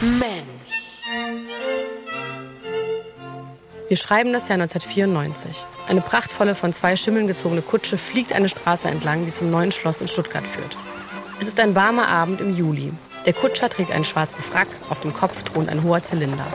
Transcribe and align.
Mensch. 0.00 1.02
Wir 3.88 3.96
schreiben 3.96 4.32
das 4.32 4.46
Jahr 4.46 4.60
1994. 4.60 5.66
Eine 5.88 6.02
prachtvolle, 6.02 6.54
von 6.54 6.72
zwei 6.72 6.94
Schimmeln 6.94 7.26
gezogene 7.26 7.62
Kutsche 7.62 7.98
fliegt 7.98 8.32
eine 8.32 8.48
Straße 8.48 8.86
entlang, 8.86 9.26
die 9.26 9.32
zum 9.32 9.50
neuen 9.50 9.72
Schloss 9.72 10.00
in 10.00 10.06
Stuttgart 10.06 10.46
führt. 10.46 10.76
Es 11.40 11.48
ist 11.48 11.58
ein 11.58 11.74
warmer 11.74 12.06
Abend 12.06 12.40
im 12.40 12.54
Juli. 12.54 12.92
Der 13.26 13.32
Kutscher 13.32 13.68
trägt 13.68 13.90
einen 13.90 14.04
schwarzen 14.04 14.44
Frack, 14.44 14.68
auf 14.88 15.00
dem 15.00 15.12
Kopf 15.12 15.42
thront 15.42 15.68
ein 15.68 15.82
hoher 15.82 16.02
Zylinder. 16.02 16.46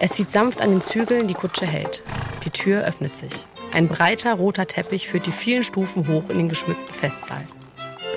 Er 0.00 0.10
zieht 0.10 0.32
sanft 0.32 0.60
an 0.60 0.70
den 0.70 0.80
Zügeln, 0.80 1.28
die 1.28 1.34
Kutsche 1.34 1.66
hält. 1.66 2.02
Die 2.44 2.50
Tür 2.50 2.82
öffnet 2.84 3.14
sich. 3.14 3.46
Ein 3.72 3.86
breiter 3.86 4.34
roter 4.34 4.66
Teppich 4.66 5.06
führt 5.06 5.26
die 5.26 5.32
vielen 5.32 5.62
Stufen 5.62 6.08
hoch 6.08 6.28
in 6.28 6.38
den 6.38 6.48
geschmückten 6.48 6.92
Festsaal. 6.92 7.44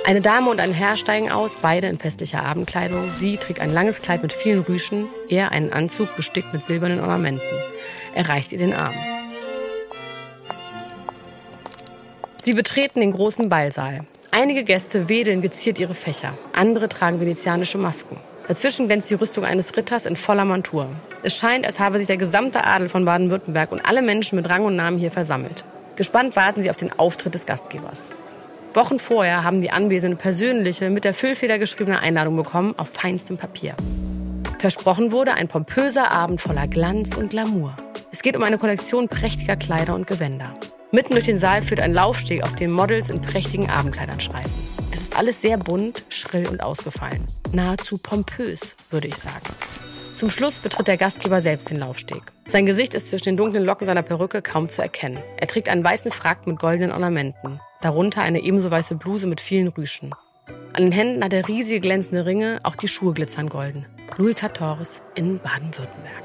Eine 0.07 0.21
Dame 0.21 0.49
und 0.49 0.61
ein 0.61 0.71
Herr 0.71 0.95
steigen 0.95 1.33
aus, 1.33 1.57
beide 1.57 1.87
in 1.87 1.97
festlicher 1.97 2.41
Abendkleidung. 2.41 3.13
Sie 3.13 3.35
trägt 3.35 3.59
ein 3.59 3.73
langes 3.73 4.01
Kleid 4.01 4.21
mit 4.21 4.31
vielen 4.31 4.61
Rüschen, 4.61 5.09
er 5.27 5.51
einen 5.51 5.73
Anzug 5.73 6.15
bestickt 6.15 6.53
mit 6.53 6.63
silbernen 6.63 7.01
Ornamenten. 7.01 7.43
Er 8.15 8.29
reicht 8.29 8.53
ihr 8.53 8.57
den 8.57 8.73
Arm. 8.73 8.93
Sie 12.41 12.53
betreten 12.53 13.01
den 13.01 13.11
großen 13.11 13.49
Ballsaal. 13.49 14.05
Einige 14.31 14.63
Gäste 14.63 15.09
wedeln 15.09 15.41
geziert 15.41 15.77
ihre 15.77 15.93
Fächer, 15.93 16.37
andere 16.53 16.87
tragen 16.87 17.19
venezianische 17.19 17.77
Masken. 17.77 18.17
Dazwischen 18.47 18.87
glänzt 18.87 19.09
die 19.09 19.15
Rüstung 19.15 19.43
eines 19.43 19.75
Ritters 19.75 20.05
in 20.05 20.15
voller 20.15 20.45
Montur. 20.45 20.87
Es 21.21 21.35
scheint, 21.35 21.65
als 21.65 21.81
habe 21.81 21.97
sich 21.97 22.07
der 22.07 22.15
gesamte 22.15 22.63
Adel 22.63 22.87
von 22.87 23.03
Baden-Württemberg 23.03 23.73
und 23.73 23.85
alle 23.85 24.01
Menschen 24.01 24.37
mit 24.37 24.49
Rang 24.49 24.63
und 24.63 24.77
Namen 24.77 24.99
hier 24.99 25.11
versammelt. 25.11 25.65
Gespannt 25.97 26.37
warten 26.37 26.61
sie 26.61 26.69
auf 26.69 26.77
den 26.77 26.97
Auftritt 26.97 27.33
des 27.33 27.45
Gastgebers. 27.45 28.09
Wochen 28.77 28.99
vorher 28.99 29.43
haben 29.43 29.61
die 29.61 29.71
Anwesenden 29.71 30.19
persönliche, 30.19 30.91
mit 30.91 31.03
der 31.03 31.15
Füllfeder 31.15 31.57
geschriebene 31.57 31.99
Einladung 31.99 32.37
bekommen 32.37 32.75
auf 32.77 32.89
feinstem 32.89 33.35
Papier. 33.35 33.75
Versprochen 34.59 35.11
wurde 35.11 35.33
ein 35.33 35.47
pompöser 35.47 36.11
Abend 36.11 36.41
voller 36.41 36.67
Glanz 36.67 37.17
und 37.17 37.31
Glamour. 37.31 37.75
Es 38.11 38.21
geht 38.21 38.37
um 38.37 38.43
eine 38.43 38.59
Kollektion 38.59 39.07
prächtiger 39.07 39.55
Kleider 39.55 39.95
und 39.95 40.05
Gewänder. 40.05 40.53
Mitten 40.91 41.13
durch 41.13 41.25
den 41.25 41.39
Saal 41.39 41.63
führt 41.63 41.79
ein 41.79 41.91
Laufsteg, 41.91 42.43
auf 42.43 42.53
dem 42.53 42.71
Models 42.71 43.09
in 43.09 43.19
prächtigen 43.19 43.67
Abendkleidern 43.67 44.19
schreiten. 44.19 44.51
Es 44.91 45.01
ist 45.01 45.17
alles 45.17 45.41
sehr 45.41 45.57
bunt, 45.57 46.03
schrill 46.09 46.47
und 46.47 46.61
ausgefallen. 46.61 47.25
Nahezu 47.53 47.97
pompös, 47.97 48.75
würde 48.91 49.07
ich 49.07 49.15
sagen. 49.15 49.55
Zum 50.17 50.31
Schluss 50.31 50.57
betritt 50.57 50.87
der 50.87 50.97
Gastgeber 50.97 51.41
selbst 51.41 51.69
den 51.69 51.77
Laufsteg. 51.77 52.23
Sein 52.47 52.65
Gesicht 52.65 52.95
ist 52.95 53.09
zwischen 53.09 53.25
den 53.25 53.37
dunklen 53.37 53.63
Locken 53.63 53.85
seiner 53.85 54.01
Perücke 54.01 54.41
kaum 54.41 54.67
zu 54.67 54.81
erkennen. 54.81 55.21
Er 55.39 55.45
trägt 55.45 55.69
einen 55.69 55.83
weißen 55.83 56.11
Frack 56.11 56.47
mit 56.47 56.57
goldenen 56.57 56.91
Ornamenten. 56.91 57.59
Darunter 57.81 58.23
eine 58.23 58.41
ebenso 58.41 58.71
weiße 58.71 58.95
Bluse 58.95 59.27
mit 59.27 59.41
vielen 59.41 59.67
Rüschen. 59.67 60.15
An 60.73 60.81
den 60.81 60.91
Händen 60.91 61.23
hat 61.23 61.33
er 61.33 61.47
riesige 61.47 61.81
glänzende 61.81 62.25
Ringe, 62.25 62.59
auch 62.63 62.73
die 62.73 62.87
Schuhe 62.87 63.13
glitzern 63.13 63.47
golden. 63.47 63.85
Louis 64.17 64.33
XIV 64.33 65.03
in 65.13 65.37
Baden-Württemberg. 65.37 66.23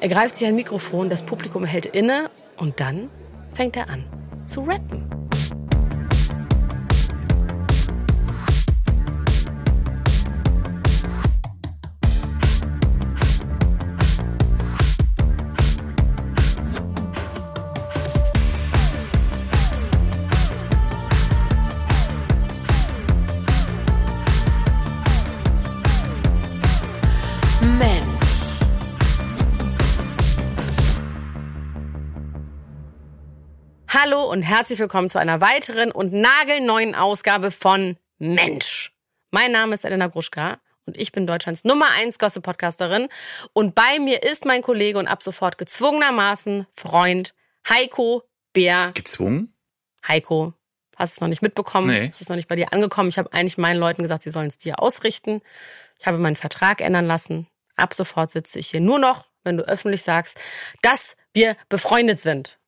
Er 0.00 0.08
greift 0.10 0.34
sich 0.34 0.46
ein 0.46 0.56
Mikrofon, 0.56 1.08
das 1.08 1.24
Publikum 1.24 1.64
hält 1.64 1.86
inne 1.86 2.28
und 2.58 2.80
dann 2.80 3.08
fängt 3.54 3.78
er 3.78 3.88
an 3.88 4.04
zu 4.44 4.60
rappen. 4.60 5.19
Und 34.30 34.42
herzlich 34.42 34.78
willkommen 34.78 35.08
zu 35.08 35.18
einer 35.18 35.40
weiteren 35.40 35.90
und 35.90 36.12
nagelneuen 36.12 36.94
Ausgabe 36.94 37.50
von 37.50 37.96
Mensch. 38.18 38.92
Mein 39.32 39.50
Name 39.50 39.74
ist 39.74 39.84
Elena 39.84 40.06
Gruschka 40.06 40.60
und 40.86 40.96
ich 40.96 41.10
bin 41.10 41.26
Deutschlands 41.26 41.64
Nummer 41.64 41.86
1 41.98 42.20
Gossip-Podcasterin. 42.20 43.08
Und 43.54 43.74
bei 43.74 43.98
mir 43.98 44.22
ist 44.22 44.44
mein 44.44 44.62
Kollege 44.62 45.00
und 45.00 45.08
ab 45.08 45.24
sofort 45.24 45.58
gezwungenermaßen 45.58 46.68
Freund 46.72 47.34
Heiko 47.68 48.22
Bär. 48.52 48.92
Gezwungen? 48.94 49.52
Heiko, 50.06 50.54
hast 50.94 51.14
es 51.14 51.20
noch 51.20 51.26
nicht 51.26 51.42
mitbekommen? 51.42 51.88
Nee. 51.88 52.08
Es 52.08 52.20
ist 52.20 52.28
noch 52.28 52.36
nicht 52.36 52.48
bei 52.48 52.54
dir 52.54 52.72
angekommen. 52.72 53.08
Ich 53.08 53.18
habe 53.18 53.32
eigentlich 53.32 53.58
meinen 53.58 53.80
Leuten 53.80 54.04
gesagt, 54.04 54.22
sie 54.22 54.30
sollen 54.30 54.46
es 54.46 54.58
dir 54.58 54.80
ausrichten. 54.80 55.42
Ich 55.98 56.06
habe 56.06 56.18
meinen 56.18 56.36
Vertrag 56.36 56.80
ändern 56.80 57.06
lassen. 57.06 57.48
Ab 57.74 57.94
sofort 57.94 58.30
sitze 58.30 58.60
ich 58.60 58.68
hier 58.68 58.80
nur 58.80 59.00
noch, 59.00 59.24
wenn 59.42 59.56
du 59.56 59.64
öffentlich 59.64 60.04
sagst, 60.04 60.38
dass 60.82 61.16
wir 61.34 61.56
befreundet 61.68 62.20
sind. 62.20 62.59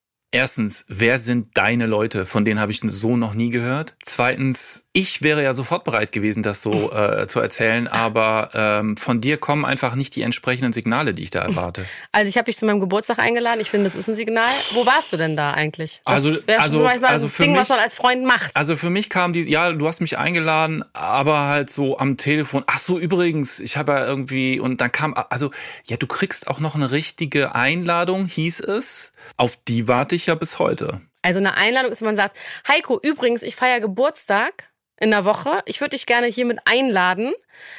Erstens, 0.42 0.86
wer 0.88 1.18
sind 1.18 1.48
deine 1.58 1.84
Leute? 1.86 2.24
Von 2.24 2.46
denen 2.46 2.58
habe 2.58 2.72
ich 2.72 2.80
so 2.82 3.18
noch 3.18 3.34
nie 3.34 3.50
gehört. 3.50 3.94
Zweitens, 4.02 4.84
ich 4.94 5.20
wäre 5.20 5.42
ja 5.42 5.52
sofort 5.52 5.84
bereit 5.84 6.10
gewesen, 6.10 6.42
das 6.42 6.62
so 6.62 6.90
äh, 6.92 7.26
zu 7.26 7.38
erzählen, 7.38 7.86
aber 7.86 8.48
ähm, 8.54 8.96
von 8.96 9.20
dir 9.20 9.36
kommen 9.36 9.66
einfach 9.66 9.94
nicht 9.94 10.16
die 10.16 10.22
entsprechenden 10.22 10.72
Signale, 10.72 11.12
die 11.12 11.22
ich 11.24 11.30
da 11.30 11.40
erwarte. 11.42 11.84
Also 12.12 12.30
ich 12.30 12.38
habe 12.38 12.46
dich 12.46 12.56
zu 12.56 12.64
meinem 12.64 12.80
Geburtstag 12.80 13.18
eingeladen. 13.18 13.60
Ich 13.60 13.68
finde, 13.68 13.84
das 13.84 13.94
ist 13.94 14.08
ein 14.08 14.14
Signal. 14.14 14.48
Wo 14.72 14.86
warst 14.86 15.12
du 15.12 15.18
denn 15.18 15.36
da 15.36 15.50
eigentlich? 15.52 16.00
Das 16.06 16.14
Also- 16.14 16.46
wäre 16.46 16.60
also- 16.62 16.82
Beispiel 16.82 17.06
also 17.06 17.26
ein 17.26 17.32
Ding, 17.38 17.54
was 17.54 17.68
mich- 17.68 17.76
man 17.76 17.84
als 17.84 17.94
Freund 17.94 18.24
macht. 18.24 18.56
Also 18.56 18.74
für 18.74 18.88
mich 18.88 19.10
kam 19.10 19.34
die, 19.34 19.42
ja, 19.50 19.70
du 19.72 19.86
hast 19.86 20.00
mich 20.00 20.16
eingeladen, 20.16 20.82
aber 20.94 21.40
halt 21.40 21.68
so 21.68 21.98
am 21.98 22.16
Telefon. 22.16 22.64
Ach 22.66 22.78
so, 22.78 22.98
übrigens, 22.98 23.60
ich 23.60 23.76
habe 23.76 23.92
ja 23.92 24.06
irgendwie 24.06 24.58
und 24.58 24.80
dann 24.80 24.90
kam, 24.90 25.14
also 25.28 25.50
ja, 25.84 25.98
du 25.98 26.06
kriegst 26.06 26.48
auch 26.48 26.58
noch 26.58 26.74
eine 26.74 26.90
richtige 26.90 27.54
Einladung, 27.54 28.24
hieß 28.24 28.60
es. 28.60 29.12
Auf 29.36 29.56
die 29.68 29.88
warte 29.88 30.14
ich 30.14 30.21
ja 30.26 30.34
bis 30.34 30.58
heute. 30.58 31.00
Also 31.22 31.38
eine 31.38 31.56
Einladung 31.56 31.92
ist, 31.92 32.00
wenn 32.00 32.06
man 32.06 32.16
sagt, 32.16 32.38
Heiko, 32.66 32.98
übrigens, 33.00 33.42
ich 33.42 33.54
feiere 33.54 33.80
Geburtstag 33.80 34.72
in 35.02 35.10
der 35.10 35.24
Woche. 35.24 35.62
Ich 35.66 35.80
würde 35.80 35.90
dich 35.90 36.06
gerne 36.06 36.28
hiermit 36.28 36.60
einladen. 36.64 37.32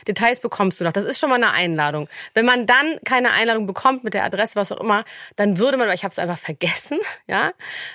Details 0.08 0.42
bekommst 0.42 0.82
du 0.82 0.84
noch. 0.84 0.92
Das 0.92 1.06
ist 1.06 1.20
schon 1.20 1.30
mal 1.30 1.38
eine 1.38 1.52
Einladung. 1.52 2.10
Wenn 2.34 2.46
man 2.46 2.66
dann 2.66 3.00
keine 3.06 3.32
Einladung 3.32 3.66
bekommt 3.66 4.04
mit 4.04 4.14
der 4.14 4.26
Adresse, 4.26 4.58
was 4.58 4.74
auch 4.74 4.82
immer, 4.82 5.06
dann 5.38 5.58
würde 5.58 5.78
man, 5.78 5.90
ich 5.94 6.04
habe 6.04 6.12
es 6.12 6.20
einfach 6.20 6.38
vergessen, 6.38 7.00
ja, 7.28 7.54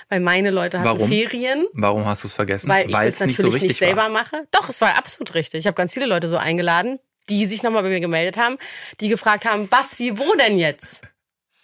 weil 0.09 0.19
meine 0.19 0.49
Leute 0.49 0.79
hatten 0.79 0.89
Warum? 0.89 1.07
Ferien. 1.07 1.67
Warum 1.73 2.05
hast 2.05 2.23
du 2.23 2.27
es 2.27 2.33
vergessen? 2.33 2.69
Weil 2.69 2.89
ich 2.89 2.95
es 2.95 3.19
natürlich 3.19 3.19
nicht 3.19 3.27
nicht, 3.27 3.37
so 3.37 3.49
richtig 3.49 3.77
selber 3.77 4.03
war. 4.03 4.09
mache. 4.09 4.47
Doch, 4.49 4.67
es 4.67 4.81
war 4.81 4.95
absolut 4.95 5.35
richtig. 5.35 5.59
Ich 5.59 5.67
habe 5.67 5.75
ganz 5.75 5.93
viele 5.93 6.07
Leute 6.07 6.27
so 6.27 6.37
eingeladen, 6.37 6.99
die 7.29 7.45
sich 7.45 7.61
nochmal 7.61 7.83
bei 7.83 7.89
mir 7.89 7.99
gemeldet 7.99 8.37
haben, 8.37 8.57
die 8.99 9.09
gefragt 9.09 9.45
haben, 9.45 9.67
was, 9.71 9.99
wie, 9.99 10.17
wo 10.17 10.33
denn 10.35 10.57
jetzt? 10.57 11.03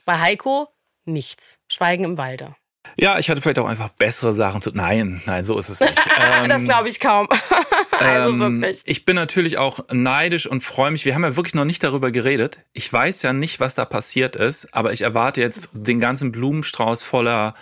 Bei 0.05 0.19
Heiko 0.19 0.67
nichts. 1.05 1.57
Schweigen 1.67 2.03
im 2.03 2.17
Walde. 2.19 2.55
Ja, 2.97 3.19
ich 3.19 3.29
hatte 3.29 3.41
vielleicht 3.41 3.59
auch 3.59 3.67
einfach 3.67 3.89
bessere 3.89 4.33
Sachen 4.33 4.61
zu. 4.61 4.71
Nein, 4.73 5.21
nein, 5.25 5.43
so 5.43 5.57
ist 5.57 5.69
es 5.69 5.79
nicht. 5.81 5.93
das 6.47 6.61
Ähm, 6.61 6.67
glaube 6.67 6.89
ich 6.89 6.99
kaum. 6.99 7.27
also 7.99 8.29
ähm, 8.29 8.39
wirklich. 8.61 8.83
Ich 8.85 9.05
bin 9.05 9.15
natürlich 9.15 9.57
auch 9.57 9.79
neidisch 9.91 10.47
und 10.47 10.61
freue 10.61 10.91
mich. 10.91 11.05
Wir 11.05 11.15
haben 11.15 11.23
ja 11.23 11.35
wirklich 11.35 11.55
noch 11.55 11.65
nicht 11.65 11.83
darüber 11.83 12.11
geredet. 12.11 12.59
Ich 12.73 12.91
weiß 12.91 13.21
ja 13.23 13.33
nicht, 13.33 13.59
was 13.59 13.75
da 13.75 13.85
passiert 13.85 14.35
ist, 14.35 14.73
aber 14.73 14.93
ich 14.93 15.01
erwarte 15.01 15.41
jetzt 15.41 15.69
den 15.73 15.99
ganzen 15.99 16.31
Blumenstrauß 16.31 17.03
voller 17.03 17.53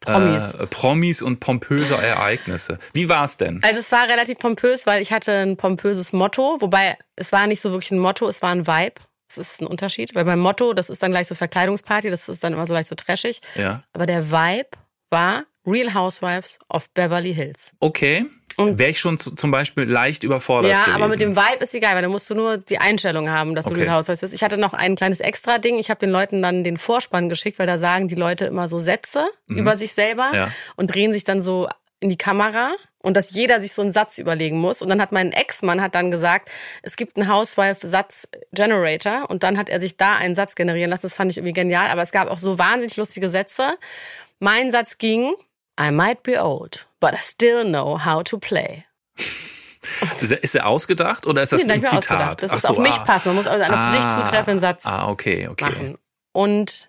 Promis. 0.00 0.54
äh, 0.54 0.66
Promis 0.66 1.22
und 1.22 1.40
pompöser 1.40 2.02
Ereignisse. 2.02 2.78
Wie 2.94 3.08
war's 3.08 3.36
denn? 3.36 3.60
Also 3.62 3.80
es 3.80 3.92
war 3.92 4.08
relativ 4.08 4.38
pompös, 4.38 4.86
weil 4.86 5.02
ich 5.02 5.12
hatte 5.12 5.32
ein 5.32 5.56
pompöses 5.56 6.12
Motto, 6.12 6.56
wobei 6.60 6.96
es 7.16 7.32
war 7.32 7.46
nicht 7.46 7.60
so 7.60 7.70
wirklich 7.70 7.90
ein 7.90 7.98
Motto, 7.98 8.26
es 8.26 8.40
war 8.42 8.50
ein 8.50 8.66
Vibe. 8.66 8.94
Das 9.36 9.52
ist 9.52 9.62
ein 9.62 9.66
Unterschied, 9.66 10.14
weil 10.14 10.24
beim 10.24 10.40
Motto, 10.40 10.72
das 10.72 10.90
ist 10.90 11.02
dann 11.02 11.10
gleich 11.12 11.26
so 11.28 11.34
Verkleidungsparty, 11.34 12.10
das 12.10 12.28
ist 12.28 12.42
dann 12.42 12.52
immer 12.52 12.66
so 12.66 12.74
leicht 12.74 12.88
so 12.88 12.94
trashig. 12.96 13.40
Ja. 13.56 13.82
Aber 13.92 14.06
der 14.06 14.30
Vibe 14.30 14.68
war 15.10 15.44
Real 15.66 15.92
Housewives 15.94 16.58
of 16.68 16.88
Beverly 16.90 17.34
Hills. 17.34 17.72
Okay. 17.80 18.26
Und- 18.56 18.78
Wäre 18.78 18.90
ich 18.90 18.98
schon 18.98 19.16
zu, 19.18 19.34
zum 19.34 19.50
Beispiel 19.50 19.84
leicht 19.84 20.24
überfordert 20.24 20.70
Ja, 20.72 20.82
gewesen. 20.84 20.96
aber 20.96 21.08
mit 21.08 21.20
dem 21.20 21.36
Vibe 21.36 21.62
ist 21.62 21.74
egal, 21.74 21.94
weil 21.94 22.02
da 22.02 22.08
musst 22.08 22.28
du 22.28 22.34
nur 22.34 22.58
die 22.58 22.78
Einstellung 22.78 23.30
haben, 23.30 23.54
dass 23.54 23.66
du 23.66 23.72
Okay. 23.72 23.82
Real 23.84 23.94
Housewives 23.96 24.20
bist. 24.20 24.34
Ich 24.34 24.42
hatte 24.42 24.56
noch 24.58 24.72
ein 24.74 24.96
kleines 24.96 25.20
Extra-Ding. 25.20 25.78
Ich 25.78 25.88
habe 25.90 26.00
den 26.00 26.10
Leuten 26.10 26.42
dann 26.42 26.64
den 26.64 26.76
Vorspann 26.76 27.28
geschickt, 27.28 27.58
weil 27.58 27.66
da 27.66 27.78
sagen 27.78 28.08
die 28.08 28.16
Leute 28.16 28.46
immer 28.46 28.68
so 28.68 28.78
Sätze 28.80 29.26
über 29.46 29.76
sich 29.78 29.92
selber 29.92 30.28
Mhm. 30.30 30.34
Ja. 30.34 30.50
und 30.76 30.92
drehen 30.94 31.12
sich 31.12 31.24
dann 31.24 31.40
so 31.40 31.68
in 32.00 32.08
die 32.10 32.18
Kamera 32.18 32.72
und 33.02 33.16
dass 33.16 33.30
jeder 33.32 33.60
sich 33.62 33.72
so 33.72 33.82
einen 33.82 33.90
Satz 33.90 34.18
überlegen 34.18 34.58
muss. 34.58 34.82
Und 34.82 34.88
dann 34.88 35.00
hat 35.00 35.12
mein 35.12 35.32
Ex-Mann 35.32 35.80
hat 35.80 35.94
dann 35.94 36.10
gesagt, 36.10 36.50
es 36.82 36.96
gibt 36.96 37.16
einen 37.16 37.28
Housewife-Satz-Generator 37.32 39.28
und 39.30 39.42
dann 39.42 39.56
hat 39.58 39.68
er 39.68 39.80
sich 39.80 39.96
da 39.96 40.16
einen 40.16 40.34
Satz 40.34 40.54
generieren 40.54 40.90
lassen. 40.90 41.02
Das 41.06 41.16
fand 41.16 41.30
ich 41.30 41.38
irgendwie 41.38 41.52
genial. 41.52 41.88
Aber 41.90 42.02
es 42.02 42.12
gab 42.12 42.28
auch 42.28 42.38
so 42.38 42.58
wahnsinnig 42.58 42.96
lustige 42.96 43.28
Sätze. 43.28 43.76
Mein 44.38 44.70
Satz 44.70 44.98
ging, 44.98 45.32
I 45.80 45.90
might 45.90 46.22
be 46.22 46.42
old, 46.42 46.86
but 47.00 47.12
I 47.12 47.18
still 47.20 47.64
know 47.64 48.04
how 48.04 48.22
to 48.24 48.38
play. 48.38 48.84
Ist 50.20 50.54
er, 50.54 50.66
ausgedacht 50.66 51.26
oder 51.26 51.42
ist 51.42 51.52
das 51.52 51.64
Nee, 51.64 51.72
ein 51.74 51.82
Zitat? 51.82 51.98
ausgedacht. 51.98 52.42
Das 52.42 52.50
Ach 52.52 52.56
ist 52.56 52.62
so, 52.62 52.68
auf 52.70 52.78
mich 52.78 52.94
ah. 52.94 53.04
passen. 53.04 53.28
Man 53.30 53.36
muss 53.36 53.46
also 53.46 53.62
einen 53.64 53.74
auf 53.74 53.94
sich 53.94 54.04
Ah, 54.04 54.24
zutreffenden 54.24 54.58
Satz 54.60 54.86
Ah, 54.86 55.08
okay, 55.08 55.48
okay. 55.48 55.64
machen. 55.64 55.98
Und 56.32 56.88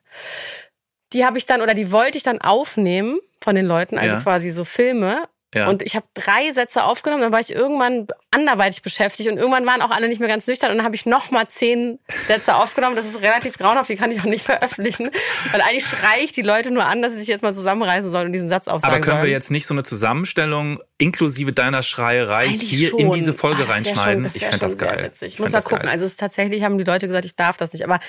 die 1.13 1.25
habe 1.25 1.37
ich 1.37 1.45
dann, 1.45 1.61
oder 1.61 1.73
die 1.73 1.91
wollte 1.91 2.17
ich 2.17 2.23
dann 2.23 2.39
aufnehmen 2.39 3.19
von 3.43 3.55
den 3.55 3.65
Leuten, 3.65 3.97
also 3.97 4.15
Ja. 4.15 4.21
quasi 4.21 4.51
so 4.51 4.63
Filme. 4.65 5.25
Ja. 5.53 5.67
Und 5.67 5.81
ich 5.81 5.97
habe 5.97 6.05
drei 6.13 6.49
Sätze 6.53 6.85
aufgenommen, 6.85 7.23
dann 7.23 7.33
war 7.33 7.41
ich 7.41 7.53
irgendwann 7.53 8.07
anderweitig 8.33 8.83
beschäftigt 8.83 9.29
und 9.29 9.35
irgendwann 9.37 9.65
waren 9.65 9.81
auch 9.81 9.91
alle 9.91 10.07
nicht 10.07 10.21
mehr 10.21 10.29
ganz 10.29 10.47
nüchtern 10.47 10.71
und 10.71 10.77
dann 10.77 10.85
habe 10.85 10.95
ich 10.95 11.05
nochmal 11.05 11.45
zehn 11.49 11.99
Sätze 12.25 12.55
aufgenommen. 12.55 12.95
Das 12.95 13.05
ist 13.05 13.21
relativ 13.21 13.57
grauenhaft, 13.57 13.89
die 13.89 13.97
kann 13.97 14.11
ich 14.11 14.21
auch 14.21 14.25
nicht 14.25 14.45
veröffentlichen, 14.45 15.11
weil 15.51 15.59
eigentlich 15.59 15.83
schreie 15.85 16.21
ich 16.23 16.31
die 16.31 16.41
Leute 16.41 16.71
nur 16.71 16.85
an, 16.85 17.01
dass 17.01 17.11
sie 17.11 17.19
sich 17.19 17.27
jetzt 17.27 17.41
mal 17.41 17.53
zusammenreißen 17.53 18.09
sollen 18.09 18.27
und 18.27 18.31
diesen 18.31 18.47
Satz 18.47 18.69
aufsagen 18.69 18.93
Aber 18.95 19.01
können 19.01 19.17
sollen. 19.17 19.25
wir 19.25 19.31
jetzt 19.33 19.51
nicht 19.51 19.67
so 19.67 19.73
eine 19.73 19.83
Zusammenstellung 19.83 20.79
inklusive 20.97 21.51
deiner 21.51 21.83
Schreierei 21.83 22.45
eigentlich 22.45 22.69
hier 22.69 22.87
schon. 22.91 22.99
in 23.01 23.11
diese 23.11 23.33
Folge 23.33 23.63
Ach, 23.65 23.71
reinschneiden? 23.73 24.23
Schon, 24.23 24.31
ich 24.33 24.43
fände 24.45 24.59
das 24.59 24.77
geil. 24.77 25.03
Witzig. 25.03 25.33
Ich, 25.33 25.39
muss 25.41 25.51
mal 25.51 25.59
gucken. 25.61 25.79
Geil. 25.79 25.89
Also 25.89 26.05
es 26.05 26.11
ist 26.11 26.19
tatsächlich 26.21 26.63
haben 26.63 26.77
die 26.77 26.85
Leute 26.85 27.07
gesagt, 27.07 27.25
ich 27.25 27.35
darf 27.35 27.57
das 27.57 27.73
nicht. 27.73 27.83
Aber 27.83 27.99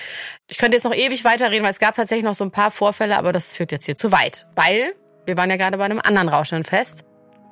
ich 0.48 0.58
könnte 0.58 0.76
jetzt 0.76 0.84
noch 0.84 0.94
ewig 0.94 1.24
weiterreden, 1.24 1.64
weil 1.64 1.72
es 1.72 1.80
gab 1.80 1.96
tatsächlich 1.96 2.24
noch 2.24 2.34
so 2.34 2.44
ein 2.44 2.52
paar 2.52 2.70
Vorfälle, 2.70 3.16
aber 3.18 3.32
das 3.32 3.56
führt 3.56 3.72
jetzt 3.72 3.86
hier 3.86 3.96
zu 3.96 4.12
weit. 4.12 4.46
Weil 4.54 4.94
wir 5.26 5.36
waren 5.36 5.50
ja 5.50 5.56
gerade 5.56 5.76
bei 5.78 5.84
einem 5.84 6.00
anderen 6.00 6.28
rauschenden 6.28 6.64
Fest. 6.64 7.04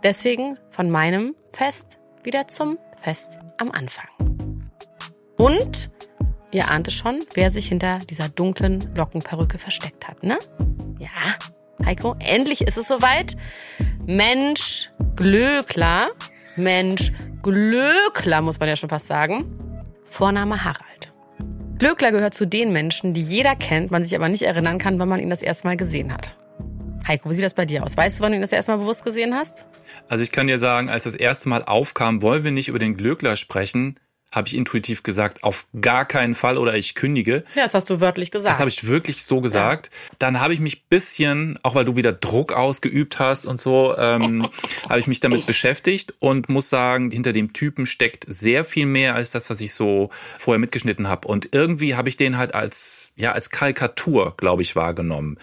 Deswegen 0.02 0.58
von 0.70 0.90
meinem 0.90 1.34
Fest 1.52 2.00
wieder 2.22 2.46
zum 2.46 2.78
Fest 3.00 3.38
am 3.58 3.70
Anfang. 3.70 4.08
Und 5.36 5.90
ihr 6.50 6.70
ahnte 6.70 6.90
schon, 6.90 7.20
wer 7.34 7.50
sich 7.50 7.66
hinter 7.66 7.98
dieser 8.10 8.28
dunklen 8.28 8.94
Lockenperücke 8.94 9.58
versteckt 9.58 10.08
hat, 10.08 10.22
ne? 10.22 10.38
Ja, 10.98 11.08
Heiko, 11.84 12.16
endlich 12.18 12.62
ist 12.62 12.76
es 12.76 12.88
soweit. 12.88 13.36
Mensch, 14.06 14.90
Glöckler, 15.16 16.08
Mensch, 16.56 17.12
Glöckler, 17.42 18.42
muss 18.42 18.60
man 18.60 18.68
ja 18.68 18.76
schon 18.76 18.90
fast 18.90 19.06
sagen. 19.06 19.84
Vorname 20.04 20.64
Harald. 20.64 21.12
Glöckler 21.78 22.12
gehört 22.12 22.34
zu 22.34 22.46
den 22.46 22.72
Menschen, 22.72 23.14
die 23.14 23.22
jeder 23.22 23.56
kennt, 23.56 23.90
man 23.90 24.04
sich 24.04 24.14
aber 24.14 24.28
nicht 24.28 24.42
erinnern 24.42 24.78
kann, 24.78 24.98
wann 24.98 25.08
man 25.08 25.20
ihn 25.20 25.30
das 25.30 25.40
erste 25.40 25.66
Mal 25.66 25.76
gesehen 25.76 26.12
hat. 26.12 26.36
Heiko, 27.10 27.28
wie 27.28 27.34
sieht 27.34 27.44
das 27.44 27.54
bei 27.54 27.66
dir 27.66 27.82
aus? 27.82 27.96
Weißt 27.96 28.20
du, 28.20 28.22
wann 28.22 28.30
du 28.30 28.38
das 28.38 28.52
erste 28.52 28.70
Mal 28.70 28.78
bewusst 28.78 29.02
gesehen 29.02 29.34
hast? 29.34 29.66
Also 30.08 30.22
ich 30.22 30.30
kann 30.30 30.46
dir 30.46 30.58
sagen, 30.58 30.88
als 30.88 31.04
das 31.04 31.16
erste 31.16 31.48
Mal 31.48 31.64
aufkam, 31.64 32.22
wollen 32.22 32.44
wir 32.44 32.52
nicht 32.52 32.68
über 32.68 32.78
den 32.78 32.96
Glöckler 32.96 33.34
sprechen, 33.34 33.98
habe 34.32 34.46
ich 34.46 34.56
intuitiv 34.56 35.02
gesagt, 35.02 35.42
auf 35.42 35.66
gar 35.80 36.04
keinen 36.04 36.34
Fall 36.34 36.56
oder 36.56 36.74
ich 36.74 36.94
kündige. 36.94 37.44
Ja, 37.54 37.62
das 37.62 37.74
hast 37.74 37.90
du 37.90 38.00
wörtlich 38.00 38.30
gesagt. 38.30 38.52
Das 38.52 38.60
habe 38.60 38.70
ich 38.70 38.86
wirklich 38.86 39.24
so 39.24 39.40
gesagt. 39.40 39.90
Ja. 39.92 40.16
Dann 40.20 40.40
habe 40.40 40.54
ich 40.54 40.60
mich 40.60 40.84
bisschen, 40.84 41.58
auch 41.62 41.74
weil 41.74 41.84
du 41.84 41.96
wieder 41.96 42.12
Druck 42.12 42.52
ausgeübt 42.52 43.18
hast 43.18 43.44
und 43.44 43.60
so, 43.60 43.96
ähm, 43.98 44.48
habe 44.88 45.00
ich 45.00 45.08
mich 45.08 45.20
damit 45.20 45.46
beschäftigt 45.46 46.14
und 46.20 46.48
muss 46.48 46.70
sagen, 46.70 47.10
hinter 47.10 47.32
dem 47.32 47.52
Typen 47.52 47.86
steckt 47.86 48.24
sehr 48.28 48.64
viel 48.64 48.86
mehr 48.86 49.16
als 49.16 49.30
das, 49.30 49.50
was 49.50 49.60
ich 49.60 49.74
so 49.74 50.10
vorher 50.38 50.60
mitgeschnitten 50.60 51.08
habe. 51.08 51.26
Und 51.26 51.48
irgendwie 51.52 51.96
habe 51.96 52.08
ich 52.08 52.16
den 52.16 52.38
halt 52.38 52.54
als, 52.54 53.12
ja, 53.16 53.32
als 53.32 53.50
Karikatur, 53.50 54.34
glaube 54.36 54.62
ich, 54.62 54.76
wahrgenommen. 54.76 55.38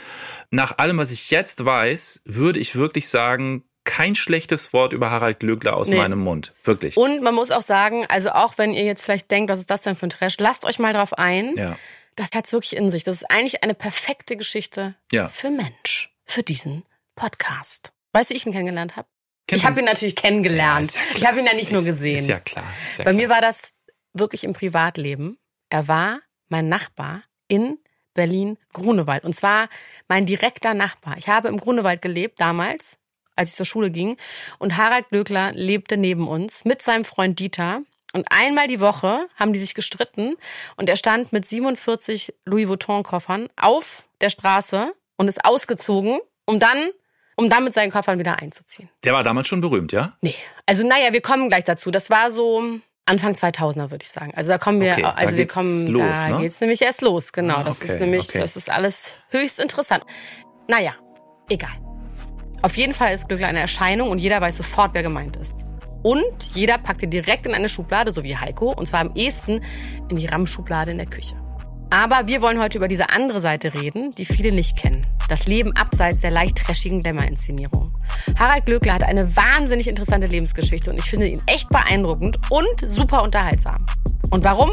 Nach 0.49 0.77
allem, 0.77 0.97
was 0.97 1.11
ich 1.11 1.29
jetzt 1.29 1.65
weiß, 1.65 2.21
würde 2.23 2.59
ich 2.59 2.75
wirklich 2.75 3.09
sagen, 3.09 3.63
kein 3.87 4.13
schlechtes 4.13 4.73
Wort 4.73 4.93
über 4.93 5.09
Harald 5.09 5.39
Glöckler 5.39 5.75
aus 5.75 5.87
nee. 5.87 5.95
meinem 5.95 6.19
Mund. 6.19 6.53
Wirklich. 6.63 6.97
Und 6.97 7.23
man 7.23 7.33
muss 7.33 7.49
auch 7.49 7.63
sagen, 7.63 8.05
also 8.09 8.29
auch 8.31 8.57
wenn 8.57 8.73
ihr 8.73 8.83
jetzt 8.83 9.03
vielleicht 9.03 9.31
denkt, 9.31 9.49
was 9.49 9.59
ist 9.59 9.71
das 9.71 9.81
denn 9.81 9.95
für 9.95 10.05
ein 10.05 10.09
Trash, 10.11 10.35
lasst 10.37 10.65
euch 10.65 10.77
mal 10.77 10.93
drauf 10.93 11.17
ein. 11.17 11.55
Ja. 11.55 11.79
Das 12.15 12.29
hat 12.35 12.45
es 12.45 12.51
wirklich 12.51 12.75
in 12.75 12.91
sich. 12.91 13.03
Das 13.03 13.15
ist 13.15 13.31
eigentlich 13.31 13.63
eine 13.63 13.73
perfekte 13.73 14.35
Geschichte 14.35 14.95
ja. 15.11 15.29
für 15.29 15.49
Mensch, 15.49 16.13
für 16.25 16.43
diesen 16.43 16.83
Podcast. 17.15 17.93
Weißt 18.11 18.29
du, 18.29 18.33
wie 18.33 18.37
ich 18.37 18.45
ihn 18.45 18.51
kennengelernt 18.51 18.97
habe? 18.97 19.07
Ich 19.49 19.65
habe 19.65 19.79
ihn 19.79 19.85
natürlich 19.85 20.15
kennengelernt. 20.15 20.93
Ja, 20.93 20.99
ja 20.99 21.17
ich 21.17 21.25
habe 21.25 21.39
ihn 21.39 21.45
ja 21.45 21.53
nicht 21.53 21.67
ist, 21.67 21.71
nur 21.71 21.83
gesehen. 21.83 22.19
Ist 22.19 22.27
ja 22.27 22.39
klar. 22.39 22.65
Ist 22.89 22.97
Bei 22.97 23.03
klar. 23.03 23.13
mir 23.15 23.29
war 23.29 23.41
das 23.41 23.73
wirklich 24.13 24.43
im 24.43 24.53
Privatleben. 24.53 25.37
Er 25.69 25.87
war 25.87 26.19
mein 26.49 26.67
Nachbar 26.67 27.23
in 27.47 27.79
Berlin-Grunewald. 28.13 29.23
Und 29.23 29.33
zwar 29.33 29.69
mein 30.09 30.25
direkter 30.25 30.73
Nachbar. 30.73 31.17
Ich 31.17 31.29
habe 31.29 31.47
im 31.47 31.57
Grunewald 31.57 32.01
gelebt 32.01 32.41
damals 32.41 32.99
als 33.37 33.51
ich 33.51 33.55
zur 33.55 33.65
Schule 33.65 33.91
ging. 33.91 34.17
Und 34.59 34.77
Harald 34.77 35.09
Glöckler 35.09 35.51
lebte 35.53 35.97
neben 35.97 36.27
uns 36.27 36.65
mit 36.65 36.81
seinem 36.81 37.05
Freund 37.05 37.39
Dieter. 37.39 37.81
Und 38.13 38.27
einmal 38.31 38.67
die 38.67 38.79
Woche 38.79 39.27
haben 39.35 39.53
die 39.53 39.59
sich 39.59 39.73
gestritten 39.73 40.35
und 40.75 40.89
er 40.89 40.95
stand 40.95 41.33
mit 41.33 41.45
47 41.45 42.33
Louis 42.45 42.67
Vuitton-Koffern 42.67 43.49
auf 43.57 44.07
der 44.21 44.29
Straße 44.29 44.93
und 45.17 45.27
ist 45.27 45.43
ausgezogen, 45.43 46.19
um 46.45 46.59
dann, 46.59 46.89
um 47.35 47.49
dann 47.49 47.63
mit 47.63 47.73
seinen 47.73 47.91
Koffern 47.91 48.17
wieder 48.17 48.39
einzuziehen. 48.39 48.89
Der 49.03 49.13
war 49.13 49.23
damals 49.23 49.47
schon 49.47 49.61
berühmt, 49.61 49.91
ja? 49.91 50.13
Nee. 50.21 50.35
Also, 50.65 50.87
naja, 50.87 51.11
wir 51.13 51.21
kommen 51.21 51.49
gleich 51.49 51.65
dazu. 51.65 51.91
Das 51.91 52.09
war 52.09 52.31
so 52.31 52.79
Anfang 53.07 53.33
2000er, 53.33 53.91
würde 53.91 54.03
ich 54.03 54.09
sagen. 54.09 54.33
Also 54.35 54.51
da 54.51 54.57
kommen 54.57 54.81
wir, 54.81 54.91
okay, 54.91 55.03
also 55.03 55.37
wir 55.37 55.47
kommen, 55.47 55.87
los, 55.87 56.25
da 56.25 56.29
ne? 56.29 56.41
geht's 56.41 56.59
nämlich 56.59 56.81
erst 56.81 57.01
los, 57.01 57.31
genau. 57.31 57.55
Ah, 57.55 57.59
okay, 57.61 57.69
das 57.69 57.83
ist 57.83 57.99
nämlich, 57.99 58.29
okay. 58.29 58.39
das 58.39 58.57
ist 58.57 58.69
alles 58.69 59.13
höchst 59.29 59.59
interessant. 59.59 60.03
Naja, 60.67 60.93
egal. 61.49 61.86
Auf 62.67 62.75
jeden 62.75 62.93
Fall 62.93 63.13
ist 63.13 63.29
Glückler 63.29 63.47
eine 63.47 63.61
Erscheinung 63.61 64.09
und 64.09 64.17
jeder 64.17 64.41
weiß 64.41 64.57
sofort, 64.57 64.93
wer 64.93 65.01
gemeint 65.01 65.37
ist. 65.37 65.63
Und 66.03 66.43
jeder 66.53 66.77
packt 66.77 67.01
ihn 67.01 67.09
direkt 67.09 67.45
in 67.45 67.53
eine 67.53 67.69
Schublade, 67.69 68.11
so 68.11 68.25
wie 68.25 68.35
Heiko, 68.35 68.73
und 68.73 68.89
zwar 68.89 68.99
am 68.99 69.13
ehesten 69.15 69.61
in 70.09 70.17
die 70.17 70.25
Rammschublade 70.25 70.91
in 70.91 70.97
der 70.97 71.07
Küche. 71.07 71.37
Aber 71.91 72.27
wir 72.27 72.41
wollen 72.41 72.59
heute 72.59 72.77
über 72.77 72.89
diese 72.89 73.09
andere 73.09 73.39
Seite 73.39 73.73
reden, 73.73 74.11
die 74.11 74.25
viele 74.25 74.51
nicht 74.51 74.75
kennen. 74.75 75.07
Das 75.29 75.47
Leben 75.47 75.77
abseits 75.77 76.19
der 76.19 76.31
leicht 76.31 76.57
trashigen 76.57 76.99
Dämmerinszenierung. 76.99 77.97
Harald 78.37 78.65
Glöckler 78.65 78.95
hat 78.95 79.03
eine 79.03 79.33
wahnsinnig 79.37 79.87
interessante 79.87 80.27
Lebensgeschichte 80.27 80.91
und 80.91 80.99
ich 80.99 81.09
finde 81.09 81.29
ihn 81.29 81.41
echt 81.45 81.69
beeindruckend 81.69 82.35
und 82.49 82.81
super 82.81 83.23
unterhaltsam. 83.23 83.85
Und 84.29 84.43
warum? 84.43 84.71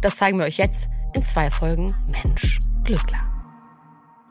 Das 0.00 0.14
zeigen 0.14 0.38
wir 0.38 0.46
euch 0.46 0.58
jetzt 0.58 0.88
in 1.12 1.24
zwei 1.24 1.50
Folgen 1.50 1.92
Mensch 2.06 2.60
Glöckler. 2.84 3.31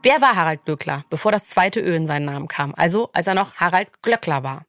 Wer 0.03 0.19
war 0.19 0.35
Harald 0.35 0.65
Glöckler, 0.65 1.05
bevor 1.11 1.31
das 1.31 1.49
zweite 1.49 1.79
Ö 1.79 1.95
in 1.95 2.07
seinen 2.07 2.25
Namen 2.25 2.47
kam, 2.47 2.73
also 2.75 3.11
als 3.13 3.27
er 3.27 3.35
noch 3.35 3.55
Harald 3.55 4.01
Glöckler 4.01 4.41
war? 4.41 4.65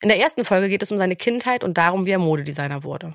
In 0.00 0.08
der 0.08 0.18
ersten 0.18 0.44
Folge 0.44 0.70
geht 0.70 0.82
es 0.82 0.90
um 0.90 0.96
seine 0.96 1.16
Kindheit 1.16 1.64
und 1.64 1.76
darum, 1.76 2.06
wie 2.06 2.12
er 2.12 2.18
Modedesigner 2.18 2.82
wurde. 2.82 3.12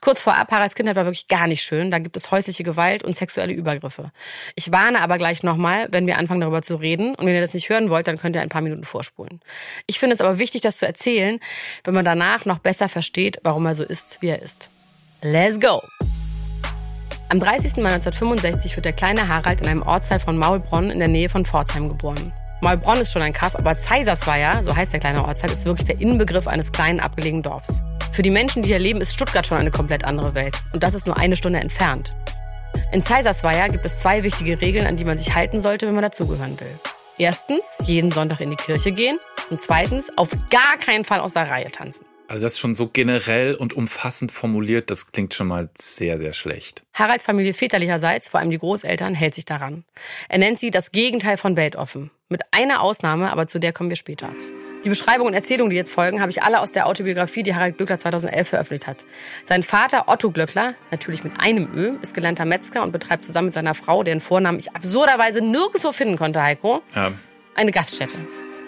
Kurz 0.00 0.22
vorab, 0.22 0.52
Haralds 0.52 0.76
Kindheit 0.76 0.94
war 0.94 1.06
wirklich 1.06 1.26
gar 1.26 1.48
nicht 1.48 1.62
schön. 1.62 1.90
Da 1.90 1.98
gibt 1.98 2.16
es 2.16 2.30
häusliche 2.30 2.62
Gewalt 2.62 3.02
und 3.02 3.16
sexuelle 3.16 3.52
Übergriffe. 3.54 4.12
Ich 4.54 4.70
warne 4.70 5.00
aber 5.00 5.18
gleich 5.18 5.42
nochmal, 5.42 5.88
wenn 5.90 6.06
wir 6.06 6.18
anfangen 6.18 6.42
darüber 6.42 6.62
zu 6.62 6.76
reden. 6.76 7.14
Und 7.14 7.26
wenn 7.26 7.34
ihr 7.34 7.40
das 7.40 7.54
nicht 7.54 7.70
hören 7.70 7.90
wollt, 7.90 8.06
dann 8.06 8.18
könnt 8.18 8.36
ihr 8.36 8.42
ein 8.42 8.50
paar 8.50 8.60
Minuten 8.60 8.84
vorspulen. 8.84 9.40
Ich 9.86 9.98
finde 9.98 10.14
es 10.14 10.20
aber 10.20 10.38
wichtig, 10.38 10.60
das 10.60 10.76
zu 10.76 10.86
erzählen, 10.86 11.40
wenn 11.82 11.94
man 11.94 12.04
danach 12.04 12.44
noch 12.44 12.58
besser 12.58 12.90
versteht, 12.90 13.38
warum 13.42 13.64
er 13.66 13.74
so 13.74 13.82
ist, 13.82 14.20
wie 14.20 14.28
er 14.28 14.42
ist. 14.42 14.68
Let's 15.22 15.58
go! 15.58 15.82
Am 17.28 17.40
30. 17.40 17.78
Mai 17.78 17.92
1965 17.92 18.76
wird 18.76 18.84
der 18.84 18.92
kleine 18.92 19.26
Harald 19.26 19.60
in 19.60 19.66
einem 19.66 19.82
Ortsteil 19.82 20.20
von 20.20 20.38
Maulbronn 20.38 20.90
in 20.90 21.00
der 21.00 21.08
Nähe 21.08 21.28
von 21.28 21.44
Pforzheim 21.44 21.88
geboren. 21.88 22.32
Maulbronn 22.60 23.00
ist 23.00 23.12
schon 23.12 23.22
ein 23.22 23.32
Kaff, 23.32 23.56
aber 23.56 23.74
Zeisersweier, 23.74 24.62
so 24.62 24.74
heißt 24.74 24.92
der 24.92 25.00
kleine 25.00 25.24
Ortsteil, 25.26 25.50
ist 25.50 25.64
wirklich 25.64 25.88
der 25.88 26.00
Inbegriff 26.00 26.46
eines 26.46 26.70
kleinen 26.70 27.00
abgelegenen 27.00 27.42
Dorfs. 27.42 27.82
Für 28.12 28.22
die 28.22 28.30
Menschen, 28.30 28.62
die 28.62 28.68
hier 28.68 28.78
leben, 28.78 29.00
ist 29.00 29.12
Stuttgart 29.12 29.44
schon 29.44 29.58
eine 29.58 29.72
komplett 29.72 30.04
andere 30.04 30.34
Welt. 30.34 30.56
Und 30.72 30.84
das 30.84 30.94
ist 30.94 31.08
nur 31.08 31.18
eine 31.18 31.36
Stunde 31.36 31.58
entfernt. 31.58 32.10
In 32.92 33.02
Zeisersweier 33.02 33.68
gibt 33.70 33.84
es 33.84 34.00
zwei 34.00 34.22
wichtige 34.22 34.60
Regeln, 34.60 34.86
an 34.86 34.96
die 34.96 35.04
man 35.04 35.18
sich 35.18 35.34
halten 35.34 35.60
sollte, 35.60 35.88
wenn 35.88 35.94
man 35.94 36.04
dazugehören 36.04 36.58
will. 36.60 36.78
Erstens, 37.18 37.76
jeden 37.82 38.12
Sonntag 38.12 38.40
in 38.40 38.50
die 38.50 38.56
Kirche 38.56 38.92
gehen. 38.92 39.18
Und 39.50 39.60
zweitens, 39.60 40.16
auf 40.16 40.30
gar 40.48 40.76
keinen 40.78 41.04
Fall 41.04 41.18
aus 41.20 41.32
der 41.32 41.50
Reihe 41.50 41.72
tanzen. 41.72 42.06
Also 42.28 42.44
das 42.44 42.54
ist 42.54 42.58
schon 42.58 42.74
so 42.74 42.88
generell 42.88 43.54
und 43.54 43.74
umfassend 43.74 44.32
formuliert, 44.32 44.90
das 44.90 45.12
klingt 45.12 45.34
schon 45.34 45.46
mal 45.46 45.68
sehr, 45.78 46.18
sehr 46.18 46.32
schlecht. 46.32 46.84
Haralds 46.94 47.24
Familie 47.24 47.54
väterlicherseits, 47.54 48.28
vor 48.28 48.40
allem 48.40 48.50
die 48.50 48.58
Großeltern, 48.58 49.14
hält 49.14 49.34
sich 49.34 49.44
daran. 49.44 49.84
Er 50.28 50.38
nennt 50.38 50.58
sie 50.58 50.70
das 50.70 50.90
Gegenteil 50.90 51.36
von 51.36 51.56
weltoffen. 51.56 52.10
Mit 52.28 52.42
einer 52.50 52.80
Ausnahme, 52.80 53.30
aber 53.30 53.46
zu 53.46 53.60
der 53.60 53.72
kommen 53.72 53.90
wir 53.90 53.96
später. 53.96 54.32
Die 54.84 54.88
Beschreibung 54.88 55.28
und 55.28 55.34
Erzählungen, 55.34 55.70
die 55.70 55.76
jetzt 55.76 55.92
folgen, 55.92 56.20
habe 56.20 56.30
ich 56.30 56.42
alle 56.42 56.60
aus 56.60 56.72
der 56.72 56.86
Autobiografie, 56.86 57.42
die 57.42 57.54
Harald 57.54 57.76
Glöckler 57.76 57.98
2011 57.98 58.48
veröffentlicht 58.48 58.86
hat. 58.86 59.04
Sein 59.44 59.62
Vater 59.62 60.04
Otto 60.08 60.30
Glöckler, 60.30 60.74
natürlich 60.90 61.24
mit 61.24 61.40
einem 61.40 61.72
Ö, 61.74 61.96
ist 62.02 62.14
gelernter 62.14 62.44
Metzger 62.44 62.82
und 62.82 62.92
betreibt 62.92 63.24
zusammen 63.24 63.46
mit 63.46 63.54
seiner 63.54 63.74
Frau, 63.74 64.02
deren 64.02 64.20
Vornamen 64.20 64.58
ich 64.58 64.74
absurderweise 64.74 65.40
nirgendwo 65.40 65.92
finden 65.92 66.16
konnte, 66.16 66.42
Heiko, 66.42 66.82
ja. 66.94 67.12
eine 67.54 67.70
Gaststätte. 67.70 68.18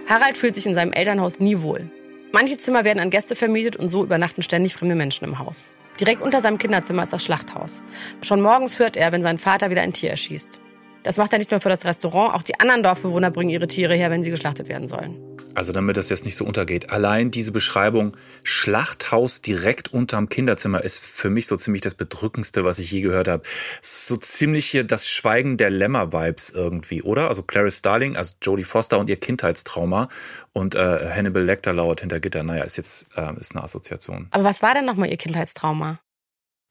Harald 0.09 0.39
fühlt 0.39 0.55
sich 0.55 0.67
in 0.67 0.75
seinem 0.75 0.93
Elternhaus 0.93 1.39
nie 1.39 1.61
wohl. 1.61 1.91
Manche 2.33 2.59
Zimmer 2.59 2.85
werden 2.85 3.01
an 3.01 3.11
Gäste 3.11 3.35
vermietet 3.35 3.77
und 3.77 3.89
so 3.89 4.05
übernachten 4.05 4.43
ständig 4.43 4.75
fremde 4.75 4.95
Menschen 4.95 5.25
im 5.25 5.39
Haus. 5.39 5.71
Direkt 5.99 6.23
unter 6.23 6.41
seinem 6.41 6.59
Kinderzimmer 6.59 7.03
ist 7.03 7.13
das 7.13 7.25
Schlachthaus. 7.25 7.83
Schon 8.23 8.43
morgens 8.43 8.79
hört 8.79 8.97
er, 8.97 9.13
wenn 9.13 9.23
sein 9.23 9.39
Vater 9.39 9.71
wieder 9.71 9.83
ein 9.83 9.93
Tier 9.93 10.11
erschießt. 10.11 10.61
Das 11.03 11.17
macht 11.17 11.33
er 11.33 11.39
nicht 11.39 11.51
nur 11.51 11.61
für 11.61 11.71
das 11.71 11.87
Restaurant, 11.87 12.35
auch 12.35 12.43
die 12.43 12.61
anderen 12.61 12.83
Dorfbewohner 12.83 13.31
bringen 13.31 13.51
ihre 13.51 13.67
Tiere 13.67 13.95
her, 13.95 14.11
wenn 14.11 14.23
sie 14.23 14.31
geschlachtet 14.31 14.69
werden 14.69 14.89
sollen. 14.89 15.38
Also 15.59 15.73
damit 15.73 15.97
das 15.97 16.09
jetzt 16.09 16.25
nicht 16.25 16.37
so 16.37 16.45
untergeht. 16.45 16.91
Allein 16.91 17.31
diese 17.31 17.51
Beschreibung 17.53 18.17
Schlachthaus 18.45 19.43
direkt 19.43 19.93
unterm 19.93 20.29
Kinderzimmer 20.29 20.85
ist 20.85 21.05
für 21.05 21.31
mich 21.31 21.47
so 21.47 21.57
ziemlich 21.57 21.83
das 21.83 21.95
Bedrückendste, 21.95 22.65
was 22.65 22.79
ich 22.79 22.91
je 22.93 23.01
gehört 23.01 23.27
habe. 23.27 23.43
So 23.83 24.17
ziemlich 24.17 24.67
hier 24.67 24.85
das 24.85 25.09
Schweigen 25.09 25.57
der 25.57 25.71
Lämmer-Vibes 25.71 26.51
irgendwie, 26.51 27.03
oder? 27.03 27.29
Also 27.29 27.43
Clarice 27.43 27.79
Starling, 27.79 28.17
also 28.17 28.35
Jodie 28.41 28.65
Foster 28.65 28.99
und 28.99 29.11
ihr 29.11 29.17
Kindheitstrauma 29.17 30.09
und 30.53 30.77
äh, 30.77 31.11
Hannibal 31.13 31.43
Lecter 31.43 31.73
lauert 31.73 32.01
hinter 32.01 32.21
Gitter. 32.21 32.45
Naja, 32.45 32.63
ist 32.63 32.77
jetzt 32.77 33.09
äh, 33.17 33.39
ist 33.41 33.55
eine 33.55 33.65
Assoziation. 33.65 34.29
Aber 34.31 34.45
was 34.45 34.63
war 34.63 34.75
denn 34.75 34.85
nochmal 34.85 35.11
ihr 35.11 35.17
Kindheitstrauma? 35.17 35.99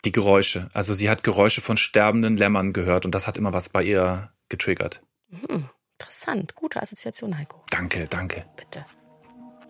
Die 0.06 0.12
Geräusche. 0.14 0.70
Also 0.74 0.94
sie 0.94 1.10
hat 1.10 1.24
Geräusche 1.24 1.60
von 1.60 1.76
sterbenden 1.76 2.38
Lämmern 2.38 2.72
gehört 2.72 3.06
und 3.06 3.14
das 3.14 3.28
hat 3.28 3.38
immer 3.38 3.52
was 3.52 3.68
bei 3.68 3.84
ihr 3.84 4.32
getriggert. 4.48 5.02
Hm. 5.50 5.66
Interessant. 6.00 6.54
Gute 6.56 6.80
Assoziation, 6.80 7.38
Heiko. 7.38 7.64
Danke, 7.72 8.08
danke. 8.08 8.46
Bitte. 8.56 8.86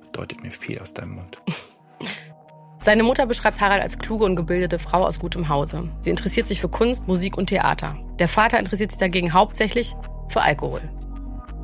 bedeutet 0.02 0.44
mir 0.44 0.52
viel 0.52 0.78
aus 0.80 0.94
deinem 0.94 1.16
Mund. 1.16 1.38
Seine 2.82 3.04
Mutter 3.04 3.26
beschreibt 3.26 3.62
Harald 3.62 3.82
als 3.82 3.98
kluge 3.98 4.26
und 4.26 4.36
gebildete 4.36 4.78
Frau 4.78 5.06
aus 5.06 5.20
gutem 5.20 5.48
Hause. 5.48 5.90
Sie 6.02 6.10
interessiert 6.10 6.48
sich 6.48 6.60
für 6.60 6.70
Kunst, 6.70 7.08
Musik 7.08 7.38
und 7.38 7.48
Theater. 7.48 7.98
Der 8.20 8.28
Vater 8.28 8.60
interessiert 8.60 8.92
sich 8.92 9.00
dagegen 9.00 9.34
hauptsächlich 9.34 9.96
für 10.28 10.42
Alkohol. 10.42 10.82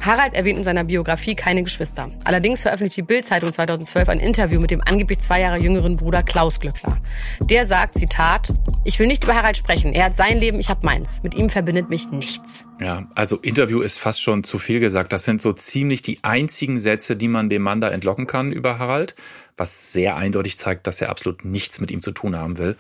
Harald 0.02 0.34
erwähnt 0.34 0.58
in 0.58 0.64
seiner 0.64 0.84
Biografie 0.84 1.36
keine 1.36 1.64
Geschwister. 1.64 2.12
Allerdings 2.24 2.62
veröffentlicht 2.62 2.98
die 2.98 3.04
Bild-Zeitung 3.04 3.52
2012 3.52 4.10
ein 4.10 4.20
Interview 4.20 4.60
mit 4.60 4.72
dem 4.72 4.82
angeblich 4.82 5.20
zwei 5.20 5.42
Jahre 5.42 5.58
jüngeren 5.58 5.96
Bruder 5.96 6.24
Klaus 6.24 6.60
Glückler. 6.60 6.98
Der 7.42 7.66
sagt, 7.66 7.98
Zitat, 7.98 8.54
ich 8.84 9.00
will 9.00 9.08
nicht 9.08 9.24
über 9.24 9.36
Harald 9.36 9.56
sprechen. 9.56 9.94
Er 9.94 10.06
hat 10.06 10.14
sein 10.14 10.40
Leben, 10.40 10.60
ich 10.60 10.70
habe 10.70 10.86
meins. 10.86 11.22
Mit 11.24 11.36
ihm 11.36 11.50
verbindet 11.50 11.90
mich 11.90 12.12
nichts. 12.12 12.68
Ja, 12.82 13.08
also 13.16 13.38
Interview 13.38 13.82
ist 13.82 13.98
fast 13.98 14.22
schon 14.22 14.44
zu 14.44 14.60
viel 14.60 14.80
gesagt. 14.80 15.14
Das 15.14 15.24
sind 15.24 15.42
so 15.42 15.54
ziemlich 15.54 16.02
die 16.02 16.20
einzigen 16.24 16.80
Sätze, 16.80 17.16
die 17.16 17.28
man 17.28 17.50
dem 17.50 17.62
Mann 17.62 17.80
da 17.80 17.90
entlocken 17.90 18.28
kann 18.28 18.52
über 18.52 18.80
Harald, 18.80 19.16
was 19.56 19.94
sehr 19.94 20.18
eindeutig 20.18 20.58
zeigt, 20.58 20.88
dass 20.88 21.00
er 21.00 21.10
absolut 21.10 21.46
nichts 21.46 21.80
mit 21.80 21.92
ihm 21.92 22.02
zu 22.02 22.12
tun 22.12 22.36
haben 22.36 22.58
will. 22.58 22.76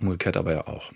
Umgekehrt 0.00 0.36
aber 0.36 0.52
ja 0.52 0.66
auch. 0.66 0.90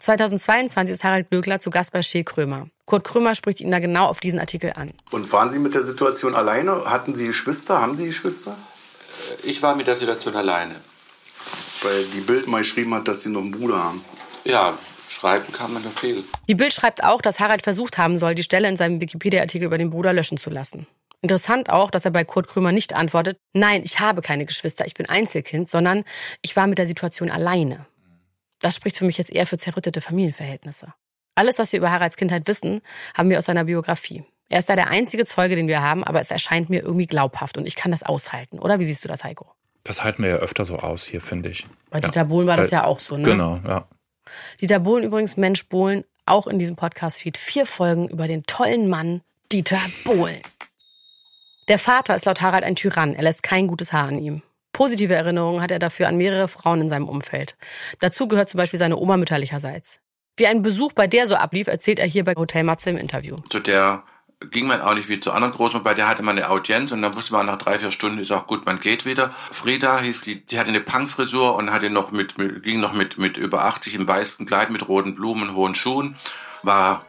2022 0.00 0.94
ist 0.94 1.04
Harald 1.04 1.28
Glöckler 1.28 1.58
zu 1.58 1.70
Gast 1.70 1.92
bei 1.92 2.02
Shea 2.02 2.22
Krömer. 2.22 2.68
Kurt 2.86 3.04
Krömer 3.04 3.34
spricht 3.34 3.60
ihn 3.60 3.70
da 3.70 3.80
genau 3.80 4.06
auf 4.06 4.20
diesen 4.20 4.38
Artikel 4.38 4.72
an. 4.74 4.92
Und 5.10 5.32
waren 5.32 5.50
Sie 5.50 5.58
mit 5.58 5.74
der 5.74 5.82
Situation 5.82 6.34
alleine? 6.34 6.84
Hatten 6.84 7.14
Sie 7.14 7.26
Geschwister? 7.26 7.80
Haben 7.80 7.96
Sie 7.96 8.06
Geschwister? 8.06 8.56
Ich 9.42 9.60
war 9.62 9.74
mit 9.74 9.88
der 9.88 9.96
Situation 9.96 10.36
alleine. 10.36 10.76
Weil 11.82 12.04
die 12.06 12.20
Bild 12.20 12.46
mal 12.46 12.58
geschrieben 12.58 12.94
hat, 12.94 13.08
dass 13.08 13.22
Sie 13.22 13.28
noch 13.28 13.40
einen 13.40 13.50
Bruder 13.50 13.82
haben. 13.82 14.04
Ja, 14.44 14.78
schreiben 15.08 15.52
kann 15.52 15.72
man 15.72 15.82
da 15.82 15.90
viel. 15.90 16.22
Die 16.46 16.54
Bild 16.54 16.72
schreibt 16.72 17.02
auch, 17.02 17.20
dass 17.20 17.40
Harald 17.40 17.62
versucht 17.62 17.98
haben 17.98 18.16
soll, 18.18 18.34
die 18.34 18.42
Stelle 18.42 18.68
in 18.68 18.76
seinem 18.76 19.00
Wikipedia-Artikel 19.00 19.66
über 19.66 19.78
den 19.78 19.90
Bruder 19.90 20.12
löschen 20.12 20.38
zu 20.38 20.50
lassen. 20.50 20.86
Interessant 21.20 21.70
auch, 21.70 21.90
dass 21.90 22.04
er 22.04 22.12
bei 22.12 22.24
Kurt 22.24 22.46
Krömer 22.46 22.70
nicht 22.70 22.94
antwortet, 22.94 23.38
nein, 23.52 23.82
ich 23.84 23.98
habe 23.98 24.22
keine 24.22 24.46
Geschwister, 24.46 24.86
ich 24.86 24.94
bin 24.94 25.08
Einzelkind, 25.08 25.68
sondern 25.68 26.04
ich 26.42 26.54
war 26.54 26.68
mit 26.68 26.78
der 26.78 26.86
Situation 26.86 27.30
alleine. 27.30 27.86
Das 28.60 28.74
spricht 28.74 28.96
für 28.96 29.04
mich 29.04 29.18
jetzt 29.18 29.32
eher 29.32 29.46
für 29.46 29.58
zerrüttete 29.58 30.00
Familienverhältnisse. 30.00 30.92
Alles, 31.34 31.58
was 31.58 31.72
wir 31.72 31.78
über 31.78 31.92
Haralds 31.92 32.16
Kindheit 32.16 32.48
wissen, 32.48 32.80
haben 33.16 33.30
wir 33.30 33.38
aus 33.38 33.44
seiner 33.44 33.64
Biografie. 33.64 34.24
Er 34.48 34.58
ist 34.58 34.68
da 34.68 34.76
der 34.76 34.88
einzige 34.88 35.24
Zeuge, 35.24 35.56
den 35.56 35.68
wir 35.68 35.82
haben, 35.82 36.02
aber 36.02 36.20
es 36.20 36.30
erscheint 36.30 36.70
mir 36.70 36.82
irgendwie 36.82 37.06
glaubhaft 37.06 37.58
und 37.58 37.66
ich 37.66 37.76
kann 37.76 37.90
das 37.90 38.02
aushalten. 38.02 38.58
Oder 38.58 38.78
wie 38.78 38.84
siehst 38.84 39.04
du 39.04 39.08
das, 39.08 39.22
Heiko? 39.22 39.52
Das 39.84 40.02
halten 40.02 40.22
wir 40.22 40.30
ja 40.30 40.36
öfter 40.36 40.64
so 40.64 40.78
aus 40.78 41.04
hier, 41.04 41.20
finde 41.20 41.50
ich. 41.50 41.66
Bei 41.90 42.00
Dieter 42.00 42.24
Bohlen 42.24 42.46
war 42.46 42.56
das 42.56 42.70
ja 42.70 42.84
auch 42.84 42.98
so, 42.98 43.16
ne? 43.16 43.24
Genau, 43.24 43.60
ja. 43.66 43.86
Dieter 44.60 44.80
Bohlen 44.80 45.04
übrigens, 45.04 45.36
Mensch 45.36 45.68
Bohlen, 45.68 46.04
auch 46.26 46.46
in 46.46 46.58
diesem 46.58 46.76
Podcast-Feed 46.76 47.36
vier 47.36 47.66
Folgen 47.66 48.08
über 48.08 48.26
den 48.26 48.42
tollen 48.44 48.88
Mann 48.88 49.22
Dieter 49.52 49.80
Bohlen. 50.04 50.40
Der 51.68 51.78
Vater 51.78 52.16
ist 52.16 52.24
laut 52.24 52.40
Harald 52.40 52.64
ein 52.64 52.74
Tyrann. 52.74 53.14
Er 53.14 53.22
lässt 53.22 53.42
kein 53.42 53.66
gutes 53.66 53.92
Haar 53.92 54.08
an 54.08 54.18
ihm. 54.18 54.42
Positive 54.78 55.12
Erinnerungen 55.12 55.60
hat 55.60 55.72
er 55.72 55.80
dafür 55.80 56.06
an 56.06 56.16
mehrere 56.16 56.46
Frauen 56.46 56.82
in 56.82 56.88
seinem 56.88 57.08
Umfeld. 57.08 57.56
Dazu 57.98 58.28
gehört 58.28 58.48
zum 58.48 58.58
Beispiel 58.58 58.78
seine 58.78 58.96
Oma 58.96 59.16
mütterlicherseits. 59.16 59.98
Wie 60.36 60.46
ein 60.46 60.62
Besuch 60.62 60.92
bei 60.92 61.08
der 61.08 61.26
so 61.26 61.34
ablief, 61.34 61.66
erzählt 61.66 61.98
er 61.98 62.06
hier 62.06 62.22
bei 62.22 62.34
Hotel 62.36 62.62
Matze 62.62 62.90
im 62.90 62.96
Interview. 62.96 63.34
Zu 63.48 63.58
der 63.58 64.04
ging 64.52 64.68
man 64.68 64.80
auch 64.80 64.94
nicht 64.94 65.08
wie 65.08 65.18
zu 65.18 65.32
anderen 65.32 65.52
Großmutter, 65.52 65.82
bei 65.82 65.94
der 65.94 66.06
hatte 66.06 66.22
man 66.22 66.38
eine 66.38 66.48
Audienz 66.48 66.92
und 66.92 67.02
dann 67.02 67.16
wusste 67.16 67.32
man 67.32 67.46
nach 67.46 67.58
drei, 67.58 67.76
vier 67.80 67.90
Stunden 67.90 68.20
ist 68.20 68.30
auch 68.30 68.46
gut, 68.46 68.66
man 68.66 68.78
geht 68.78 69.04
wieder. 69.04 69.34
Frieda 69.50 69.98
hieß 69.98 70.20
die, 70.20 70.46
die 70.46 70.60
hatte 70.60 70.68
eine 70.68 70.80
Punkfrisur 70.80 71.56
und 71.56 71.72
hatte 71.72 71.90
noch 71.90 72.12
mit, 72.12 72.38
mit 72.38 72.62
ging 72.62 72.78
noch 72.78 72.92
mit, 72.92 73.18
mit 73.18 73.36
über 73.36 73.64
80 73.64 73.96
im 73.96 74.06
weißen 74.06 74.46
Kleid 74.46 74.70
mit 74.70 74.88
roten 74.88 75.16
Blumen, 75.16 75.56
hohen 75.56 75.74
Schuhen, 75.74 76.14
war 76.62 77.04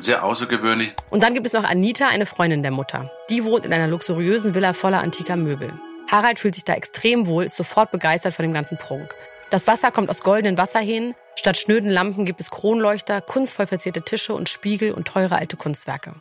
sehr 0.00 0.24
außergewöhnlich. 0.24 0.94
Und 1.10 1.22
dann 1.22 1.34
gibt 1.34 1.44
es 1.44 1.52
noch 1.52 1.64
Anita, 1.64 2.08
eine 2.08 2.24
Freundin 2.24 2.62
der 2.62 2.72
Mutter. 2.72 3.10
Die 3.28 3.44
wohnt 3.44 3.66
in 3.66 3.74
einer 3.74 3.86
luxuriösen 3.86 4.54
Villa 4.54 4.72
voller 4.72 5.02
antiker 5.02 5.36
Möbel. 5.36 5.78
Harald 6.08 6.38
fühlt 6.38 6.54
sich 6.54 6.64
da 6.64 6.74
extrem 6.74 7.26
wohl, 7.26 7.44
ist 7.44 7.56
sofort 7.56 7.90
begeistert 7.90 8.34
von 8.34 8.44
dem 8.44 8.52
ganzen 8.52 8.78
Prunk. 8.78 9.14
Das 9.50 9.66
Wasser 9.66 9.90
kommt 9.90 10.08
aus 10.08 10.22
goldenen 10.22 10.58
Wasserhähnen. 10.58 11.14
Statt 11.38 11.56
schnöden 11.56 11.90
Lampen 11.90 12.24
gibt 12.24 12.40
es 12.40 12.50
Kronleuchter, 12.50 13.20
kunstvoll 13.20 13.66
verzierte 13.66 14.02
Tische 14.02 14.34
und 14.34 14.48
Spiegel 14.48 14.92
und 14.92 15.06
teure 15.06 15.36
alte 15.36 15.56
Kunstwerke. 15.56 16.14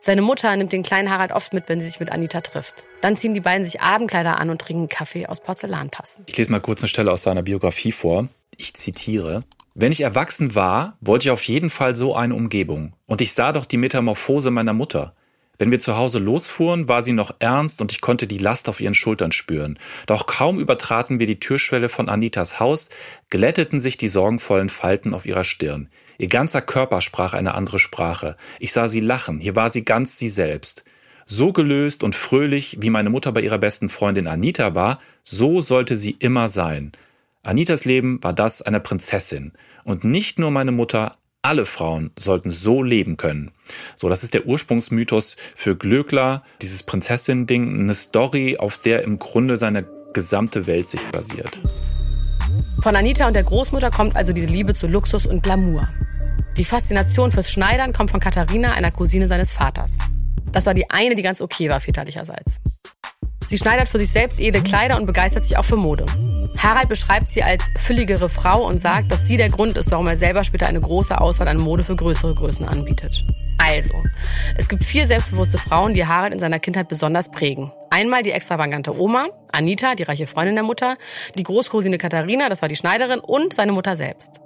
Seine 0.00 0.22
Mutter 0.22 0.54
nimmt 0.54 0.72
den 0.72 0.82
kleinen 0.82 1.10
Harald 1.10 1.32
oft 1.32 1.54
mit, 1.54 1.68
wenn 1.68 1.80
sie 1.80 1.86
sich 1.86 1.98
mit 1.98 2.12
Anita 2.12 2.42
trifft. 2.42 2.84
Dann 3.00 3.16
ziehen 3.16 3.34
die 3.34 3.40
beiden 3.40 3.64
sich 3.64 3.80
Abendkleider 3.80 4.38
an 4.38 4.50
und 4.50 4.60
trinken 4.60 4.88
Kaffee 4.88 5.26
aus 5.26 5.40
Porzellantassen. 5.40 6.24
Ich 6.26 6.36
lese 6.36 6.50
mal 6.50 6.60
kurz 6.60 6.82
eine 6.82 6.88
Stelle 6.88 7.10
aus 7.10 7.22
seiner 7.22 7.42
Biografie 7.42 7.92
vor. 7.92 8.28
Ich 8.56 8.74
zitiere. 8.74 9.44
Wenn 9.74 9.92
ich 9.92 10.02
erwachsen 10.02 10.54
war, 10.54 10.98
wollte 11.00 11.28
ich 11.28 11.30
auf 11.30 11.42
jeden 11.44 11.70
Fall 11.70 11.96
so 11.96 12.14
eine 12.14 12.34
Umgebung. 12.34 12.92
Und 13.06 13.20
ich 13.20 13.32
sah 13.32 13.52
doch 13.52 13.64
die 13.64 13.78
Metamorphose 13.78 14.50
meiner 14.50 14.74
Mutter. 14.74 15.14
Wenn 15.64 15.70
wir 15.70 15.78
zu 15.78 15.96
Hause 15.96 16.18
losfuhren, 16.18 16.88
war 16.88 17.02
sie 17.02 17.14
noch 17.14 17.36
ernst 17.38 17.80
und 17.80 17.90
ich 17.90 18.02
konnte 18.02 18.26
die 18.26 18.36
Last 18.36 18.68
auf 18.68 18.82
ihren 18.82 18.92
Schultern 18.92 19.32
spüren. 19.32 19.78
Doch 20.04 20.26
kaum 20.26 20.60
übertraten 20.60 21.20
wir 21.20 21.26
die 21.26 21.40
Türschwelle 21.40 21.88
von 21.88 22.10
Anitas 22.10 22.60
Haus, 22.60 22.90
glätteten 23.30 23.80
sich 23.80 23.96
die 23.96 24.08
sorgenvollen 24.08 24.68
Falten 24.68 25.14
auf 25.14 25.24
ihrer 25.24 25.42
Stirn. 25.42 25.88
Ihr 26.18 26.28
ganzer 26.28 26.60
Körper 26.60 27.00
sprach 27.00 27.32
eine 27.32 27.54
andere 27.54 27.78
Sprache. 27.78 28.36
Ich 28.58 28.74
sah 28.74 28.88
sie 28.88 29.00
lachen, 29.00 29.40
hier 29.40 29.56
war 29.56 29.70
sie 29.70 29.86
ganz 29.86 30.18
sie 30.18 30.28
selbst. 30.28 30.84
So 31.24 31.50
gelöst 31.50 32.04
und 32.04 32.14
fröhlich, 32.14 32.76
wie 32.82 32.90
meine 32.90 33.08
Mutter 33.08 33.32
bei 33.32 33.40
ihrer 33.40 33.56
besten 33.56 33.88
Freundin 33.88 34.26
Anita 34.26 34.74
war, 34.74 35.00
so 35.22 35.62
sollte 35.62 35.96
sie 35.96 36.10
immer 36.10 36.50
sein. 36.50 36.92
Anitas 37.42 37.86
Leben 37.86 38.22
war 38.22 38.34
das 38.34 38.60
einer 38.60 38.80
Prinzessin. 38.80 39.52
Und 39.82 40.04
nicht 40.04 40.38
nur 40.38 40.50
meine 40.50 40.72
Mutter, 40.72 41.16
alle 41.44 41.66
Frauen 41.66 42.10
sollten 42.18 42.50
so 42.50 42.82
leben 42.82 43.16
können. 43.16 43.52
So, 43.96 44.08
das 44.08 44.22
ist 44.22 44.34
der 44.34 44.46
Ursprungsmythos 44.46 45.36
für 45.54 45.76
Glöckler, 45.76 46.42
dieses 46.62 46.82
Prinzessin-Ding, 46.82 47.80
eine 47.80 47.94
Story, 47.94 48.56
auf 48.58 48.80
der 48.80 49.02
im 49.02 49.18
Grunde 49.18 49.56
seine 49.56 49.84
gesamte 50.12 50.66
Weltsicht 50.66 51.10
basiert. 51.12 51.58
Von 52.82 52.96
Anita 52.96 53.26
und 53.26 53.34
der 53.34 53.42
Großmutter 53.42 53.90
kommt 53.90 54.16
also 54.16 54.32
diese 54.32 54.46
Liebe 54.46 54.74
zu 54.74 54.86
Luxus 54.86 55.26
und 55.26 55.42
Glamour. 55.42 55.88
Die 56.56 56.64
Faszination 56.64 57.32
fürs 57.32 57.50
Schneidern 57.50 57.92
kommt 57.92 58.10
von 58.10 58.20
Katharina, 58.20 58.72
einer 58.72 58.90
Cousine 58.90 59.26
seines 59.26 59.52
Vaters. 59.52 59.98
Das 60.52 60.66
war 60.66 60.74
die 60.74 60.88
eine, 60.88 61.14
die 61.14 61.22
ganz 61.22 61.40
okay 61.40 61.68
war 61.68 61.80
väterlicherseits. 61.80 62.60
Sie 63.46 63.58
schneidert 63.58 63.88
für 63.88 63.98
sich 63.98 64.10
selbst 64.10 64.40
edle 64.40 64.62
Kleider 64.62 64.96
und 64.96 65.06
begeistert 65.06 65.44
sich 65.44 65.56
auch 65.56 65.64
für 65.64 65.76
Mode. 65.76 66.06
Harald 66.56 66.88
beschreibt 66.88 67.28
sie 67.28 67.42
als 67.42 67.64
fülligere 67.76 68.28
Frau 68.28 68.66
und 68.66 68.78
sagt, 68.78 69.10
dass 69.10 69.26
sie 69.26 69.36
der 69.36 69.50
Grund 69.50 69.76
ist, 69.76 69.90
warum 69.90 70.06
er 70.06 70.16
selber 70.16 70.44
später 70.44 70.66
eine 70.66 70.80
große 70.80 71.20
Auswahl 71.20 71.48
an 71.48 71.58
Mode 71.58 71.84
für 71.84 71.96
größere 71.96 72.34
Größen 72.34 72.66
anbietet. 72.66 73.24
Also, 73.58 73.94
es 74.56 74.68
gibt 74.68 74.84
vier 74.84 75.06
selbstbewusste 75.06 75.58
Frauen, 75.58 75.94
die 75.94 76.06
Harald 76.06 76.32
in 76.32 76.38
seiner 76.38 76.58
Kindheit 76.58 76.88
besonders 76.88 77.30
prägen. 77.30 77.72
Einmal 77.90 78.22
die 78.22 78.32
extravagante 78.32 78.98
Oma, 78.98 79.28
Anita, 79.52 79.94
die 79.94 80.02
reiche 80.02 80.26
Freundin 80.26 80.56
der 80.56 80.64
Mutter, 80.64 80.96
die 81.36 81.44
Großcousine 81.44 81.98
Katharina, 81.98 82.48
das 82.48 82.62
war 82.62 82.68
die 82.68 82.76
Schneiderin, 82.76 83.20
und 83.20 83.54
seine 83.54 83.72
Mutter 83.72 83.96
selbst. 83.96 84.40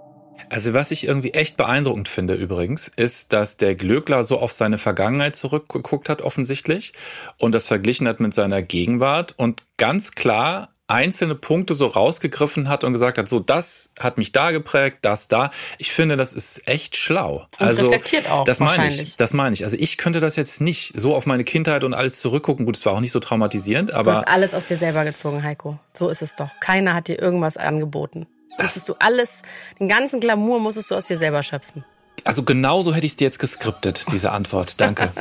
Also 0.50 0.74
was 0.74 0.90
ich 0.90 1.06
irgendwie 1.06 1.32
echt 1.32 1.56
beeindruckend 1.56 2.08
finde 2.08 2.34
übrigens, 2.34 2.88
ist, 2.96 3.32
dass 3.32 3.56
der 3.56 3.74
Glöckler 3.74 4.24
so 4.24 4.38
auf 4.38 4.52
seine 4.52 4.78
Vergangenheit 4.78 5.36
zurückgeguckt 5.36 6.08
hat 6.08 6.22
offensichtlich 6.22 6.92
und 7.36 7.52
das 7.52 7.66
verglichen 7.66 8.08
hat 8.08 8.20
mit 8.20 8.34
seiner 8.34 8.62
Gegenwart 8.62 9.34
und 9.36 9.62
ganz 9.76 10.12
klar 10.12 10.70
einzelne 10.88 11.34
Punkte 11.34 11.74
so 11.74 11.86
rausgegriffen 11.86 12.68
hat 12.68 12.82
und 12.82 12.94
gesagt 12.94 13.18
hat, 13.18 13.28
so 13.28 13.40
das 13.40 13.92
hat 14.00 14.16
mich 14.16 14.32
da 14.32 14.50
geprägt, 14.50 15.00
das 15.02 15.28
da. 15.28 15.50
Ich 15.76 15.92
finde, 15.92 16.16
das 16.16 16.32
ist 16.32 16.66
echt 16.66 16.96
schlau. 16.96 17.46
Und 17.58 17.66
also 17.66 17.82
reflektiert 17.82 18.30
auch 18.30 18.44
das 18.44 18.58
meine 18.58 18.88
ich, 18.88 19.16
das 19.16 19.34
meine 19.34 19.52
ich. 19.52 19.64
Also 19.64 19.76
ich 19.78 19.98
könnte 19.98 20.20
das 20.20 20.36
jetzt 20.36 20.62
nicht 20.62 20.98
so 20.98 21.14
auf 21.14 21.26
meine 21.26 21.44
Kindheit 21.44 21.84
und 21.84 21.92
alles 21.92 22.18
zurückgucken. 22.20 22.64
Gut, 22.64 22.76
es 22.76 22.86
war 22.86 22.94
auch 22.94 23.00
nicht 23.00 23.12
so 23.12 23.20
traumatisierend, 23.20 23.92
aber 23.92 24.12
du 24.12 24.16
hast 24.16 24.28
alles 24.28 24.54
aus 24.54 24.68
dir 24.68 24.78
selber 24.78 25.04
gezogen, 25.04 25.42
Heiko. 25.42 25.78
So 25.92 26.08
ist 26.08 26.22
es 26.22 26.36
doch. 26.36 26.48
Keiner 26.60 26.94
hat 26.94 27.08
dir 27.08 27.20
irgendwas 27.20 27.58
angeboten. 27.58 28.26
Musstest 28.60 28.88
du 28.88 28.94
alles, 28.98 29.42
den 29.78 29.88
ganzen 29.88 30.20
Glamour 30.20 30.60
musstest 30.60 30.90
du 30.90 30.94
aus 30.94 31.06
dir 31.06 31.16
selber 31.16 31.42
schöpfen. 31.42 31.84
Also 32.24 32.42
genauso 32.42 32.94
hätte 32.94 33.06
ich 33.06 33.12
es 33.12 33.16
dir 33.16 33.24
jetzt 33.24 33.38
geskriptet, 33.38 34.06
diese 34.12 34.32
Antwort. 34.32 34.80
Danke. 34.80 35.10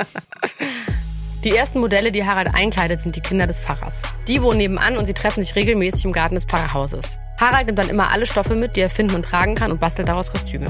Die 1.44 1.54
ersten 1.54 1.78
Modelle, 1.78 2.10
die 2.10 2.24
Harald 2.24 2.52
einkleidet, 2.52 3.00
sind 3.00 3.14
die 3.14 3.20
Kinder 3.20 3.46
des 3.46 3.60
Pfarrers. 3.60 4.02
Die 4.26 4.42
wohnen 4.42 4.58
nebenan 4.58 4.98
und 4.98 5.06
sie 5.06 5.14
treffen 5.14 5.40
sich 5.40 5.54
regelmäßig 5.54 6.04
im 6.04 6.10
Garten 6.10 6.34
des 6.34 6.44
Pfarrerhauses. 6.44 7.20
Harald 7.38 7.66
nimmt 7.66 7.78
dann 7.78 7.88
immer 7.88 8.10
alle 8.10 8.26
Stoffe 8.26 8.56
mit, 8.56 8.74
die 8.74 8.80
er 8.80 8.90
finden 8.90 9.14
und 9.14 9.24
tragen 9.24 9.54
kann 9.54 9.70
und 9.70 9.78
bastelt 9.78 10.08
daraus 10.08 10.32
Kostüme. 10.32 10.66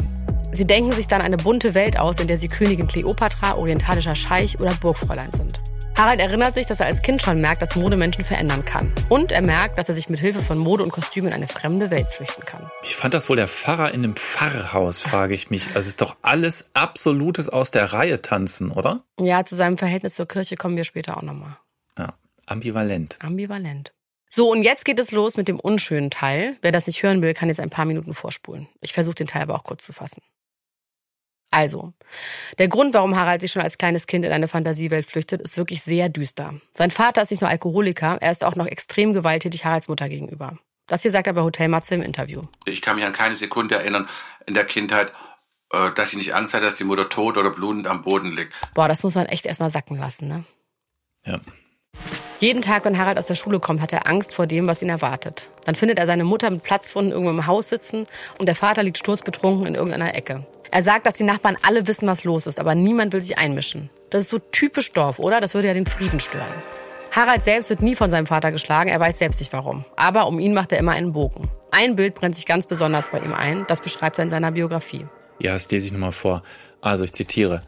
Sie 0.52 0.66
denken 0.66 0.92
sich 0.92 1.08
dann 1.08 1.22
eine 1.22 1.38
bunte 1.38 1.75
Welt 1.75 1.98
aus, 1.98 2.20
in 2.20 2.28
der 2.28 2.37
sie 2.37 2.48
Königin 2.48 2.87
Kleopatra, 2.87 3.56
orientalischer 3.56 4.14
Scheich 4.14 4.60
oder 4.60 4.75
Burgfräulein 4.75 5.32
sind. 5.32 5.58
Harald 5.99 6.21
erinnert 6.21 6.55
sich, 6.55 6.69
dass 6.69 6.78
er 6.78 6.87
als 6.87 7.02
Kind 7.02 7.21
schon 7.21 7.40
merkt, 7.40 7.61
dass 7.61 7.75
Mode 7.75 7.97
Menschen 7.97 8.25
verändern 8.25 8.64
kann. 8.64 8.93
Und 9.09 9.33
er 9.33 9.43
merkt, 9.43 9.81
dass 9.81 9.88
er 9.88 9.97
sich 9.97 10.09
mit 10.09 10.21
Hilfe 10.21 10.38
von 10.38 10.57
Mode 10.57 10.85
und 10.85 10.93
Kostümen 10.93 11.31
in 11.31 11.35
eine 11.35 11.49
fremde 11.49 11.90
Welt 11.90 12.07
flüchten 12.07 12.45
kann. 12.45 12.71
Ich 12.85 12.95
fand 12.95 13.14
das 13.14 13.28
wohl 13.28 13.35
der 13.35 13.49
Pfarrer 13.49 13.90
in 13.90 14.05
einem 14.05 14.14
Pfarrhaus, 14.14 15.00
frage 15.00 15.35
ich 15.35 15.50
mich. 15.50 15.67
Also 15.71 15.81
es 15.81 15.87
ist 15.88 16.00
doch 16.00 16.17
alles 16.23 16.71
absolutes 16.73 17.49
aus 17.49 17.73
der 17.73 17.93
Reihe 17.93 18.23
tanzen, 18.23 18.71
oder? 18.71 19.02
Ja, 19.19 19.45
zu 19.45 19.57
seinem 19.57 19.76
Verhältnis 19.76 20.14
zur 20.14 20.28
Kirche 20.28 20.55
kommen 20.55 20.76
wir 20.76 20.85
später 20.85 21.17
auch 21.17 21.23
nochmal. 21.23 21.57
Ja, 21.99 22.14
ambivalent. 22.47 23.19
Ambivalent. 23.21 23.93
So, 24.28 24.52
und 24.52 24.62
jetzt 24.62 24.85
geht 24.85 25.00
es 25.00 25.11
los 25.11 25.37
mit 25.37 25.49
dem 25.49 25.59
unschönen 25.59 26.12
Teil. 26.12 26.57
Wer 26.62 26.71
das 26.71 26.87
nicht 26.87 27.02
hören 27.02 27.23
will, 27.23 27.35
kann 27.35 27.49
jetzt 27.49 27.59
ein 27.59 27.71
paar 27.71 27.87
Minuten 27.87 28.14
vorspulen. 28.14 28.69
Ich 28.81 28.93
versuche 28.93 29.17
den 29.17 29.26
Teil 29.26 29.43
aber 29.43 29.57
auch 29.57 29.64
kurz 29.64 29.85
zu 29.85 29.93
fassen. 29.93 30.23
Also, 31.50 31.95
der 32.59 32.69
Grund, 32.69 32.93
warum 32.93 33.17
Harald 33.17 33.40
sich 33.40 33.52
schon 33.52 33.62
als 33.62 33.78
kleines 33.78 34.07
Kind 34.07 34.25
in 34.25 34.33
eine 34.33 34.49
Fantasiewelt 34.49 35.07
flüchtet, 35.07 35.40
ist 35.40 35.57
wirklich 35.57 35.83
sehr 35.83 36.09
düster. 36.09 36.55
Sein 36.75 36.90
Vater 36.90 37.23
ist 37.23 37.31
nicht 37.31 37.40
nur 37.40 37.50
Alkoholiker, 37.50 38.19
er 38.21 38.31
ist 38.31 38.45
auch 38.45 38.55
noch 38.55 38.67
extrem 38.67 39.14
gewalttätig 39.14 39.64
Haralds 39.64 39.88
Mutter 39.88 40.09
gegenüber. 40.09 40.59
Das 40.87 41.02
hier 41.02 41.11
sagt 41.11 41.26
er 41.26 41.33
bei 41.33 41.43
Hotel 41.43 41.69
Matze 41.69 41.95
im 41.95 42.02
Interview. 42.02 42.43
Ich 42.67 42.83
kann 42.83 42.97
mich 42.97 43.05
an 43.05 43.12
keine 43.12 43.37
Sekunde 43.37 43.76
erinnern 43.76 44.09
in 44.47 44.55
der 44.55 44.64
Kindheit, 44.64 45.12
äh, 45.71 45.90
dass 45.95 46.11
ich 46.12 46.19
nicht 46.19 46.35
Angst 46.35 46.55
hatte, 46.55 46.64
dass 46.64 46.76
die 46.76 46.85
Mutter 46.85 47.09
tot 47.09 47.37
oder 47.37 47.50
blutend 47.50 47.87
am 47.87 48.02
Boden 48.02 48.35
liegt. 48.35 48.52
Boah, 48.75 48.88
das 48.88 49.02
muss 49.02 49.14
man 49.14 49.26
echt 49.26 49.47
erstmal 49.47 49.71
sacken 49.71 49.99
lassen, 49.99 50.28
ne? 50.28 50.45
Ja. 51.25 51.40
Jeden 52.40 52.62
Tag, 52.62 52.85
wenn 52.85 52.97
Harald 52.97 53.19
aus 53.19 53.26
der 53.26 53.35
Schule 53.35 53.59
kommt, 53.59 53.81
hat 53.81 53.93
er 53.93 54.07
Angst 54.07 54.35
vor 54.35 54.47
dem, 54.47 54.67
was 54.67 54.81
ihn 54.81 54.88
erwartet. 54.88 55.50
Dann 55.64 55.75
findet 55.75 55.99
er 55.99 56.07
seine 56.07 56.25
Mutter 56.25 56.49
mit 56.50 56.62
Platzwunden 56.62 57.12
irgendwo 57.12 57.31
im 57.31 57.47
Haus 57.47 57.69
sitzen 57.69 58.07
und 58.38 58.47
der 58.47 58.55
Vater 58.55 58.83
liegt 58.83 58.97
sturzbetrunken 58.97 59.67
in 59.67 59.75
irgendeiner 59.75 60.14
Ecke. 60.14 60.47
Er 60.70 60.82
sagt, 60.82 61.06
dass 61.06 61.14
die 61.14 61.25
Nachbarn 61.25 61.56
alle 61.62 61.87
wissen, 61.87 62.06
was 62.08 62.25
los 62.25 62.46
ist, 62.46 62.60
aber 62.60 62.75
niemand 62.75 63.12
will 63.12 63.22
sich 63.22 63.38
einmischen. 63.38 63.90
Das 64.10 64.22
ist 64.22 64.30
so 64.30 64.38
typisch 64.38 64.92
Dorf, 64.92 65.18
oder? 65.18 65.40
Das 65.40 65.54
würde 65.54 65.68
ja 65.68 65.75
den 65.75 65.87
Frieden 65.87 66.20
stören. 66.20 66.62
Harald 67.10 67.42
selbst 67.42 67.70
wird 67.70 67.82
nie 67.82 67.94
von 67.94 68.10
seinem 68.10 68.26
Vater 68.26 68.52
geschlagen, 68.52 68.90
er 68.90 69.00
weiß 69.00 69.18
selbst 69.18 69.40
nicht 69.40 69.52
warum. 69.52 69.84
Aber 69.96 70.26
um 70.26 70.38
ihn 70.38 70.52
macht 70.54 70.72
er 70.72 70.78
immer 70.78 70.92
einen 70.92 71.12
Bogen. 71.12 71.48
Ein 71.70 71.96
Bild 71.96 72.14
brennt 72.14 72.37
sich 72.37 72.46
ganz 72.46 72.66
besonders 72.66 73.10
bei 73.10 73.20
ihm 73.20 73.32
ein, 73.32 73.64
das 73.66 73.80
beschreibt 73.80 74.18
er 74.18 74.25
in 74.25 74.30
seiner 74.30 74.52
Biografie. 74.52 75.06
Ja, 75.38 75.52
das 75.52 75.70
lese 75.70 75.87
ich 75.87 75.92
nochmal 75.92 76.12
vor. 76.12 76.42
Also 76.80 77.04
ich 77.04 77.12
zitiere. 77.12 77.60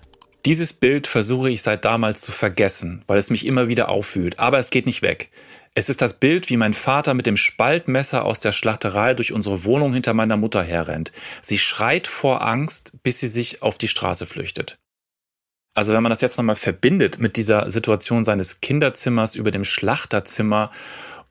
Dieses 0.46 0.72
Bild 0.72 1.06
versuche 1.06 1.50
ich 1.50 1.62
seit 1.62 1.84
damals 1.84 2.22
zu 2.22 2.32
vergessen, 2.32 3.02
weil 3.06 3.18
es 3.18 3.30
mich 3.30 3.46
immer 3.46 3.68
wieder 3.68 3.88
auffühlt, 3.88 4.38
aber 4.38 4.58
es 4.58 4.70
geht 4.70 4.86
nicht 4.86 5.02
weg. 5.02 5.30
Es 5.74 5.88
ist 5.88 6.02
das 6.02 6.14
Bild, 6.14 6.50
wie 6.50 6.56
mein 6.56 6.74
Vater 6.74 7.14
mit 7.14 7.26
dem 7.26 7.36
Spaltmesser 7.36 8.24
aus 8.24 8.40
der 8.40 8.52
Schlachterei 8.52 9.14
durch 9.14 9.32
unsere 9.32 9.64
Wohnung 9.64 9.92
hinter 9.92 10.14
meiner 10.14 10.36
Mutter 10.36 10.62
herrennt. 10.62 11.12
Sie 11.42 11.58
schreit 11.58 12.08
vor 12.08 12.42
Angst, 12.42 12.92
bis 13.02 13.20
sie 13.20 13.28
sich 13.28 13.62
auf 13.62 13.78
die 13.78 13.88
Straße 13.88 14.26
flüchtet. 14.26 14.78
Also 15.74 15.92
wenn 15.92 16.02
man 16.02 16.10
das 16.10 16.20
jetzt 16.20 16.36
nochmal 16.36 16.56
verbindet 16.56 17.20
mit 17.20 17.36
dieser 17.36 17.70
Situation 17.70 18.24
seines 18.24 18.60
Kinderzimmers 18.60 19.36
über 19.36 19.52
dem 19.52 19.64
Schlachterzimmer 19.64 20.72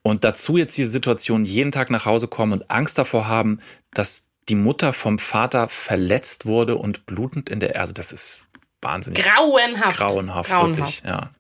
und 0.02 0.24
dazu 0.24 0.56
jetzt 0.56 0.78
diese 0.78 0.92
Situation 0.92 1.44
jeden 1.44 1.72
Tag 1.72 1.90
nach 1.90 2.06
Hause 2.06 2.30
kommen 2.30 2.54
und 2.54 2.72
Angst 2.72 2.98
davor 2.98 3.28
haben, 3.28 3.60
dass 3.94 4.28
die 4.48 4.56
Mutter 4.56 4.94
vom 4.94 5.20
Vater 5.20 5.68
verletzt 5.68 6.46
wurde 6.46 6.78
und 6.78 7.06
blutend 7.06 7.50
in 7.50 7.60
der, 7.60 7.80
also 7.80 7.94
das 7.94 8.14
ist 8.14 8.46
wahnsinnig. 8.82 9.24
Grauenhaft. 9.24 9.98
Grauenhaft, 9.98 10.50
Grauenhaft. 10.50 11.04
wirklich, 11.04 11.04
ja. 11.06 11.32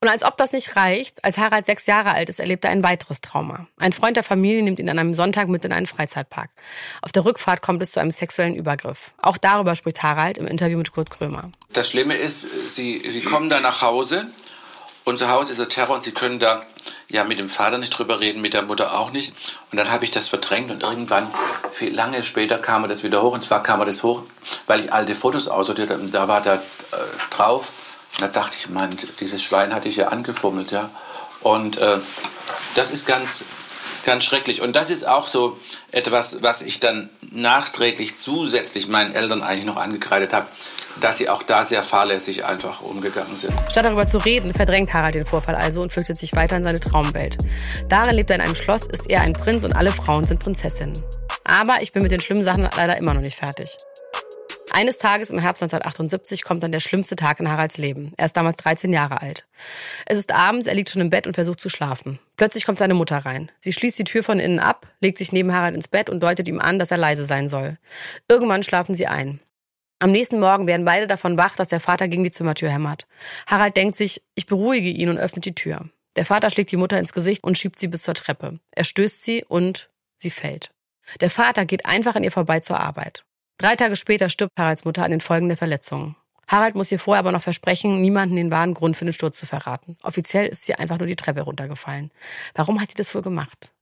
Und 0.00 0.08
als 0.08 0.22
ob 0.22 0.36
das 0.36 0.52
nicht 0.52 0.76
reicht, 0.76 1.24
als 1.24 1.38
Harald 1.38 1.64
sechs 1.64 1.86
Jahre 1.86 2.10
alt 2.10 2.28
ist, 2.28 2.38
erlebt 2.38 2.64
er 2.64 2.70
ein 2.70 2.82
weiteres 2.82 3.22
Trauma. 3.22 3.66
Ein 3.78 3.92
Freund 3.92 4.16
der 4.16 4.24
Familie 4.24 4.62
nimmt 4.62 4.78
ihn 4.78 4.90
an 4.90 4.98
einem 4.98 5.14
Sonntag 5.14 5.48
mit 5.48 5.64
in 5.64 5.72
einen 5.72 5.86
Freizeitpark. 5.86 6.50
Auf 7.00 7.12
der 7.12 7.24
Rückfahrt 7.24 7.62
kommt 7.62 7.82
es 7.82 7.92
zu 7.92 8.00
einem 8.00 8.10
sexuellen 8.10 8.54
Übergriff. 8.54 9.14
Auch 9.22 9.38
darüber 9.38 9.74
spricht 9.74 10.02
Harald 10.02 10.36
im 10.36 10.46
Interview 10.46 10.76
mit 10.76 10.92
Kurt 10.92 11.10
Krömer. 11.10 11.50
Das 11.72 11.88
Schlimme 11.88 12.14
ist, 12.14 12.74
sie, 12.74 13.08
sie 13.08 13.22
kommen 13.22 13.48
da 13.48 13.60
nach 13.60 13.80
Hause 13.80 14.26
und 15.04 15.18
zu 15.18 15.28
Hause 15.28 15.52
ist 15.52 15.58
der 15.58 15.68
Terror 15.68 15.94
und 15.94 16.02
sie 16.02 16.12
können 16.12 16.40
da 16.40 16.66
ja 17.08 17.22
mit 17.22 17.38
dem 17.38 17.48
Vater 17.48 17.78
nicht 17.78 17.90
drüber 17.90 18.18
reden, 18.18 18.42
mit 18.42 18.54
der 18.54 18.62
Mutter 18.62 18.98
auch 18.98 19.12
nicht. 19.12 19.32
Und 19.70 19.78
dann 19.78 19.90
habe 19.90 20.04
ich 20.04 20.10
das 20.10 20.26
verdrängt 20.26 20.70
und 20.72 20.82
irgendwann, 20.82 21.28
viel 21.70 21.94
lange 21.94 22.24
später 22.24 22.58
kam 22.58 22.86
das 22.88 23.04
wieder 23.04 23.22
hoch. 23.22 23.32
Und 23.32 23.44
zwar 23.44 23.62
kam 23.62 23.78
das 23.86 24.02
hoch, 24.02 24.24
weil 24.66 24.80
ich 24.80 24.92
alte 24.92 25.14
Fotos 25.14 25.46
aussortiert 25.46 25.90
habe 25.90 26.02
und 26.02 26.12
da 26.12 26.26
war 26.26 26.40
da 26.40 26.56
äh, 26.56 26.58
drauf. 27.30 27.72
Da 28.18 28.28
dachte 28.28 28.56
ich, 28.58 28.68
Mann, 28.68 28.96
dieses 29.20 29.42
Schwein 29.42 29.74
hatte 29.74 29.88
ich 29.88 29.96
ja 29.96 30.08
angefummelt, 30.08 30.70
ja. 30.70 30.90
Und 31.42 31.78
äh, 31.78 31.98
das 32.74 32.90
ist 32.90 33.06
ganz, 33.06 33.44
ganz 34.04 34.24
schrecklich. 34.24 34.62
Und 34.62 34.74
das 34.74 34.90
ist 34.90 35.06
auch 35.06 35.28
so 35.28 35.58
etwas, 35.92 36.42
was 36.42 36.62
ich 36.62 36.80
dann 36.80 37.10
nachträglich 37.20 38.18
zusätzlich 38.18 38.88
meinen 38.88 39.14
Eltern 39.14 39.42
eigentlich 39.42 39.66
noch 39.66 39.76
angekreidet 39.76 40.32
habe, 40.32 40.46
dass 41.00 41.18
sie 41.18 41.28
auch 41.28 41.42
da 41.42 41.64
sehr 41.64 41.82
fahrlässig 41.82 42.44
einfach 42.44 42.80
umgegangen 42.80 43.36
sind. 43.36 43.52
Statt 43.70 43.84
darüber 43.84 44.06
zu 44.06 44.18
reden, 44.18 44.54
verdrängt 44.54 44.94
Harald 44.94 45.14
den 45.14 45.26
Vorfall 45.26 45.54
also 45.54 45.82
und 45.82 45.92
flüchtet 45.92 46.16
sich 46.16 46.34
weiter 46.34 46.56
in 46.56 46.62
seine 46.62 46.80
Traumwelt. 46.80 47.36
Darin 47.88 48.14
lebt 48.16 48.30
er 48.30 48.36
in 48.36 48.42
einem 48.42 48.56
Schloss, 48.56 48.86
ist 48.86 49.10
er 49.10 49.20
ein 49.20 49.34
Prinz 49.34 49.64
und 49.64 49.74
alle 49.74 49.92
Frauen 49.92 50.24
sind 50.24 50.40
Prinzessinnen. 50.40 51.02
Aber 51.44 51.82
ich 51.82 51.92
bin 51.92 52.02
mit 52.02 52.12
den 52.12 52.20
schlimmen 52.20 52.42
Sachen 52.42 52.68
leider 52.76 52.96
immer 52.96 53.14
noch 53.14 53.20
nicht 53.20 53.36
fertig. 53.36 53.76
Eines 54.70 54.98
Tages 54.98 55.30
im 55.30 55.38
Herbst 55.38 55.62
1978 55.62 56.42
kommt 56.42 56.62
dann 56.62 56.72
der 56.72 56.80
schlimmste 56.80 57.16
Tag 57.16 57.40
in 57.40 57.48
Haralds 57.48 57.78
Leben. 57.78 58.12
Er 58.16 58.26
ist 58.26 58.36
damals 58.36 58.56
13 58.58 58.92
Jahre 58.92 59.22
alt. 59.22 59.46
Es 60.06 60.18
ist 60.18 60.34
abends, 60.34 60.66
er 60.66 60.74
liegt 60.74 60.90
schon 60.90 61.00
im 61.00 61.10
Bett 61.10 61.26
und 61.26 61.34
versucht 61.34 61.60
zu 61.60 61.68
schlafen. 61.68 62.18
Plötzlich 62.36 62.66
kommt 62.66 62.78
seine 62.78 62.94
Mutter 62.94 63.18
rein. 63.18 63.50
Sie 63.58 63.72
schließt 63.72 63.98
die 63.98 64.04
Tür 64.04 64.22
von 64.22 64.40
innen 64.40 64.58
ab, 64.58 64.86
legt 65.00 65.18
sich 65.18 65.32
neben 65.32 65.52
Harald 65.54 65.74
ins 65.74 65.88
Bett 65.88 66.10
und 66.10 66.20
deutet 66.20 66.48
ihm 66.48 66.60
an, 66.60 66.78
dass 66.78 66.90
er 66.90 66.98
leise 66.98 67.26
sein 67.26 67.48
soll. 67.48 67.78
Irgendwann 68.28 68.62
schlafen 68.62 68.94
sie 68.94 69.06
ein. 69.06 69.40
Am 69.98 70.10
nächsten 70.12 70.40
Morgen 70.40 70.66
werden 70.66 70.84
beide 70.84 71.06
davon 71.06 71.38
wach, 71.38 71.56
dass 71.56 71.68
der 71.68 71.80
Vater 71.80 72.08
gegen 72.08 72.24
die 72.24 72.30
Zimmertür 72.30 72.70
hämmert. 72.70 73.06
Harald 73.46 73.76
denkt 73.76 73.96
sich, 73.96 74.22
ich 74.34 74.46
beruhige 74.46 74.90
ihn 74.90 75.08
und 75.08 75.18
öffnet 75.18 75.46
die 75.46 75.54
Tür. 75.54 75.88
Der 76.16 76.26
Vater 76.26 76.50
schlägt 76.50 76.72
die 76.72 76.76
Mutter 76.76 76.98
ins 76.98 77.12
Gesicht 77.12 77.44
und 77.44 77.56
schiebt 77.56 77.78
sie 77.78 77.88
bis 77.88 78.02
zur 78.02 78.14
Treppe. 78.14 78.58
Er 78.72 78.84
stößt 78.84 79.22
sie 79.22 79.44
und 79.44 79.90
sie 80.16 80.30
fällt. 80.30 80.72
Der 81.20 81.30
Vater 81.30 81.64
geht 81.64 81.86
einfach 81.86 82.16
an 82.16 82.24
ihr 82.24 82.32
vorbei 82.32 82.60
zur 82.60 82.80
Arbeit. 82.80 83.25
Drei 83.58 83.76
Tage 83.76 83.96
später 83.96 84.28
stirbt 84.28 84.58
Haralds 84.58 84.84
Mutter 84.84 85.04
an 85.04 85.10
den 85.10 85.20
Folgen 85.20 85.48
der 85.48 85.56
Verletzungen. 85.56 86.16
Harald 86.48 86.74
muss 86.76 86.92
ihr 86.92 86.98
vorher 86.98 87.20
aber 87.20 87.32
noch 87.32 87.42
versprechen, 87.42 88.00
niemanden 88.00 88.36
den 88.36 88.50
wahren 88.50 88.74
Grund 88.74 88.96
für 88.96 89.04
den 89.04 89.12
Sturz 89.12 89.38
zu 89.38 89.46
verraten. 89.46 89.96
Offiziell 90.02 90.46
ist 90.46 90.64
sie 90.64 90.74
einfach 90.74 90.98
nur 90.98 91.08
die 91.08 91.16
Treppe 91.16 91.40
runtergefallen. 91.40 92.12
Warum 92.54 92.80
hat 92.80 92.90
sie 92.90 92.96
das 92.96 93.14
wohl 93.14 93.22
gemacht? 93.22 93.72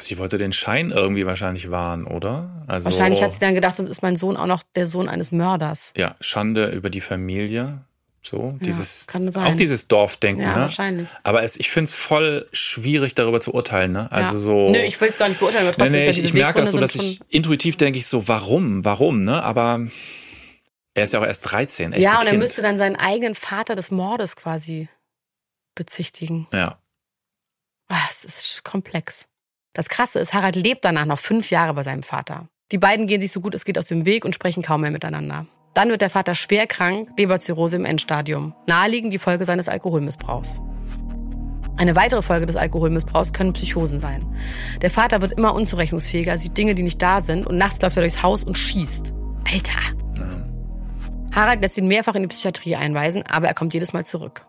Sie 0.00 0.18
wollte 0.18 0.36
den 0.36 0.52
Schein 0.52 0.90
irgendwie 0.90 1.26
wahrscheinlich 1.26 1.70
wahren, 1.70 2.06
oder? 2.06 2.64
Also, 2.66 2.86
Wahrscheinlich 2.86 3.22
hat 3.22 3.32
sie 3.32 3.38
dann 3.38 3.54
gedacht, 3.54 3.76
sonst 3.76 3.88
ist 3.88 4.02
mein 4.02 4.16
Sohn 4.16 4.36
auch 4.36 4.46
noch 4.46 4.62
der 4.74 4.86
Sohn 4.86 5.08
eines 5.08 5.32
Mörders. 5.32 5.92
Ja, 5.96 6.16
Schande 6.20 6.70
über 6.70 6.90
die 6.90 7.00
Familie. 7.00 7.84
So, 8.26 8.56
dieses, 8.60 9.06
kann 9.06 9.30
sein. 9.30 9.46
auch 9.46 9.54
dieses 9.54 9.86
Dorfdenken, 9.86 10.42
Ja, 10.42 10.56
ne? 10.56 10.60
wahrscheinlich. 10.62 11.10
Aber 11.22 11.44
es, 11.44 11.56
ich 11.60 11.70
finde 11.70 11.84
es 11.90 11.92
voll 11.94 12.48
schwierig, 12.50 13.14
darüber 13.14 13.40
zu 13.40 13.54
urteilen, 13.54 13.92
ne? 13.92 14.10
Also 14.10 14.32
ja. 14.34 14.38
so. 14.40 14.70
Nö, 14.70 14.78
ich 14.78 15.00
will 15.00 15.08
es 15.08 15.18
gar 15.18 15.28
nicht 15.28 15.38
beurteilen, 15.38 15.68
aber 15.68 15.84
Nee, 15.84 15.90
nee, 15.90 15.98
ist 16.00 16.04
ja 16.06 16.10
ich, 16.10 16.24
ich 16.24 16.32
merke 16.34 16.60
das 16.60 16.72
so, 16.72 16.80
dass 16.80 16.96
ich 16.96 17.20
intuitiv 17.28 17.76
denke 17.76 18.00
ich 18.00 18.06
so, 18.08 18.26
warum, 18.26 18.84
warum, 18.84 19.22
ne? 19.22 19.42
Aber 19.44 19.80
er 20.94 21.04
ist 21.04 21.12
ja 21.12 21.20
auch 21.20 21.24
erst 21.24 21.42
13, 21.52 21.92
echt 21.92 22.02
Ja, 22.04 22.16
und 22.18 22.24
er 22.24 22.30
kind. 22.30 22.40
müsste 22.42 22.62
dann 22.62 22.76
seinen 22.76 22.96
eigenen 22.96 23.36
Vater 23.36 23.76
des 23.76 23.92
Mordes 23.92 24.34
quasi 24.34 24.88
bezichtigen. 25.76 26.48
Ja. 26.52 26.78
Ah, 27.88 28.00
Es 28.10 28.24
ist 28.24 28.64
komplex. 28.64 29.28
Das 29.72 29.88
Krasse 29.88 30.18
ist, 30.18 30.34
Harald 30.34 30.56
lebt 30.56 30.84
danach 30.84 31.04
noch 31.04 31.18
fünf 31.20 31.50
Jahre 31.50 31.74
bei 31.74 31.82
seinem 31.84 32.02
Vater. 32.02 32.48
Die 32.72 32.78
beiden 32.78 33.06
gehen 33.06 33.20
sich 33.20 33.30
so 33.30 33.40
gut 33.40 33.54
es 33.54 33.64
geht 33.64 33.78
aus 33.78 33.86
dem 33.86 34.04
Weg 34.04 34.24
und 34.24 34.34
sprechen 34.34 34.62
kaum 34.64 34.80
mehr 34.80 34.90
miteinander. 34.90 35.46
Dann 35.76 35.90
wird 35.90 36.00
der 36.00 36.08
Vater 36.08 36.34
schwer 36.34 36.66
krank, 36.66 37.10
Leberzirrhose 37.18 37.76
im 37.76 37.84
Endstadium. 37.84 38.54
Naheliegend 38.66 39.12
die 39.12 39.18
Folge 39.18 39.44
seines 39.44 39.68
Alkoholmissbrauchs. 39.68 40.62
Eine 41.76 41.94
weitere 41.94 42.22
Folge 42.22 42.46
des 42.46 42.56
Alkoholmissbrauchs 42.56 43.34
können 43.34 43.52
Psychosen 43.52 43.98
sein. 43.98 44.26
Der 44.80 44.90
Vater 44.90 45.20
wird 45.20 45.34
immer 45.34 45.54
unzurechnungsfähiger, 45.54 46.38
sieht 46.38 46.56
Dinge, 46.56 46.74
die 46.74 46.82
nicht 46.82 47.02
da 47.02 47.20
sind 47.20 47.46
und 47.46 47.58
nachts 47.58 47.82
läuft 47.82 47.98
er 47.98 48.04
durchs 48.04 48.22
Haus 48.22 48.42
und 48.42 48.56
schießt. 48.56 49.12
Alter! 49.52 49.78
Harald 51.34 51.60
lässt 51.60 51.76
ihn 51.76 51.88
mehrfach 51.88 52.14
in 52.14 52.22
die 52.22 52.28
Psychiatrie 52.28 52.76
einweisen, 52.76 53.22
aber 53.28 53.46
er 53.46 53.52
kommt 53.52 53.74
jedes 53.74 53.92
Mal 53.92 54.06
zurück. 54.06 54.46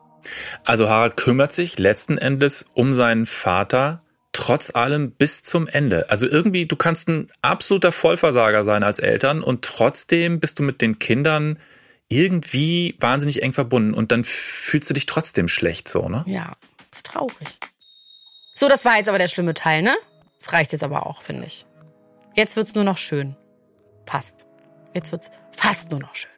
Also 0.64 0.88
Harald 0.88 1.18
kümmert 1.18 1.52
sich 1.52 1.78
letzten 1.78 2.18
Endes 2.18 2.66
um 2.74 2.94
seinen 2.94 3.26
Vater 3.26 4.02
trotz 4.38 4.76
allem 4.76 5.10
bis 5.10 5.42
zum 5.42 5.68
Ende. 5.68 6.12
Also 6.12 6.28
irgendwie, 6.28 6.68
du 6.68 6.76
kannst 6.76 7.10
ein 7.10 7.32
absoluter 7.42 7.92
Vollversager 7.92 8.64
sein 8.66 8.84
als 8.84 9.00
Eltern 9.00 9.42
und 9.42 9.66
trotzdem 9.66 10.40
bist 10.40 10.60
du 10.60 10.64
mit 10.64 10.80
den 10.80 11.00
Kindern 11.00 11.58
irgendwie 12.08 12.96
wahnsinnig 13.00 13.42
eng 13.42 13.52
verbunden 13.52 13.96
und 13.96 14.12
dann 14.12 14.24
fühlst 14.24 14.92
du 14.92 14.94
dich 14.94 15.08
trotzdem 15.08 15.48
schlecht 15.48 15.90
so, 15.90 16.08
ne? 16.08 16.24
Ja, 16.28 16.56
ist 16.94 17.08
traurig. 17.08 17.58
So, 18.54 18.70
das 18.70 18.86
war 18.86 18.98
jetzt 18.98 19.10
aber 19.10 19.18
der 19.18 19.28
schlimme 19.28 19.56
Teil, 19.56 19.82
ne? 19.82 19.96
Das 20.38 20.54
reicht 20.54 20.72
jetzt 20.72 20.84
aber 20.84 21.08
auch, 21.08 21.24
finde 21.24 21.48
ich. 21.48 21.66
Jetzt 22.36 22.56
wird's 22.56 22.76
nur 22.76 22.84
noch 22.84 23.00
schön. 23.00 23.36
Fast. 24.06 24.46
Jetzt 24.94 25.12
wird's 25.12 25.32
fast 25.52 25.90
nur 25.90 26.00
noch 26.00 26.16
schön. 26.16 26.30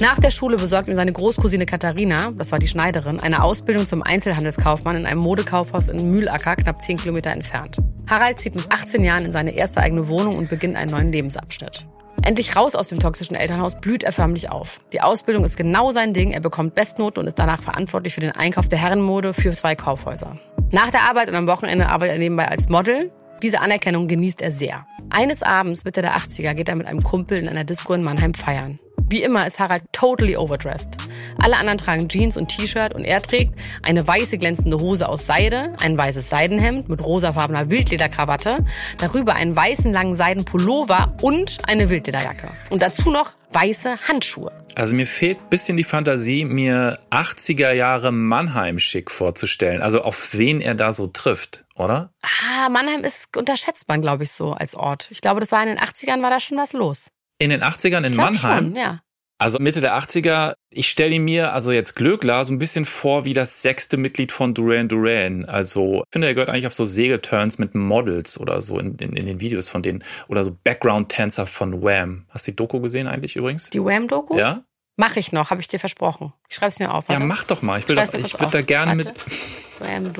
Nach 0.00 0.18
der 0.18 0.30
Schule 0.30 0.56
besorgt 0.56 0.88
ihm 0.88 0.96
seine 0.96 1.12
Großcousine 1.12 1.66
Katharina, 1.66 2.32
das 2.36 2.50
war 2.50 2.58
die 2.58 2.66
Schneiderin, 2.66 3.20
eine 3.20 3.44
Ausbildung 3.44 3.86
zum 3.86 4.02
Einzelhandelskaufmann 4.02 4.96
in 4.96 5.06
einem 5.06 5.20
Modekaufhaus 5.20 5.88
in 5.88 6.10
Mühlacker, 6.10 6.56
knapp 6.56 6.82
10 6.82 6.98
Kilometer 6.98 7.30
entfernt. 7.30 7.76
Harald 8.10 8.40
zieht 8.40 8.56
mit 8.56 8.72
18 8.72 9.04
Jahren 9.04 9.24
in 9.24 9.30
seine 9.30 9.52
erste 9.52 9.80
eigene 9.80 10.08
Wohnung 10.08 10.36
und 10.36 10.48
beginnt 10.50 10.74
einen 10.74 10.90
neuen 10.90 11.12
Lebensabschnitt. 11.12 11.86
Endlich 12.22 12.56
raus 12.56 12.74
aus 12.74 12.88
dem 12.88 12.98
toxischen 12.98 13.36
Elternhaus 13.36 13.80
blüht 13.80 14.02
er 14.02 14.12
förmlich 14.12 14.50
auf. 14.50 14.80
Die 14.92 15.00
Ausbildung 15.00 15.44
ist 15.44 15.56
genau 15.56 15.92
sein 15.92 16.12
Ding, 16.12 16.32
er 16.32 16.40
bekommt 16.40 16.74
Bestnoten 16.74 17.20
und 17.20 17.28
ist 17.28 17.38
danach 17.38 17.62
verantwortlich 17.62 18.14
für 18.14 18.20
den 18.20 18.32
Einkauf 18.32 18.68
der 18.68 18.78
Herrenmode 18.78 19.32
für 19.32 19.52
zwei 19.52 19.76
Kaufhäuser. 19.76 20.38
Nach 20.72 20.90
der 20.90 21.02
Arbeit 21.02 21.28
und 21.28 21.36
am 21.36 21.46
Wochenende 21.46 21.88
arbeitet 21.88 22.14
er 22.14 22.18
nebenbei 22.18 22.48
als 22.48 22.68
Model. 22.68 23.12
Diese 23.42 23.60
Anerkennung 23.60 24.08
genießt 24.08 24.42
er 24.42 24.50
sehr. 24.50 24.86
Eines 25.10 25.42
Abends, 25.44 25.84
Mitte 25.84 26.02
der 26.02 26.16
80er, 26.16 26.54
geht 26.54 26.68
er 26.68 26.74
mit 26.74 26.86
einem 26.86 27.02
Kumpel 27.02 27.38
in 27.38 27.48
einer 27.48 27.64
Disco 27.64 27.92
in 27.92 28.02
Mannheim 28.02 28.34
feiern. 28.34 28.78
Wie 29.06 29.22
immer 29.22 29.46
ist 29.46 29.58
Harald 29.58 29.82
totally 29.92 30.36
overdressed. 30.36 30.96
Alle 31.38 31.58
anderen 31.58 31.78
tragen 31.78 32.08
Jeans 32.08 32.36
und 32.36 32.48
T-Shirt 32.48 32.94
und 32.94 33.04
er 33.04 33.20
trägt 33.20 33.54
eine 33.82 34.06
weiße 34.06 34.38
glänzende 34.38 34.80
Hose 34.80 35.08
aus 35.08 35.26
Seide, 35.26 35.74
ein 35.78 35.96
weißes 35.96 36.30
Seidenhemd 36.30 36.88
mit 36.88 37.04
rosafarbener 37.04 37.68
Wildlederkrawatte, 37.68 38.64
darüber 38.98 39.34
einen 39.34 39.54
weißen 39.54 39.92
langen 39.92 40.16
Seidenpullover 40.16 41.16
und 41.20 41.58
eine 41.68 41.90
Wildlederjacke. 41.90 42.48
Und 42.70 42.80
dazu 42.80 43.10
noch 43.10 43.32
weiße 43.52 43.98
Handschuhe. 44.08 44.52
Also 44.74 44.96
mir 44.96 45.06
fehlt 45.06 45.50
bisschen 45.50 45.76
die 45.76 45.84
Fantasie, 45.84 46.44
mir 46.44 46.98
80er 47.10 47.72
Jahre 47.72 48.10
Mannheim 48.10 48.78
schick 48.78 49.10
vorzustellen. 49.10 49.82
Also 49.82 50.02
auf 50.02 50.30
wen 50.32 50.60
er 50.60 50.74
da 50.74 50.92
so 50.92 51.06
trifft, 51.06 51.64
oder? 51.76 52.10
Ah, 52.22 52.68
Mannheim 52.68 53.04
ist 53.04 53.36
unterschätzt 53.36 53.86
man, 53.88 54.02
glaube 54.02 54.24
ich, 54.24 54.32
so 54.32 54.52
als 54.52 54.74
Ort. 54.74 55.08
Ich 55.12 55.20
glaube, 55.20 55.40
das 55.40 55.52
war 55.52 55.62
in 55.62 55.68
den 55.68 55.78
80ern, 55.78 56.22
war 56.22 56.30
da 56.30 56.40
schon 56.40 56.58
was 56.58 56.72
los. 56.72 57.10
In 57.38 57.50
den 57.50 57.62
80ern 57.62 58.06
in 58.06 58.16
Mannheim? 58.16 58.64
Schon, 58.64 58.76
ja. 58.76 59.00
Also 59.38 59.58
Mitte 59.58 59.80
der 59.80 59.98
80er, 59.98 60.54
ich 60.70 60.88
stelle 60.88 61.18
mir, 61.18 61.52
also 61.52 61.72
jetzt 61.72 61.96
Glöckler, 61.96 62.44
so 62.44 62.52
ein 62.52 62.58
bisschen 62.58 62.84
vor 62.84 63.24
wie 63.24 63.32
das 63.32 63.62
sechste 63.62 63.96
Mitglied 63.96 64.30
von 64.30 64.54
Duran 64.54 64.88
Duran. 64.88 65.44
Also 65.44 66.02
ich 66.06 66.12
finde, 66.12 66.28
er 66.28 66.34
gehört 66.34 66.50
eigentlich 66.50 66.68
auf 66.68 66.74
so 66.74 66.84
Segelturns 66.84 67.58
mit 67.58 67.74
Models 67.74 68.38
oder 68.38 68.62
so 68.62 68.78
in, 68.78 68.94
in, 68.96 69.16
in 69.16 69.26
den 69.26 69.40
Videos 69.40 69.68
von 69.68 69.82
denen. 69.82 70.04
Oder 70.28 70.44
so 70.44 70.56
Background-Tänzer 70.62 71.46
von 71.46 71.82
Wham. 71.82 72.26
Hast 72.30 72.46
du 72.46 72.52
die 72.52 72.56
Doku 72.56 72.80
gesehen 72.80 73.08
eigentlich 73.08 73.34
übrigens? 73.34 73.70
Die 73.70 73.84
Wham-Doku? 73.84 74.38
Ja. 74.38 74.62
Mach 74.96 75.16
ich 75.16 75.32
noch, 75.32 75.50
habe 75.50 75.60
ich 75.60 75.66
dir 75.66 75.80
versprochen. 75.80 76.32
Ich 76.48 76.54
schreibe 76.54 76.70
es 76.70 76.78
mir 76.78 76.94
auf. 76.94 77.08
Warte. 77.08 77.20
Ja, 77.20 77.26
mach 77.26 77.42
doch 77.42 77.62
mal. 77.62 77.80
Ich, 77.80 77.88
will 77.88 77.96
doch, 77.96 78.14
ich 78.14 78.38
würde 78.38 78.52
da 78.52 78.62
gerne 78.62 78.94
mit. 78.94 79.12
Wham 79.80 80.12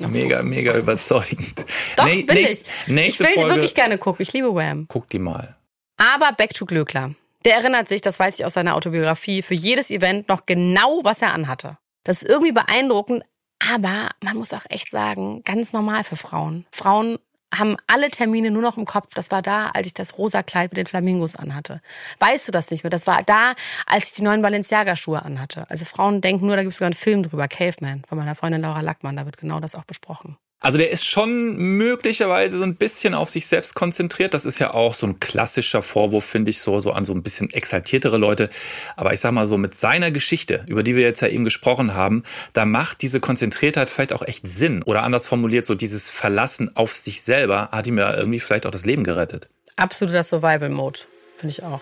mega, 0.12 0.42
mega 0.42 0.76
überzeugend. 0.76 1.64
Doch, 1.96 2.04
nee, 2.04 2.26
will 2.28 2.34
nächst, 2.34 2.68
ich. 2.86 2.94
Ich 2.94 3.20
will 3.20 3.26
Folge, 3.28 3.54
wirklich 3.54 3.74
gerne 3.74 3.96
gucken. 3.96 4.22
Ich 4.22 4.34
liebe 4.34 4.54
Wham. 4.54 4.84
Guck 4.88 5.08
die 5.08 5.18
mal. 5.18 5.56
Aber 6.00 6.32
back 6.32 6.54
to 6.54 6.64
Glöckler. 6.64 7.14
Der 7.44 7.56
erinnert 7.56 7.86
sich, 7.86 8.00
das 8.00 8.18
weiß 8.18 8.38
ich 8.38 8.46
aus 8.46 8.54
seiner 8.54 8.74
Autobiografie, 8.74 9.42
für 9.42 9.52
jedes 9.52 9.90
Event 9.90 10.28
noch 10.28 10.46
genau, 10.46 11.00
was 11.04 11.20
er 11.20 11.34
anhatte. 11.34 11.76
Das 12.04 12.22
ist 12.22 12.28
irgendwie 12.28 12.52
beeindruckend, 12.52 13.22
aber 13.58 14.08
man 14.22 14.38
muss 14.38 14.54
auch 14.54 14.64
echt 14.70 14.90
sagen, 14.90 15.42
ganz 15.44 15.74
normal 15.74 16.04
für 16.04 16.16
Frauen. 16.16 16.64
Frauen 16.72 17.18
haben 17.54 17.76
alle 17.86 18.10
Termine 18.10 18.50
nur 18.50 18.62
noch 18.62 18.78
im 18.78 18.86
Kopf. 18.86 19.12
Das 19.14 19.30
war 19.30 19.42
da, 19.42 19.70
als 19.74 19.88
ich 19.88 19.94
das 19.94 20.16
rosa 20.16 20.42
Kleid 20.42 20.70
mit 20.70 20.78
den 20.78 20.86
Flamingos 20.86 21.36
anhatte. 21.36 21.82
Weißt 22.18 22.48
du 22.48 22.52
das 22.52 22.70
nicht 22.70 22.82
mehr? 22.82 22.90
Das 22.90 23.06
war 23.06 23.22
da, 23.22 23.52
als 23.86 24.08
ich 24.08 24.14
die 24.14 24.22
neuen 24.22 24.40
Balenciaga-Schuhe 24.40 25.22
anhatte. 25.22 25.68
Also 25.68 25.84
Frauen 25.84 26.22
denken 26.22 26.46
nur, 26.46 26.56
da 26.56 26.62
gibt 26.62 26.72
es 26.72 26.78
sogar 26.78 26.86
einen 26.86 26.94
Film 26.94 27.24
drüber, 27.24 27.46
Caveman, 27.46 28.04
von 28.08 28.16
meiner 28.16 28.34
Freundin 28.34 28.62
Laura 28.62 28.80
Lackmann. 28.80 29.16
Da 29.16 29.26
wird 29.26 29.36
genau 29.36 29.60
das 29.60 29.74
auch 29.74 29.84
besprochen. 29.84 30.38
Also 30.62 30.76
der 30.76 30.90
ist 30.90 31.06
schon 31.06 31.56
möglicherweise 31.56 32.58
so 32.58 32.64
ein 32.64 32.74
bisschen 32.74 33.14
auf 33.14 33.30
sich 33.30 33.46
selbst 33.46 33.74
konzentriert. 33.74 34.34
Das 34.34 34.44
ist 34.44 34.58
ja 34.58 34.74
auch 34.74 34.92
so 34.92 35.06
ein 35.06 35.18
klassischer 35.18 35.80
Vorwurf, 35.80 36.26
finde 36.26 36.50
ich, 36.50 36.60
so, 36.60 36.80
so 36.80 36.92
an 36.92 37.06
so 37.06 37.14
ein 37.14 37.22
bisschen 37.22 37.48
exaltiertere 37.48 38.18
Leute. 38.18 38.50
Aber 38.94 39.14
ich 39.14 39.20
sag 39.20 39.32
mal 39.32 39.46
so, 39.46 39.56
mit 39.56 39.74
seiner 39.74 40.10
Geschichte, 40.10 40.66
über 40.68 40.82
die 40.82 40.94
wir 40.94 41.02
jetzt 41.02 41.22
ja 41.22 41.28
eben 41.28 41.44
gesprochen 41.44 41.94
haben, 41.94 42.24
da 42.52 42.66
macht 42.66 43.00
diese 43.00 43.20
Konzentriertheit 43.20 43.88
vielleicht 43.88 44.12
auch 44.12 44.20
echt 44.20 44.46
Sinn. 44.46 44.82
Oder 44.82 45.02
anders 45.02 45.26
formuliert, 45.26 45.64
so 45.64 45.74
dieses 45.74 46.10
Verlassen 46.10 46.76
auf 46.76 46.94
sich 46.94 47.22
selber 47.22 47.70
hat 47.72 47.86
ihm 47.86 47.96
ja 47.96 48.14
irgendwie 48.14 48.40
vielleicht 48.40 48.66
auch 48.66 48.70
das 48.70 48.84
Leben 48.84 49.02
gerettet. 49.02 49.48
Absoluter 49.76 50.22
Survival-Mode, 50.22 51.00
finde 51.38 51.52
ich 51.54 51.62
auch. 51.62 51.80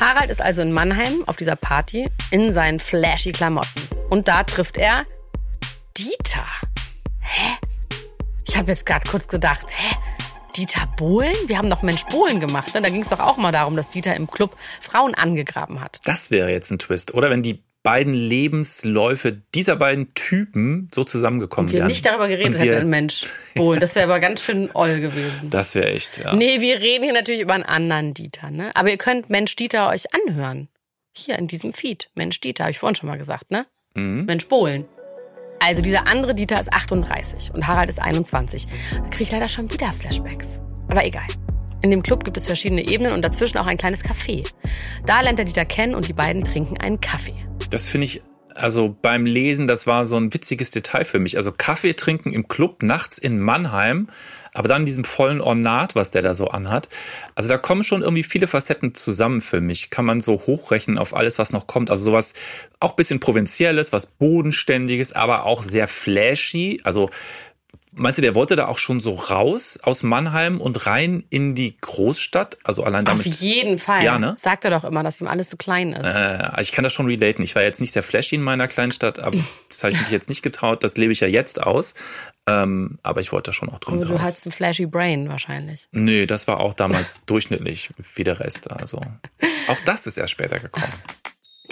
Harald 0.00 0.30
ist 0.30 0.40
also 0.40 0.62
in 0.62 0.72
Mannheim 0.72 1.24
auf 1.26 1.36
dieser 1.36 1.56
Party 1.56 2.08
in 2.30 2.52
seinen 2.52 2.78
flashy 2.78 3.32
Klamotten. 3.32 3.82
Und 4.08 4.28
da 4.28 4.44
trifft 4.44 4.78
er 4.78 5.04
Dieter. 5.98 6.46
Hä? 7.20 7.65
Ich 8.48 8.56
habe 8.56 8.68
jetzt 8.70 8.86
gerade 8.86 9.08
kurz 9.08 9.28
gedacht, 9.28 9.66
hä? 9.70 9.96
Dieter 10.56 10.86
Bohlen? 10.96 11.34
Wir 11.46 11.58
haben 11.58 11.68
doch 11.68 11.82
Mensch 11.82 12.04
Bohlen 12.06 12.40
gemacht. 12.40 12.74
Ne? 12.74 12.80
Da 12.80 12.88
ging 12.88 13.02
es 13.02 13.10
doch 13.10 13.20
auch 13.20 13.36
mal 13.36 13.52
darum, 13.52 13.76
dass 13.76 13.88
Dieter 13.88 14.16
im 14.16 14.30
Club 14.30 14.56
Frauen 14.80 15.14
angegraben 15.14 15.80
hat. 15.82 16.00
Das 16.04 16.30
wäre 16.30 16.50
jetzt 16.50 16.70
ein 16.70 16.78
Twist, 16.78 17.12
oder? 17.12 17.28
Wenn 17.28 17.42
die 17.42 17.62
beiden 17.82 18.14
Lebensläufe 18.14 19.32
dieser 19.54 19.76
beiden 19.76 20.12
Typen 20.14 20.90
so 20.94 21.04
zusammengekommen 21.04 21.68
Und 21.68 21.72
wir 21.72 21.80
wären. 21.80 21.88
nicht 21.88 22.04
darüber 22.04 22.26
geredet 22.26 22.58
hätten, 22.58 22.88
Mensch 22.88 23.26
Bohlen. 23.54 23.80
Das 23.80 23.94
wäre 23.94 24.06
aber 24.06 24.18
ganz 24.18 24.42
schön 24.42 24.70
oll 24.74 24.98
gewesen. 25.00 25.50
Das 25.50 25.74
wäre 25.74 25.90
echt, 25.90 26.18
ja. 26.18 26.34
Nee, 26.34 26.60
wir 26.60 26.80
reden 26.80 27.04
hier 27.04 27.12
natürlich 27.12 27.42
über 27.42 27.54
einen 27.54 27.62
anderen 27.64 28.12
Dieter. 28.14 28.50
Ne? 28.50 28.74
Aber 28.74 28.90
ihr 28.90 28.98
könnt 28.98 29.28
Mensch 29.30 29.54
Dieter 29.56 29.88
euch 29.90 30.04
anhören. 30.26 30.68
Hier 31.14 31.38
in 31.38 31.46
diesem 31.46 31.72
Feed. 31.74 32.10
Mensch 32.14 32.40
Dieter, 32.40 32.64
habe 32.64 32.72
ich 32.72 32.78
vorhin 32.78 32.94
schon 32.96 33.08
mal 33.08 33.18
gesagt, 33.18 33.50
ne? 33.50 33.66
Mhm. 33.94 34.24
Mensch 34.24 34.46
Bohlen. 34.48 34.86
Also 35.60 35.82
dieser 35.82 36.06
andere 36.06 36.34
Dieter 36.34 36.60
ist 36.60 36.72
38 36.72 37.52
und 37.54 37.66
Harald 37.66 37.88
ist 37.88 38.00
21. 38.00 38.66
Da 38.92 39.08
kriege 39.08 39.24
ich 39.24 39.32
leider 39.32 39.48
schon 39.48 39.70
wieder 39.70 39.92
Flashbacks. 39.92 40.60
Aber 40.88 41.04
egal. 41.04 41.26
In 41.82 41.90
dem 41.90 42.02
Club 42.02 42.24
gibt 42.24 42.36
es 42.36 42.46
verschiedene 42.46 42.86
Ebenen 42.86 43.12
und 43.12 43.22
dazwischen 43.22 43.58
auch 43.58 43.66
ein 43.66 43.76
kleines 43.76 44.04
Café. 44.04 44.48
Da 45.04 45.20
lernt 45.20 45.38
er 45.38 45.44
Dieter 45.44 45.64
kennen 45.64 45.94
und 45.94 46.08
die 46.08 46.12
beiden 46.12 46.44
trinken 46.44 46.78
einen 46.78 47.00
Kaffee. 47.00 47.34
Das 47.70 47.86
finde 47.86 48.06
ich 48.06 48.22
also 48.56 48.96
beim 49.00 49.26
Lesen, 49.26 49.68
das 49.68 49.86
war 49.86 50.06
so 50.06 50.16
ein 50.16 50.32
witziges 50.32 50.70
Detail 50.70 51.04
für 51.04 51.18
mich. 51.18 51.36
Also 51.36 51.52
Kaffee 51.52 51.94
trinken 51.94 52.32
im 52.32 52.48
Club 52.48 52.82
nachts 52.82 53.18
in 53.18 53.40
Mannheim 53.40 54.08
aber 54.56 54.68
dann 54.68 54.82
in 54.82 54.86
diesem 54.86 55.04
vollen 55.04 55.42
Ornat, 55.42 55.94
was 55.94 56.12
der 56.12 56.22
da 56.22 56.34
so 56.34 56.48
anhat. 56.48 56.88
Also 57.34 57.46
da 57.50 57.58
kommen 57.58 57.84
schon 57.84 58.00
irgendwie 58.00 58.22
viele 58.22 58.46
Facetten 58.46 58.94
zusammen 58.94 59.42
für 59.42 59.60
mich. 59.60 59.90
Kann 59.90 60.06
man 60.06 60.22
so 60.22 60.32
hochrechnen 60.46 60.96
auf 60.96 61.14
alles, 61.14 61.38
was 61.38 61.52
noch 61.52 61.66
kommt. 61.66 61.90
Also 61.90 62.04
sowas 62.04 62.32
auch 62.80 62.94
bisschen 62.94 63.20
provinzielles, 63.20 63.92
was 63.92 64.06
bodenständiges, 64.06 65.12
aber 65.12 65.44
auch 65.44 65.62
sehr 65.62 65.88
flashy. 65.88 66.80
Also 66.84 67.10
Meinst 67.98 68.18
du, 68.18 68.22
der 68.22 68.34
wollte 68.34 68.56
da 68.56 68.66
auch 68.66 68.76
schon 68.76 69.00
so 69.00 69.14
raus 69.14 69.78
aus 69.82 70.02
Mannheim 70.02 70.60
und 70.60 70.86
rein 70.86 71.24
in 71.30 71.54
die 71.54 71.78
Großstadt? 71.80 72.58
Also 72.62 72.84
allein 72.84 73.06
damit. 73.06 73.26
Auf 73.26 73.32
jeden 73.40 73.78
Fall. 73.78 74.04
Ja, 74.04 74.18
ne? 74.18 74.34
Sagt 74.36 74.66
er 74.66 74.70
doch 74.70 74.84
immer, 74.84 75.02
dass 75.02 75.22
ihm 75.22 75.26
alles 75.26 75.48
zu 75.48 75.56
klein 75.56 75.94
ist. 75.94 76.14
Äh, 76.14 76.18
also 76.18 76.60
ich 76.60 76.72
kann 76.72 76.84
das 76.84 76.92
schon 76.92 77.06
relaten. 77.06 77.42
Ich 77.42 77.54
war 77.54 77.62
jetzt 77.62 77.80
nicht 77.80 77.92
sehr 77.92 78.02
flashy 78.02 78.34
in 78.34 78.42
meiner 78.42 78.68
Kleinstadt, 78.68 79.18
aber 79.18 79.38
das 79.68 79.82
habe 79.82 79.94
ich 79.94 80.00
mich 80.02 80.10
jetzt 80.10 80.28
nicht 80.28 80.42
getraut. 80.42 80.84
Das 80.84 80.98
lebe 80.98 81.12
ich 81.12 81.20
ja 81.20 81.26
jetzt 81.26 81.62
aus. 81.62 81.94
Ähm, 82.46 82.98
aber 83.02 83.22
ich 83.22 83.32
wollte 83.32 83.48
da 83.48 83.52
schon 83.54 83.70
auch 83.70 83.78
drin. 83.78 83.94
Aber 83.94 84.04
du 84.04 84.12
raus. 84.12 84.22
hattest 84.22 84.46
ein 84.46 84.52
flashy 84.52 84.84
Brain 84.84 85.30
wahrscheinlich. 85.30 85.88
Nee, 85.90 86.26
das 86.26 86.46
war 86.46 86.60
auch 86.60 86.74
damals 86.74 87.24
durchschnittlich 87.26 87.94
wie 88.14 88.24
der 88.24 88.40
Rest. 88.40 88.70
Also 88.70 89.00
auch 89.68 89.80
das 89.86 90.06
ist 90.06 90.18
erst 90.18 90.32
später 90.32 90.58
gekommen. 90.58 90.92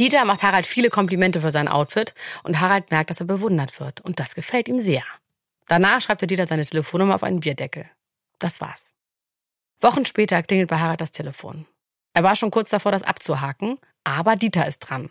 Dieter 0.00 0.24
macht 0.24 0.42
Harald 0.42 0.66
viele 0.66 0.88
Komplimente 0.88 1.42
für 1.42 1.50
sein 1.50 1.68
Outfit 1.68 2.14
und 2.44 2.60
Harald 2.60 2.90
merkt, 2.90 3.10
dass 3.10 3.20
er 3.20 3.26
bewundert 3.26 3.78
wird. 3.78 4.00
Und 4.00 4.18
das 4.18 4.34
gefällt 4.34 4.68
ihm 4.68 4.78
sehr. 4.78 5.04
Danach 5.66 6.00
schreibt 6.00 6.22
er 6.22 6.26
Dieter 6.26 6.46
seine 6.46 6.64
Telefonnummer 6.64 7.14
auf 7.14 7.22
einen 7.22 7.40
Bierdeckel. 7.40 7.88
Das 8.38 8.60
war's. 8.60 8.94
Wochen 9.80 10.04
später 10.04 10.42
klingelt 10.42 10.70
bei 10.70 10.78
Harald 10.78 11.00
das 11.00 11.12
Telefon. 11.12 11.66
Er 12.14 12.22
war 12.22 12.36
schon 12.36 12.50
kurz 12.50 12.70
davor, 12.70 12.92
das 12.92 13.02
abzuhaken, 13.02 13.78
aber 14.04 14.36
Dieter 14.36 14.66
ist 14.66 14.80
dran. 14.80 15.10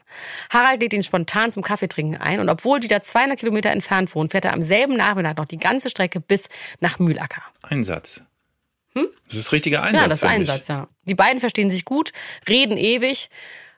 Harald 0.51 0.81
lädt 0.81 0.93
ihn 0.93 1.03
spontan 1.03 1.51
zum 1.51 1.63
Kaffeetrinken 1.63 2.21
ein 2.21 2.39
und 2.39 2.49
obwohl 2.49 2.79
Dieter 2.79 3.01
200 3.01 3.37
Kilometer 3.37 3.71
entfernt 3.71 4.13
wohnt, 4.15 4.31
fährt 4.31 4.45
er 4.45 4.53
am 4.53 4.61
selben 4.61 4.95
Nachmittag 4.95 5.37
noch 5.37 5.45
die 5.45 5.57
ganze 5.57 5.89
Strecke 5.89 6.19
bis 6.19 6.47
nach 6.79 6.99
Mühlacker. 6.99 7.41
Einsatz. 7.61 8.23
Hm? 8.93 9.07
Das 9.27 9.37
ist 9.37 9.51
richtiger 9.51 9.81
Einsatz. 9.81 10.01
Ja, 10.01 10.07
das 10.07 10.17
ist 10.17 10.23
Einsatz, 10.23 10.67
ja. 10.67 10.87
Die 11.03 11.15
beiden 11.15 11.39
verstehen 11.39 11.69
sich 11.69 11.83
gut, 11.83 12.13
reden 12.47 12.77
ewig. 12.77 13.29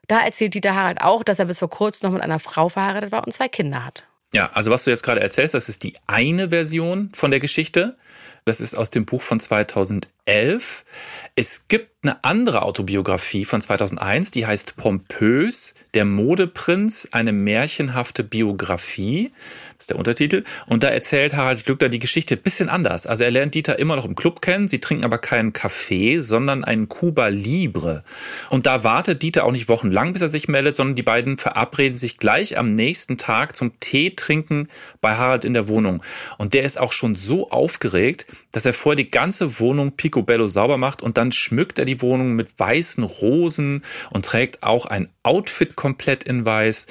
Da 0.07 0.19
erzählt 0.19 0.53
Dieter 0.53 0.75
Harald 0.75 1.01
auch, 1.01 1.23
dass 1.23 1.39
er 1.39 1.45
bis 1.45 1.59
vor 1.59 1.69
kurzem 1.69 2.07
noch 2.07 2.13
mit 2.13 2.21
einer 2.21 2.39
Frau 2.39 2.69
verheiratet 2.69 3.11
war 3.11 3.25
und 3.25 3.31
zwei 3.31 3.47
Kinder 3.47 3.83
hat. 3.83 4.03
Ja, 4.35 4.49
also 4.53 4.69
was 4.69 4.83
du 4.83 4.91
jetzt 4.91 5.03
gerade 5.03 5.21
erzählst, 5.21 5.53
das 5.53 5.69
ist 5.69 5.83
die 5.83 5.93
eine 6.07 6.49
Version 6.49 7.09
von 7.13 7.31
der 7.31 7.39
Geschichte. 7.39 7.95
Das 8.43 8.59
ist 8.59 8.75
aus 8.75 8.89
dem 8.89 9.05
Buch 9.05 9.21
von 9.21 9.39
2011. 9.39 10.11
Es 10.27 11.67
gibt 11.67 11.95
eine 12.01 12.23
andere 12.23 12.61
Autobiografie 12.61 13.45
von 13.45 13.61
2001, 13.61 14.31
die 14.31 14.45
heißt 14.45 14.77
Pompös, 14.77 15.73
der 15.93 16.05
Modeprinz, 16.05 17.09
eine 17.11 17.31
märchenhafte 17.31 18.23
Biografie. 18.23 19.31
Das 19.77 19.83
ist 19.83 19.89
der 19.89 19.97
Untertitel. 19.97 20.43
Und 20.67 20.83
da 20.83 20.89
erzählt 20.89 21.35
Harald 21.35 21.65
Glückler 21.65 21.89
die 21.89 21.99
Geschichte 21.99 22.35
ein 22.35 22.41
bisschen 22.41 22.69
anders. 22.69 23.07
Also 23.07 23.23
er 23.23 23.31
lernt 23.31 23.55
Dieter 23.55 23.77
immer 23.79 23.95
noch 23.95 24.05
im 24.05 24.15
Club 24.15 24.41
kennen. 24.41 24.67
Sie 24.67 24.79
trinken 24.79 25.03
aber 25.03 25.17
keinen 25.17 25.51
Kaffee, 25.51 26.19
sondern 26.19 26.63
einen 26.63 26.87
Cuba 26.87 27.27
Libre. 27.27 28.03
Und 28.49 28.67
da 28.67 28.83
wartet 28.83 29.21
Dieter 29.21 29.43
auch 29.43 29.51
nicht 29.51 29.67
wochenlang, 29.67 30.13
bis 30.13 30.21
er 30.21 30.29
sich 30.29 30.47
meldet, 30.47 30.75
sondern 30.75 30.95
die 30.95 31.03
beiden 31.03 31.37
verabreden 31.37 31.97
sich 31.97 32.17
gleich 32.17 32.57
am 32.57 32.75
nächsten 32.75 33.17
Tag 33.17 33.55
zum 33.55 33.79
Tee 33.79 34.11
trinken 34.11 34.69
bei 35.01 35.15
Harald 35.15 35.43
in 35.43 35.53
der 35.53 35.67
Wohnung. 35.67 36.01
Und 36.37 36.53
der 36.53 36.63
ist 36.63 36.79
auch 36.79 36.93
schon 36.93 37.15
so 37.15 37.49
aufgeregt, 37.49 38.27
dass 38.51 38.65
er 38.65 38.73
vorher 38.73 38.97
die 38.97 39.09
ganze 39.09 39.59
Wohnung 39.59 39.97
picobello 40.15 40.47
sauber 40.47 40.77
macht 40.77 41.01
und 41.01 41.17
dann 41.17 41.31
schmückt 41.31 41.77
er 41.77 41.85
die 41.85 42.01
Wohnung 42.01 42.33
mit 42.33 42.57
weißen 42.57 43.03
Rosen 43.03 43.83
und 44.11 44.25
trägt 44.25 44.63
auch 44.63 44.85
ein 44.85 45.09
Outfit 45.23 45.75
komplett 45.75 46.23
in 46.23 46.45
weiß. 46.45 46.87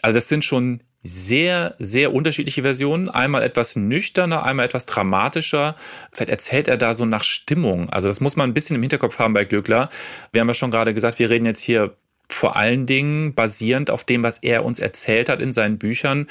Also 0.00 0.14
das 0.14 0.28
sind 0.28 0.44
schon 0.44 0.80
sehr, 1.02 1.74
sehr 1.78 2.14
unterschiedliche 2.14 2.62
Versionen. 2.62 3.10
Einmal 3.10 3.42
etwas 3.42 3.76
nüchterner, 3.76 4.44
einmal 4.44 4.64
etwas 4.64 4.86
dramatischer. 4.86 5.76
Vielleicht 6.12 6.30
erzählt 6.30 6.68
er 6.68 6.78
da 6.78 6.94
so 6.94 7.04
nach 7.04 7.24
Stimmung. 7.24 7.90
Also 7.90 8.08
das 8.08 8.22
muss 8.22 8.36
man 8.36 8.48
ein 8.48 8.54
bisschen 8.54 8.76
im 8.76 8.82
Hinterkopf 8.82 9.18
haben 9.18 9.34
bei 9.34 9.44
Glückler. 9.44 9.90
Wir 10.32 10.40
haben 10.40 10.48
ja 10.48 10.54
schon 10.54 10.70
gerade 10.70 10.94
gesagt, 10.94 11.18
wir 11.18 11.28
reden 11.28 11.44
jetzt 11.44 11.60
hier 11.60 11.94
vor 12.30 12.56
allen 12.56 12.86
Dingen 12.86 13.34
basierend 13.34 13.90
auf 13.90 14.04
dem, 14.04 14.22
was 14.22 14.38
er 14.38 14.64
uns 14.64 14.80
erzählt 14.80 15.28
hat 15.28 15.42
in 15.42 15.52
seinen 15.52 15.76
Büchern, 15.76 16.26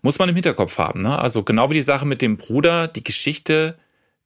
muss 0.00 0.18
man 0.18 0.30
im 0.30 0.34
Hinterkopf 0.34 0.78
haben. 0.78 1.02
Ne? 1.02 1.18
Also 1.18 1.42
genau 1.42 1.68
wie 1.68 1.74
die 1.74 1.82
Sache 1.82 2.06
mit 2.06 2.22
dem 2.22 2.38
Bruder, 2.38 2.88
die 2.88 3.04
Geschichte 3.04 3.76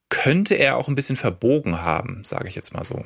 könnte 0.09 0.55
er 0.55 0.77
auch 0.77 0.89
ein 0.89 0.95
bisschen 0.95 1.17
verbogen 1.17 1.83
haben, 1.83 2.23
sage 2.25 2.49
ich 2.49 2.55
jetzt 2.55 2.73
mal 2.73 2.85
so. 2.85 3.05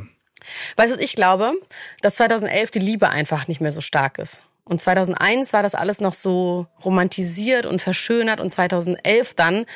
Weißt 0.77 0.97
du, 0.97 1.01
ich 1.01 1.15
glaube, 1.15 1.53
dass 2.01 2.17
2011 2.17 2.71
die 2.71 2.79
Liebe 2.79 3.09
einfach 3.09 3.49
nicht 3.49 3.61
mehr 3.61 3.73
so 3.73 3.81
stark 3.81 4.19
ist. 4.19 4.45
Und 4.65 4.81
2001 4.81 5.53
war 5.53 5.63
das 5.63 5.75
alles 5.75 6.01
noch 6.01 6.13
so 6.13 6.67
romantisiert 6.85 7.67
und 7.67 7.81
verschönert 7.81 8.41
und 8.41 8.51
2011 8.51 9.35
dann 9.35 9.67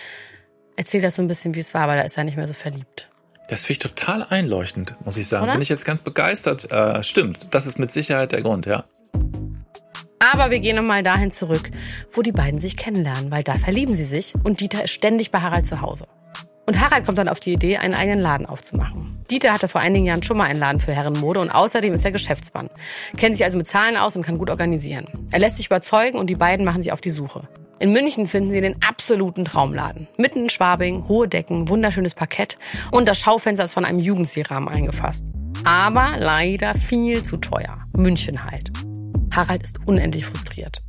erzählt 0.77 1.05
das 1.05 1.17
so 1.17 1.23
ein 1.23 1.29
bisschen, 1.29 1.55
wie 1.55 1.61
es 1.61 1.75
war, 1.75 1.89
weil 1.89 1.97
da 1.97 2.05
ist 2.05 2.17
er 2.17 2.25
nicht 2.25 2.37
mehr 2.37 2.47
so 2.47 2.55
verliebt. 2.55 3.11
Das 3.49 3.65
finde 3.65 3.73
ich 3.73 3.79
total 3.79 4.25
einleuchtend, 4.25 4.97
muss 5.05 5.17
ich 5.17 5.29
sagen. 5.29 5.45
Oder? 5.45 5.53
Bin 5.53 5.63
ich 5.63 5.69
jetzt 5.69 5.85
ganz 5.85 6.01
begeistert. 6.01 6.71
Äh, 6.71 7.03
stimmt, 7.03 7.49
das 7.53 7.67
ist 7.67 7.79
mit 7.79 7.91
Sicherheit 7.91 8.33
der 8.33 8.43
Grund, 8.43 8.67
ja. 8.67 8.85
Aber 10.19 10.51
wir 10.51 10.61
gehen 10.61 10.77
nochmal 10.77 11.03
dahin 11.03 11.31
zurück, 11.31 11.71
wo 12.13 12.23
die 12.23 12.33
beiden 12.33 12.59
sich 12.59 12.77
kennenlernen, 12.77 13.31
weil 13.31 13.43
da 13.43 13.59
verlieben 13.59 13.95
sie 13.95 14.05
sich 14.05 14.35
und 14.43 14.61
Dieter 14.61 14.85
ist 14.85 14.93
ständig 14.93 15.31
bei 15.31 15.41
Harald 15.41 15.67
zu 15.67 15.81
Hause. 15.81 16.07
Und 16.67 16.81
Harald 16.81 17.07
kommt 17.07 17.19
dann 17.19 17.29
auf 17.29 17.41
die 17.41 17.53
Idee, 17.53 17.77
einen 17.77 17.95
eigenen 17.95 18.21
Laden 18.21 18.45
aufzumachen. 18.45 19.19
Dieter 19.31 19.53
hatte 19.53 19.69
vor 19.69 19.81
einigen 19.81 20.05
Jahren 20.05 20.23
schon 20.23 20.37
mal 20.37 20.45
einen 20.45 20.59
Laden 20.59 20.81
für 20.81 20.93
Herrenmode 20.93 21.41
und 21.41 21.51
außerdem 21.51 21.95
ist 21.95 22.05
er 22.05 22.11
Geschäftsmann. 22.11 22.71
Kennt 23.17 23.37
sich 23.37 23.45
also 23.45 23.57
mit 23.57 23.67
Zahlen 23.67 23.97
aus 23.97 24.17
und 24.17 24.23
kann 24.23 24.39
gut 24.39 24.51
organisieren. 24.51 25.07
Er 25.31 25.39
lässt 25.39 25.57
sich 25.57 25.67
überzeugen 25.67 26.19
und 26.19 26.29
die 26.29 26.35
beiden 26.35 26.65
machen 26.65 26.83
sich 26.83 26.93
auf 26.93 27.01
die 27.01 27.11
Suche. 27.11 27.49
In 27.79 27.93
München 27.93 28.27
finden 28.27 28.51
sie 28.51 28.61
den 28.61 28.83
absoluten 28.83 29.45
Traumladen. 29.45 30.09
Mitten 30.17 30.45
in 30.45 30.51
Schwabing, 30.51 31.07
hohe 31.09 31.29
Decken, 31.29 31.69
wunderschönes 31.69 32.15
Parkett 32.15 32.57
und 32.91 33.07
das 33.07 33.19
Schaufenster 33.19 33.65
ist 33.65 33.75
von 33.75 33.85
einem 33.85 33.99
Jugendstilrahmen 33.99 34.69
eingefasst. 34.69 35.27
Aber 35.65 36.15
leider 36.19 36.75
viel 36.75 37.23
zu 37.23 37.37
teuer. 37.37 37.77
München 37.93 38.45
halt. 38.45 38.71
Harald 39.31 39.63
ist 39.63 39.79
unendlich 39.85 40.25
frustriert. 40.25 40.83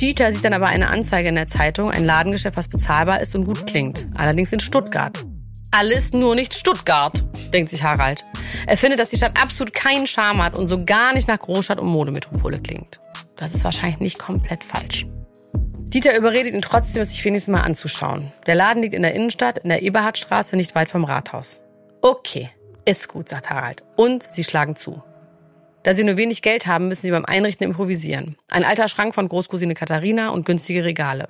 Dieter 0.00 0.30
sieht 0.30 0.44
dann 0.44 0.52
aber 0.52 0.66
eine 0.66 0.88
Anzeige 0.88 1.30
in 1.30 1.36
der 1.36 1.46
Zeitung, 1.46 1.90
ein 1.90 2.04
Ladengeschäft, 2.04 2.58
was 2.58 2.68
bezahlbar 2.68 3.22
ist 3.22 3.34
und 3.34 3.46
gut 3.46 3.66
klingt. 3.66 4.06
Allerdings 4.14 4.52
in 4.52 4.60
Stuttgart. 4.60 5.24
Alles 5.70 6.12
nur 6.12 6.34
nicht 6.34 6.52
Stuttgart, 6.52 7.22
denkt 7.54 7.70
sich 7.70 7.82
Harald. 7.82 8.26
Er 8.66 8.76
findet, 8.76 9.00
dass 9.00 9.08
die 9.08 9.16
Stadt 9.16 9.40
absolut 9.40 9.72
keinen 9.72 10.06
Charme 10.06 10.44
hat 10.44 10.54
und 10.54 10.66
so 10.66 10.84
gar 10.84 11.14
nicht 11.14 11.28
nach 11.28 11.38
Großstadt 11.38 11.80
und 11.80 11.88
Modemetropole 11.88 12.60
klingt. 12.60 13.00
Das 13.36 13.54
ist 13.54 13.64
wahrscheinlich 13.64 14.00
nicht 14.00 14.18
komplett 14.18 14.64
falsch. 14.64 15.06
Dieter 15.54 16.14
überredet 16.14 16.52
ihn 16.52 16.62
trotzdem, 16.62 17.00
es 17.00 17.10
sich 17.10 17.24
wenigstens 17.24 17.52
mal 17.52 17.62
anzuschauen. 17.62 18.30
Der 18.46 18.54
Laden 18.54 18.82
liegt 18.82 18.94
in 18.94 19.02
der 19.02 19.14
Innenstadt, 19.14 19.60
in 19.60 19.70
der 19.70 19.80
Eberhardstraße, 19.80 20.56
nicht 20.56 20.74
weit 20.74 20.90
vom 20.90 21.04
Rathaus. 21.04 21.62
Okay, 22.02 22.50
ist 22.84 23.08
gut, 23.08 23.30
sagt 23.30 23.48
Harald. 23.48 23.82
Und 23.96 24.22
sie 24.30 24.44
schlagen 24.44 24.76
zu. 24.76 25.02
Da 25.86 25.94
sie 25.94 26.02
nur 26.02 26.16
wenig 26.16 26.42
Geld 26.42 26.66
haben, 26.66 26.88
müssen 26.88 27.02
sie 27.02 27.12
beim 27.12 27.24
Einrichten 27.24 27.64
improvisieren. 27.64 28.34
Ein 28.50 28.64
alter 28.64 28.88
Schrank 28.88 29.14
von 29.14 29.28
Großcousine 29.28 29.74
Katharina 29.74 30.30
und 30.30 30.44
günstige 30.44 30.84
Regale. 30.84 31.28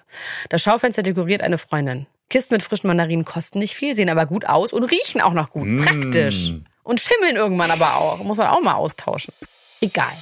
Das 0.48 0.62
Schaufenster 0.62 1.02
dekoriert 1.02 1.42
eine 1.42 1.58
Freundin. 1.58 2.06
Kisten 2.30 2.54
mit 2.54 2.62
frischen 2.62 2.88
Mandarinen 2.88 3.26
kosten 3.26 3.58
nicht 3.58 3.74
viel, 3.74 3.94
sehen 3.94 4.08
aber 4.08 4.24
gut 4.24 4.46
aus 4.46 4.72
und 4.72 4.84
riechen 4.84 5.20
auch 5.20 5.34
noch 5.34 5.50
gut. 5.50 5.84
Praktisch. 5.84 6.54
Und 6.84 7.00
schimmeln 7.00 7.36
irgendwann 7.36 7.70
aber 7.70 7.96
auch. 7.96 8.24
Muss 8.24 8.38
man 8.38 8.46
auch 8.46 8.62
mal 8.62 8.76
austauschen. 8.76 9.34
Egal. 9.82 10.14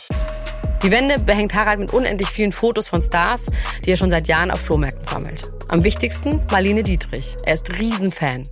Die 0.83 0.90
Wände 0.90 1.20
behängt 1.20 1.55
Harald 1.55 1.79
mit 1.79 1.92
unendlich 1.92 2.29
vielen 2.29 2.51
Fotos 2.51 2.88
von 2.88 3.01
Stars, 3.01 3.53
die 3.85 3.92
er 3.92 3.97
schon 3.97 4.11
seit 4.11 4.27
Jahren 4.27 4.51
auf 4.51 4.62
Flohmärkten 4.62 5.07
sammelt. 5.07 5.49
Am 5.68 5.85
wichtigsten 5.85 6.40
Marlene 6.51 6.83
Dietrich. 6.83 7.37
Er 7.44 7.55
ist 7.55 7.79
Riesenfan. 7.79 8.42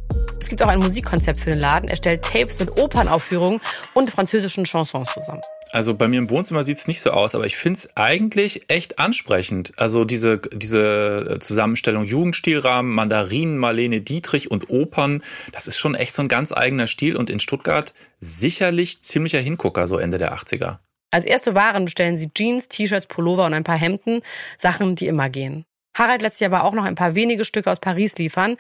Es 0.41 0.49
gibt 0.49 0.63
auch 0.63 0.69
ein 0.69 0.79
Musikkonzept 0.79 1.41
für 1.41 1.51
den 1.51 1.59
Laden. 1.59 1.89
Er 1.89 1.97
stellt 1.97 2.23
Tapes 2.23 2.61
mit 2.61 2.71
Opernaufführungen 2.79 3.61
und 3.95 4.13
französischen 4.13 4.65
Chansons 4.65 5.13
zusammen. 5.13 5.43
Also 5.73 5.95
bei 5.95 6.07
mir 6.07 6.19
im 6.19 6.29
Wohnzimmer 6.29 6.65
sieht's 6.65 6.87
nicht 6.87 7.01
so 7.01 7.13
aus, 7.13 7.35
aber 7.35 7.47
ich 7.47 7.57
find's 7.57 7.97
eigentlich 7.97 8.69
echt 8.69 8.99
ansprechend. 8.99 9.73
Also 9.79 10.05
diese, 10.05 10.39
diese 10.39 11.39
Zusammenstellung 11.41 12.05
Jugendstilrahmen, 12.05 12.93
Mandarinen, 12.93 13.57
Marlene 13.57 14.03
Dietrich 14.03 14.51
und 14.51 14.69
Opern, 14.69 15.23
das 15.51 15.67
ist 15.67 15.79
schon 15.79 15.95
echt 15.95 16.13
so 16.13 16.21
ein 16.21 16.29
ganz 16.29 16.53
eigener 16.53 16.87
Stil 16.87 17.17
und 17.17 17.31
in 17.31 17.41
Stuttgart 17.41 17.95
sicherlich 18.21 19.03
ziemlicher 19.03 19.41
Hingucker, 19.41 19.89
so 19.89 19.97
Ende 19.97 20.19
der 20.19 20.35
80er. 20.37 20.79
Als 21.11 21.25
erste 21.25 21.55
Waren 21.55 21.87
bestellen 21.87 22.19
sie 22.19 22.31
Jeans, 22.35 22.69
T-Shirts, 22.69 23.07
Pullover 23.07 23.47
und 23.47 23.55
ein 23.55 23.65
paar 23.65 23.79
Hemden, 23.79 24.21
Sachen, 24.59 24.95
die 24.95 25.07
immer 25.07 25.31
gehen. 25.31 25.65
Harald 25.97 26.21
lässt 26.21 26.39
sich 26.39 26.47
aber 26.47 26.65
auch 26.65 26.75
noch 26.75 26.85
ein 26.85 26.95
paar 26.95 27.15
wenige 27.15 27.45
Stücke 27.47 27.71
aus 27.71 27.81
Paris 27.81 28.17
liefern. 28.17 28.57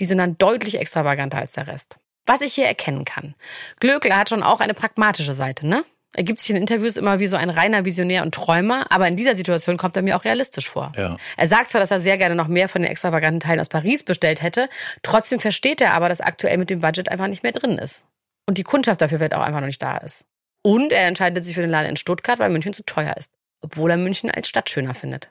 Die 0.00 0.04
sind 0.04 0.18
dann 0.18 0.36
deutlich 0.38 0.78
extravaganter 0.78 1.38
als 1.38 1.52
der 1.52 1.68
Rest. 1.68 1.96
Was 2.26 2.40
ich 2.40 2.54
hier 2.54 2.66
erkennen 2.66 3.04
kann. 3.04 3.36
Glöckler 3.78 4.16
hat 4.16 4.30
schon 4.30 4.42
auch 4.42 4.60
eine 4.60 4.74
pragmatische 4.74 5.32
Seite, 5.32 5.66
ne? 5.66 5.84
Er 6.16 6.22
gibt 6.22 6.40
sich 6.40 6.48
in 6.48 6.56
Interviews 6.56 6.96
immer 6.96 7.20
wie 7.20 7.26
so 7.26 7.36
ein 7.36 7.50
reiner 7.50 7.84
Visionär 7.84 8.22
und 8.22 8.34
Träumer, 8.34 8.90
aber 8.90 9.06
in 9.06 9.18
dieser 9.18 9.34
Situation 9.34 9.76
kommt 9.76 9.96
er 9.96 10.02
mir 10.02 10.16
auch 10.16 10.24
realistisch 10.24 10.66
vor. 10.66 10.90
Ja. 10.96 11.18
Er 11.36 11.46
sagt 11.46 11.68
zwar, 11.68 11.80
dass 11.82 11.90
er 11.90 12.00
sehr 12.00 12.16
gerne 12.16 12.34
noch 12.34 12.48
mehr 12.48 12.70
von 12.70 12.80
den 12.80 12.90
extravaganten 12.90 13.40
Teilen 13.40 13.60
aus 13.60 13.68
Paris 13.68 14.02
bestellt 14.02 14.40
hätte, 14.40 14.70
trotzdem 15.02 15.40
versteht 15.40 15.82
er 15.82 15.92
aber, 15.92 16.08
dass 16.08 16.22
aktuell 16.22 16.56
mit 16.56 16.70
dem 16.70 16.80
Budget 16.80 17.10
einfach 17.10 17.26
nicht 17.26 17.42
mehr 17.42 17.52
drin 17.52 17.76
ist. 17.76 18.06
Und 18.46 18.56
die 18.56 18.62
Kundschaft 18.62 19.02
dafür 19.02 19.20
wird 19.20 19.34
auch 19.34 19.42
einfach 19.42 19.60
noch 19.60 19.66
nicht 19.66 19.82
da 19.82 19.98
ist. 19.98 20.24
Und 20.62 20.90
er 20.90 21.06
entscheidet 21.06 21.44
sich 21.44 21.54
für 21.54 21.60
den 21.60 21.70
Laden 21.70 21.90
in 21.90 21.96
Stuttgart, 21.96 22.38
weil 22.38 22.48
München 22.48 22.72
zu 22.72 22.82
teuer 22.86 23.14
ist. 23.18 23.30
Obwohl 23.60 23.90
er 23.90 23.98
München 23.98 24.30
als 24.30 24.48
Stadt 24.48 24.70
schöner 24.70 24.94
findet. 24.94 25.28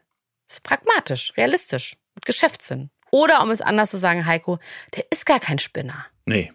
Das 0.48 0.58
ist 0.58 0.64
pragmatisch, 0.64 1.34
realistisch, 1.36 1.98
mit 2.14 2.28
Geschäftssinn. 2.28 2.92
Oder 3.10 3.42
um 3.42 3.50
es 3.50 3.62
anders 3.62 3.90
zu 3.90 3.98
sagen, 3.98 4.28
Heiko, 4.28 4.60
der 4.96 5.06
ist 5.10 5.26
gar 5.26 5.40
kein 5.40 5.58
Spinner. 5.58 6.06
Nee. 6.26 6.54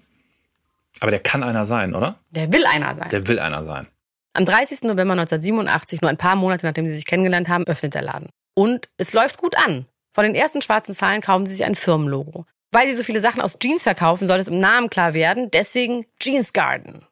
Aber 1.00 1.10
der 1.10 1.20
kann 1.20 1.42
einer 1.42 1.66
sein, 1.66 1.96
oder? 1.96 2.20
Der 2.30 2.52
will 2.52 2.64
einer 2.64 2.94
sein. 2.94 3.08
Der 3.08 3.26
will 3.26 3.40
einer 3.40 3.64
sein. 3.64 3.88
Am 4.32 4.44
30. 4.44 4.82
November 4.82 5.12
1987, 5.12 6.02
nur 6.02 6.10
ein 6.10 6.16
paar 6.16 6.36
Monate 6.36 6.64
nachdem 6.64 6.86
sie 6.86 6.94
sich 6.94 7.06
kennengelernt 7.06 7.48
haben, 7.48 7.66
öffnet 7.66 7.94
der 7.94 8.02
Laden. 8.02 8.28
Und 8.54 8.88
es 8.96 9.12
läuft 9.12 9.38
gut 9.38 9.56
an. 9.56 9.86
Von 10.14 10.24
den 10.24 10.34
ersten 10.34 10.62
schwarzen 10.62 10.94
Zahlen 10.94 11.20
kaufen 11.20 11.46
sie 11.46 11.54
sich 11.54 11.64
ein 11.64 11.74
Firmenlogo. 11.74 12.46
Weil 12.72 12.88
sie 12.88 12.94
so 12.94 13.02
viele 13.02 13.20
Sachen 13.20 13.40
aus 13.40 13.58
Jeans 13.58 13.82
verkaufen, 13.82 14.26
soll 14.28 14.38
es 14.38 14.48
im 14.48 14.60
Namen 14.60 14.90
klar 14.90 15.14
werden. 15.14 15.50
Deswegen 15.50 16.06
Jeans 16.20 16.52
Garden. 16.52 17.04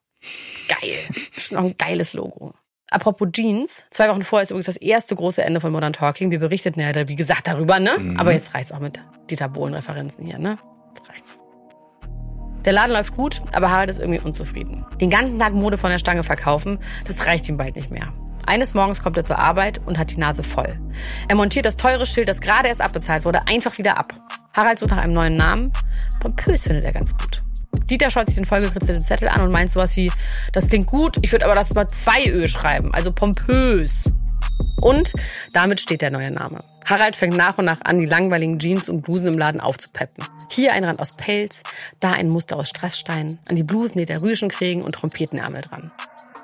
Geil. 0.69 0.95
Ist 1.37 1.53
noch 1.53 1.65
ein 1.65 1.77
geiles 1.77 2.13
Logo. 2.13 2.55
Apropos 2.91 3.29
Jeans, 3.33 3.85
zwei 3.91 4.09
Wochen 4.09 4.23
vorher 4.23 4.45
ist 4.45 4.51
übrigens 4.51 4.67
das 4.67 4.77
erste 4.77 5.15
große 5.15 5.43
Ende 5.43 5.61
von 5.61 5.73
Modern 5.73 5.93
Talking. 5.93 6.31
Wir 6.31 6.39
berichteten 6.39 6.81
ja, 6.81 7.09
wie 7.09 7.17
gesagt, 7.17 7.47
darüber, 7.47 7.81
ne? 7.81 7.99
Mhm. 7.99 8.17
Aber 8.19 8.33
jetzt 8.33 8.55
reicht's 8.55 8.73
auch 8.73 8.79
mit 8.79 9.01
Dieter 9.29 9.49
Bohlen-Referenzen 9.49 10.25
hier, 10.25 10.39
ne? 10.39 10.59
Der 12.65 12.73
Laden 12.73 12.93
läuft 12.93 13.17
gut, 13.17 13.41
aber 13.53 13.71
Harald 13.71 13.91
ist 13.91 13.99
irgendwie 13.99 14.21
unzufrieden. 14.21 14.85
Den 15.01 15.11
ganzen 15.11 15.39
Tag 15.39 15.55
Mode 15.55 15.79
von 15.79 15.91
der 15.91 15.99
Stange 15.99 16.23
verkaufen, 16.23 16.79
das 17.07 17.27
reicht 17.27 17.49
ihm 17.49 17.57
bald 17.57 17.77
nicht 17.77 17.91
mehr. 17.91 18.13
Eines 18.47 18.75
Morgens 18.75 19.03
kommt 19.03 19.17
er 19.17 19.25
zur 19.25 19.39
Arbeit 19.39 19.81
und 19.85 19.99
hat 19.99 20.11
die 20.11 20.19
Nase 20.19 20.43
voll. 20.43 20.79
Er 21.29 21.37
montiert 21.37 21.67
das 21.67 21.77
teure 21.77 22.07
Schild, 22.07 22.29
das 22.29 22.41
gerade 22.41 22.69
erst 22.69 22.81
abbezahlt 22.81 23.25
wurde, 23.25 23.47
einfach 23.47 23.77
wieder 23.79 23.99
ab. 23.99 24.15
Harald 24.55 24.79
sucht 24.79 24.91
nach 24.91 24.99
einem 24.99 25.13
neuen 25.13 25.37
Namen. 25.37 25.73
Pompös 26.21 26.63
findet 26.63 26.85
er 26.85 26.93
ganz 26.93 27.13
gut. 27.17 27.43
Dieter 27.91 28.11
schaut 28.11 28.29
sich 28.29 28.37
den 28.37 28.45
vollgekritzelten 28.45 29.05
Zettel 29.05 29.29
an 29.29 29.41
und 29.43 29.53
meint 29.53 29.71
sowas 29.71 29.97
wie, 29.97 30.11
das 30.53 30.69
klingt 30.69 30.87
gut, 30.87 31.19
ich 31.23 31.33
würde 31.33 31.45
aber 31.45 31.55
das 31.55 31.75
mal 31.75 31.89
zwei 31.89 32.25
Ö 32.27 32.49
schreiben, 32.49 32.93
also 32.93 33.13
pompös. 33.13 34.11
Und 34.81 35.13
damit 35.53 35.81
steht 35.81 36.03
der 36.03 36.11
neue 36.11 36.31
Name. 36.31 36.59
Harald 36.85 37.17
fängt 37.17 37.37
nach 37.37 37.59
und 37.59 37.65
nach 37.65 37.81
an, 37.83 38.01
die 38.01 38.07
langweiligen 38.07 38.59
Jeans 38.59 38.89
und 38.89 39.03
Blusen 39.03 39.29
im 39.29 39.39
Laden 39.39 39.61
aufzupeppen. 39.61 40.25
Hier 40.51 40.73
ein 40.73 40.85
Rand 40.85 41.01
aus 41.01 41.13
Pelz, 41.13 41.63
da 42.01 42.13
ein 42.13 42.29
Muster 42.29 42.57
aus 42.57 42.69
Strassstein, 42.69 43.39
an 43.49 43.57
die 43.57 43.63
Blusen 43.63 43.99
näht 43.99 44.11
er 44.11 44.23
Rüschenkrägen 44.23 44.83
und 44.83 44.93
Trompetenärmel 44.93 45.63
dran. 45.63 45.91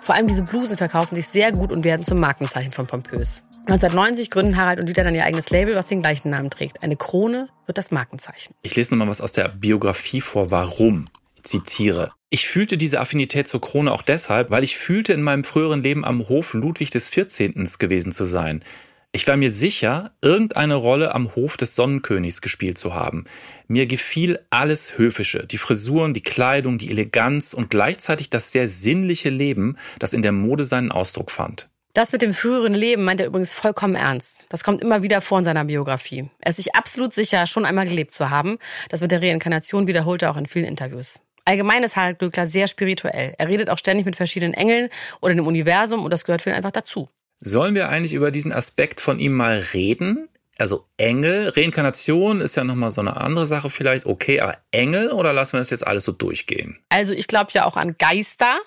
Vor 0.01 0.15
allem 0.15 0.27
diese 0.27 0.43
Blusen 0.43 0.77
verkaufen 0.77 1.15
sich 1.15 1.29
sehr 1.29 1.53
gut 1.53 1.73
und 1.73 1.83
werden 1.83 2.05
zum 2.05 2.21
Markenzeichen 2.21 2.73
von 2.73 2.87
Pompös. 2.87 3.43
1990 3.67 4.31
gründen 4.31 4.59
Harald 4.59 4.79
und 4.79 4.87
Dieter 4.87 5.05
dann 5.05 5.15
ihr 5.15 5.25
eigenes 5.25 5.49
Label, 5.49 5.75
was 5.75 5.89
den 5.89 6.03
gleichen 6.03 6.29
Namen 6.29 6.51
trägt. 6.51 6.83
Eine 6.83 6.97
Krone 6.97 7.49
wird 7.65 7.79
das 7.79 7.91
Markenzeichen. 7.91 8.55
Ich 8.61 8.77
lese 8.77 8.91
nochmal 8.91 9.09
was 9.09 9.23
aus 9.23 9.33
der 9.33 9.49
Biografie 9.49 10.21
vor. 10.21 10.51
Warum? 10.51 11.07
Zitiere. 11.45 12.11
Ich 12.31 12.49
fühlte 12.49 12.77
diese 12.77 13.01
Affinität 13.01 13.47
zur 13.47 13.61
Krone 13.61 13.93
auch 13.93 14.03
deshalb, 14.03 14.51
weil 14.51 14.65
ich 14.65 14.77
fühlte, 14.77 15.13
in 15.13 15.23
meinem 15.23 15.45
früheren 15.45 15.83
Leben 15.83 16.05
am 16.05 16.29
Hof 16.29 16.55
Ludwig 16.55 16.91
des 16.91 17.09
14. 17.09 17.69
gewesen 17.79 18.11
zu 18.11 18.25
sein. 18.25 18.65
Ich 19.13 19.29
war 19.29 19.37
mir 19.37 19.53
sicher, 19.53 20.11
irgendeine 20.23 20.75
Rolle 20.75 21.15
am 21.15 21.37
Hof 21.37 21.57
des 21.57 21.77
Sonnenkönigs 21.77 22.41
gespielt 22.41 22.79
zu 22.79 22.95
haben. 22.95 23.27
Mir 23.69 23.87
gefiel 23.87 24.41
alles 24.51 24.99
Höfische, 24.99 25.47
die 25.47 25.59
Frisuren, 25.59 26.15
die 26.15 26.23
Kleidung, 26.23 26.79
die 26.79 26.91
Eleganz 26.91 27.55
und 27.55 27.71
gleichzeitig 27.71 28.29
das 28.29 28.51
sehr 28.51 28.67
sinnliche 28.67 29.31
Leben, 29.31 29.77
das 30.01 30.15
in 30.15 30.23
der 30.23 30.33
Mode 30.33 30.65
seinen 30.65 30.91
Ausdruck 30.91 31.31
fand. 31.31 31.69
Das 31.93 32.11
mit 32.11 32.23
dem 32.23 32.35
früheren 32.35 32.75
Leben 32.75 33.05
meint 33.05 33.21
er 33.21 33.29
übrigens 33.29 33.53
vollkommen 33.53 33.95
ernst. 33.95 34.45
Das 34.49 34.65
kommt 34.65 34.83
immer 34.83 35.05
wieder 35.05 35.21
vor 35.21 35.39
in 35.39 35.45
seiner 35.45 35.65
Biografie. 35.65 36.29
Er 36.41 36.51
ist 36.51 36.57
sich 36.57 36.75
absolut 36.75 37.13
sicher, 37.13 37.47
schon 37.47 37.65
einmal 37.65 37.87
gelebt 37.87 38.15
zu 38.15 38.31
haben. 38.31 38.59
Das 38.89 39.01
mit 39.01 39.13
der 39.13 39.23
Reinkarnation 39.23 39.87
wiederholt 39.87 40.23
er 40.23 40.33
auch 40.33 40.37
in 40.37 40.47
vielen 40.47 40.65
Interviews. 40.65 41.21
Allgemein 41.45 41.83
ist 41.83 41.97
Harald 41.97 42.19
Glöckler 42.19 42.47
sehr 42.47 42.67
spirituell. 42.67 43.35
Er 43.37 43.49
redet 43.49 43.69
auch 43.69 43.79
ständig 43.79 44.07
mit 44.07 44.17
verschiedenen 44.17 44.55
Engeln 44.55 44.89
oder 45.21 45.35
dem 45.35 45.47
Universum 45.47 46.05
und 46.05 46.11
das 46.11 46.25
gehört 46.25 46.43
für 46.43 46.51
ihn 46.51 46.57
einfach 46.57 46.71
dazu. 46.71 47.09
Sollen 47.37 47.75
wir 47.75 47.89
eigentlich 47.89 48.15
über 48.15 48.31
diesen 48.31 48.53
Aspekt 48.53 49.01
von 49.01 49.19
ihm 49.19 49.33
mal 49.33 49.59
reden? 49.75 50.29
Also 50.57 50.87
Engel, 50.97 51.49
Reinkarnation 51.49 52.41
ist 52.41 52.55
ja 52.55 52.65
nochmal 52.65 52.93
so 52.93 53.01
eine 53.01 53.17
andere 53.17 53.47
Sache 53.47 53.71
vielleicht. 53.71 54.07
Okay, 54.07 54.41
aber 54.41 54.59
Engel 54.71 55.11
oder 55.11 55.33
lassen 55.33 55.55
wir 55.55 55.59
das 55.59 55.71
jetzt 55.71 55.87
alles 55.87 56.05
so 56.05 56.13
durchgehen? 56.13 56.79
Also 56.89 57.13
ich 57.13 57.27
glaube 57.27 57.51
ja 57.53 57.65
auch 57.65 57.77
an 57.77 57.97
Geister 57.99 58.61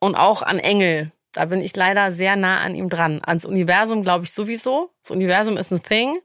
und 0.00 0.14
auch 0.14 0.42
an 0.42 0.58
Engel. 0.58 1.12
Da 1.36 1.44
bin 1.44 1.60
ich 1.60 1.76
leider 1.76 2.12
sehr 2.12 2.34
nah 2.34 2.60
an 2.60 2.74
ihm 2.74 2.88
dran. 2.88 3.20
Ans 3.22 3.44
Universum 3.44 4.02
glaube 4.02 4.24
ich 4.24 4.32
sowieso. 4.32 4.90
Das 5.02 5.10
Universum 5.10 5.58
ist 5.58 5.70
ein 5.70 5.82
Thing. 5.82 6.18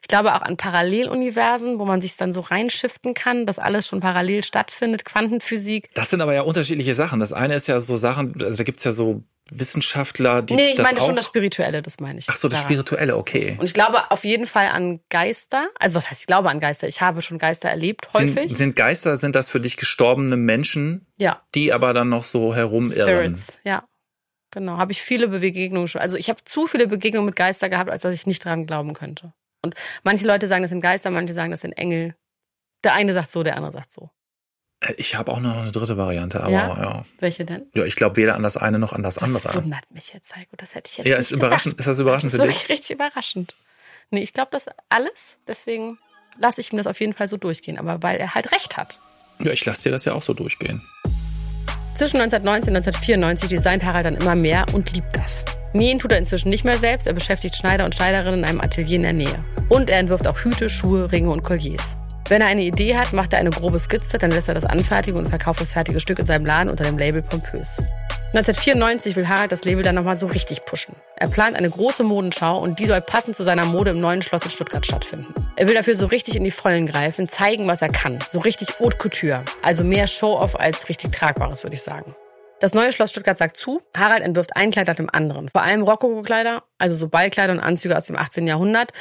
Ich 0.00 0.08
glaube 0.08 0.34
auch 0.34 0.42
an 0.42 0.56
Paralleluniversen, 0.56 1.80
wo 1.80 1.84
man 1.84 2.00
sich 2.00 2.16
dann 2.16 2.32
so 2.32 2.40
reinschiften 2.40 3.12
kann, 3.14 3.44
dass 3.44 3.58
alles 3.58 3.88
schon 3.88 3.98
parallel 3.98 4.44
stattfindet, 4.44 5.04
Quantenphysik. 5.04 5.90
Das 5.94 6.10
sind 6.10 6.20
aber 6.20 6.32
ja 6.32 6.42
unterschiedliche 6.42 6.94
Sachen. 6.94 7.18
Das 7.18 7.32
eine 7.32 7.54
ist 7.56 7.66
ja 7.66 7.80
so 7.80 7.96
Sachen, 7.96 8.40
also 8.40 8.56
da 8.56 8.62
gibt's 8.62 8.84
ja 8.84 8.92
so 8.92 9.24
Wissenschaftler, 9.50 10.42
die 10.42 10.54
nee, 10.54 10.62
ich 10.70 10.74
das 10.76 10.86
meine 10.86 11.00
auch 11.00 11.06
schon 11.06 11.16
das 11.16 11.26
Spirituelle, 11.26 11.82
das 11.82 11.98
meine 12.00 12.20
ich. 12.20 12.26
Ach 12.28 12.36
so, 12.36 12.48
das 12.48 12.60
daran. 12.60 12.70
Spirituelle, 12.70 13.16
okay. 13.16 13.56
Und 13.58 13.66
ich 13.66 13.74
glaube 13.74 14.10
auf 14.10 14.24
jeden 14.24 14.46
Fall 14.46 14.68
an 14.68 15.00
Geister. 15.10 15.68
Also 15.78 15.96
was 15.96 16.10
heißt, 16.10 16.22
ich 16.22 16.26
glaube 16.26 16.48
an 16.48 16.60
Geister? 16.60 16.88
Ich 16.88 17.00
habe 17.00 17.20
schon 17.20 17.38
Geister 17.38 17.68
erlebt, 17.68 18.08
häufig. 18.14 18.48
Sind, 18.48 18.56
sind 18.56 18.76
Geister, 18.76 19.16
sind 19.16 19.34
das 19.34 19.50
für 19.50 19.60
dich 19.60 19.76
gestorbene 19.76 20.36
Menschen, 20.36 21.06
ja, 21.18 21.42
die 21.54 21.72
aber 21.72 21.92
dann 21.92 22.08
noch 22.08 22.24
so 22.24 22.54
herumirren? 22.54 23.34
Spirits, 23.34 23.58
ja. 23.64 23.84
Genau, 24.52 24.76
habe 24.76 24.92
ich 24.92 25.02
viele 25.02 25.28
Begegnungen 25.28 25.88
schon. 25.88 26.00
Also 26.00 26.16
ich 26.16 26.28
habe 26.28 26.44
zu 26.44 26.66
viele 26.66 26.86
Begegnungen 26.86 27.26
mit 27.26 27.36
Geister 27.36 27.68
gehabt, 27.68 27.90
als 27.90 28.02
dass 28.02 28.14
ich 28.14 28.26
nicht 28.26 28.44
dran 28.44 28.66
glauben 28.66 28.92
könnte. 28.94 29.32
Und 29.62 29.74
manche 30.02 30.26
Leute 30.26 30.46
sagen, 30.46 30.62
das 30.62 30.70
sind 30.70 30.80
Geister, 30.82 31.10
manche 31.10 31.32
sagen, 31.32 31.50
das 31.50 31.60
sind 31.62 31.72
Engel. 31.72 32.14
Der 32.84 32.94
eine 32.94 33.14
sagt 33.14 33.30
so, 33.30 33.42
der 33.42 33.56
andere 33.56 33.72
sagt 33.72 33.92
so. 33.92 34.10
Äh, 34.80 34.94
Ich 34.98 35.14
habe 35.14 35.32
auch 35.32 35.40
noch 35.40 35.56
eine 35.62 35.72
dritte 35.72 35.96
Variante, 35.96 36.40
aber 36.42 36.50
Ja? 36.52 36.68
ja. 36.82 37.02
Welche 37.18 37.44
denn? 37.44 37.66
Ja, 37.74 37.84
ich 37.84 37.96
glaube 37.96 38.16
weder 38.16 38.34
an 38.34 38.42
das 38.42 38.56
eine 38.56 38.78
noch 38.78 38.92
an 38.92 39.02
das, 39.02 39.14
Das 39.14 39.24
andere. 39.24 39.54
wundert 39.64 39.90
mich 39.90 40.12
jetzt, 40.12 40.36
Heiko. 40.36 40.54
Das 40.56 40.74
hätte 40.74 40.90
ich 40.90 40.98
jetzt 40.98 41.06
Ja, 41.06 41.16
nicht 41.16 41.20
ist 41.26 41.32
überraschend, 41.32 41.72
gedacht. 41.76 41.80
ist 41.80 41.86
das 41.86 41.98
überraschend 41.98 42.32
das 42.32 42.40
für 42.40 42.46
ist 42.46 42.52
dich? 42.54 42.62
wirklich 42.62 42.78
richtig 42.78 42.94
überraschend. 42.96 43.54
Nee, 44.10 44.20
ich 44.22 44.34
glaube 44.34 44.50
das 44.52 44.66
alles. 44.90 45.38
Deswegen 45.46 45.98
lasse 46.38 46.60
ich 46.60 46.70
ihm 46.72 46.76
das 46.76 46.86
auf 46.86 47.00
jeden 47.00 47.14
Fall 47.14 47.28
so 47.28 47.38
durchgehen. 47.38 47.78
Aber 47.78 48.02
weil 48.02 48.18
er 48.18 48.34
halt 48.34 48.52
recht 48.52 48.76
hat. 48.76 49.00
Ja, 49.38 49.52
ich 49.52 49.64
lasse 49.64 49.84
dir 49.84 49.92
das 49.92 50.04
ja 50.04 50.12
auch 50.12 50.22
so 50.22 50.34
durchgehen. 50.34 50.82
Zwischen 51.94 52.20
1990 52.20 52.70
und 52.70 52.76
1994 52.76 53.48
designt 53.50 53.84
Harald 53.84 54.06
dann 54.06 54.16
immer 54.16 54.34
mehr 54.34 54.64
und 54.72 54.92
liebt 54.94 55.14
das. 55.14 55.44
Nähen 55.74 55.98
tut 55.98 56.12
er 56.12 56.18
inzwischen 56.18 56.48
nicht 56.48 56.64
mehr 56.64 56.78
selbst, 56.78 57.06
er 57.06 57.12
beschäftigt 57.12 57.56
Schneider 57.56 57.84
und 57.84 57.94
Schneiderinnen 57.94 58.40
in 58.40 58.44
einem 58.44 58.60
Atelier 58.60 58.96
in 58.96 59.02
der 59.02 59.12
Nähe. 59.12 59.44
Und 59.68 59.90
er 59.90 59.98
entwirft 59.98 60.26
auch 60.26 60.38
Hüte, 60.38 60.68
Schuhe, 60.68 61.12
Ringe 61.12 61.30
und 61.30 61.42
Colliers. 61.42 61.96
Wenn 62.28 62.40
er 62.40 62.46
eine 62.46 62.62
Idee 62.62 62.96
hat, 62.96 63.12
macht 63.12 63.32
er 63.32 63.38
eine 63.38 63.50
grobe 63.50 63.78
Skizze, 63.78 64.18
dann 64.18 64.30
lässt 64.30 64.48
er 64.48 64.54
das 64.54 64.64
anfertigen 64.64 65.18
und 65.18 65.28
verkauft 65.28 65.60
das 65.60 65.72
fertige 65.72 66.00
Stück 66.00 66.18
in 66.18 66.26
seinem 66.26 66.46
Laden 66.46 66.70
unter 66.70 66.84
dem 66.84 66.98
Label 66.98 67.22
Pompös. 67.22 67.78
1994 68.34 69.14
will 69.16 69.28
Harald 69.28 69.52
das 69.52 69.64
Label 69.64 69.82
dann 69.82 69.94
nochmal 69.94 70.16
so 70.16 70.26
richtig 70.26 70.64
pushen. 70.64 70.96
Er 71.16 71.28
plant 71.28 71.54
eine 71.54 71.68
große 71.68 72.02
Modenschau 72.02 72.58
und 72.58 72.78
die 72.78 72.86
soll 72.86 73.02
passend 73.02 73.36
zu 73.36 73.44
seiner 73.44 73.66
Mode 73.66 73.90
im 73.90 74.00
neuen 74.00 74.22
Schloss 74.22 74.44
in 74.44 74.50
Stuttgart 74.50 74.86
stattfinden. 74.86 75.34
Er 75.56 75.68
will 75.68 75.74
dafür 75.74 75.94
so 75.94 76.06
richtig 76.06 76.36
in 76.36 76.44
die 76.44 76.50
Vollen 76.50 76.86
greifen, 76.86 77.28
zeigen, 77.28 77.66
was 77.66 77.82
er 77.82 77.90
kann. 77.90 78.18
So 78.30 78.40
richtig 78.40 78.68
Haute 78.80 78.96
Couture. 78.96 79.44
Also 79.60 79.84
mehr 79.84 80.06
Show-off 80.06 80.58
als 80.58 80.88
richtig 80.88 81.12
Tragbares, 81.12 81.62
würde 81.62 81.74
ich 81.74 81.82
sagen. 81.82 82.14
Das 82.62 82.74
neue 82.74 82.92
Schloss 82.92 83.10
Stuttgart 83.10 83.36
sagt 83.36 83.56
zu. 83.56 83.82
Harald 83.96 84.22
entwirft 84.22 84.54
ein 84.54 84.70
Kleid 84.70 84.86
nach 84.86 84.94
dem 84.94 85.10
anderen. 85.12 85.48
Vor 85.48 85.62
allem 85.62 85.82
Rokoko-Kleider, 85.82 86.62
also 86.78 86.94
so 86.94 87.08
Ballkleider 87.08 87.52
und 87.52 87.58
Anzüge 87.58 87.96
aus 87.96 88.04
dem 88.04 88.14
18. 88.14 88.46
Jahrhundert. 88.46 88.92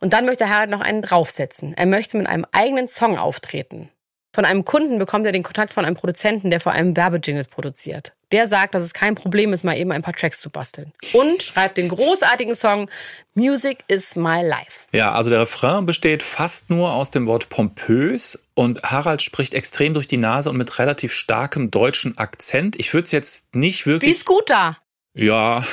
Und 0.00 0.14
dann 0.14 0.24
möchte 0.24 0.48
Harald 0.48 0.70
noch 0.70 0.80
einen 0.80 1.02
draufsetzen. 1.02 1.74
Er 1.74 1.84
möchte 1.84 2.16
mit 2.16 2.26
einem 2.26 2.46
eigenen 2.52 2.88
Song 2.88 3.18
auftreten. 3.18 3.90
Von 4.34 4.46
einem 4.46 4.64
Kunden 4.64 4.98
bekommt 4.98 5.26
er 5.26 5.32
den 5.32 5.42
Kontakt 5.42 5.74
von 5.74 5.84
einem 5.84 5.96
Produzenten, 5.96 6.50
der 6.50 6.60
vor 6.60 6.72
allem 6.72 6.96
Werbejingles 6.96 7.48
produziert. 7.48 8.14
Der 8.32 8.46
sagt, 8.46 8.74
dass 8.74 8.84
es 8.84 8.94
kein 8.94 9.16
Problem 9.16 9.52
ist, 9.52 9.64
mal 9.64 9.76
eben 9.76 9.92
ein 9.92 10.00
paar 10.00 10.14
Tracks 10.14 10.40
zu 10.40 10.48
basteln. 10.48 10.94
Und 11.12 11.42
schreibt 11.42 11.76
den 11.76 11.90
großartigen 11.90 12.54
Song 12.54 12.88
Music 13.34 13.80
is 13.88 14.16
my 14.16 14.40
life. 14.40 14.86
Ja, 14.92 15.12
also 15.12 15.28
der 15.28 15.40
Refrain 15.40 15.84
besteht 15.84 16.22
fast 16.22 16.70
nur 16.70 16.94
aus 16.94 17.10
dem 17.10 17.26
Wort 17.26 17.50
pompös 17.50 18.38
und 18.60 18.82
Harald 18.82 19.22
spricht 19.22 19.54
extrem 19.54 19.94
durch 19.94 20.06
die 20.06 20.18
Nase 20.18 20.50
und 20.50 20.58
mit 20.58 20.78
relativ 20.78 21.14
starkem 21.14 21.70
deutschen 21.70 22.18
Akzent. 22.18 22.78
Ich 22.78 22.92
würde 22.92 23.06
es 23.06 23.10
jetzt 23.10 23.56
nicht 23.56 23.86
Wie 23.86 23.92
wirklich. 23.92 24.18
Scooter. 24.18 24.76
Ja, 25.14 25.64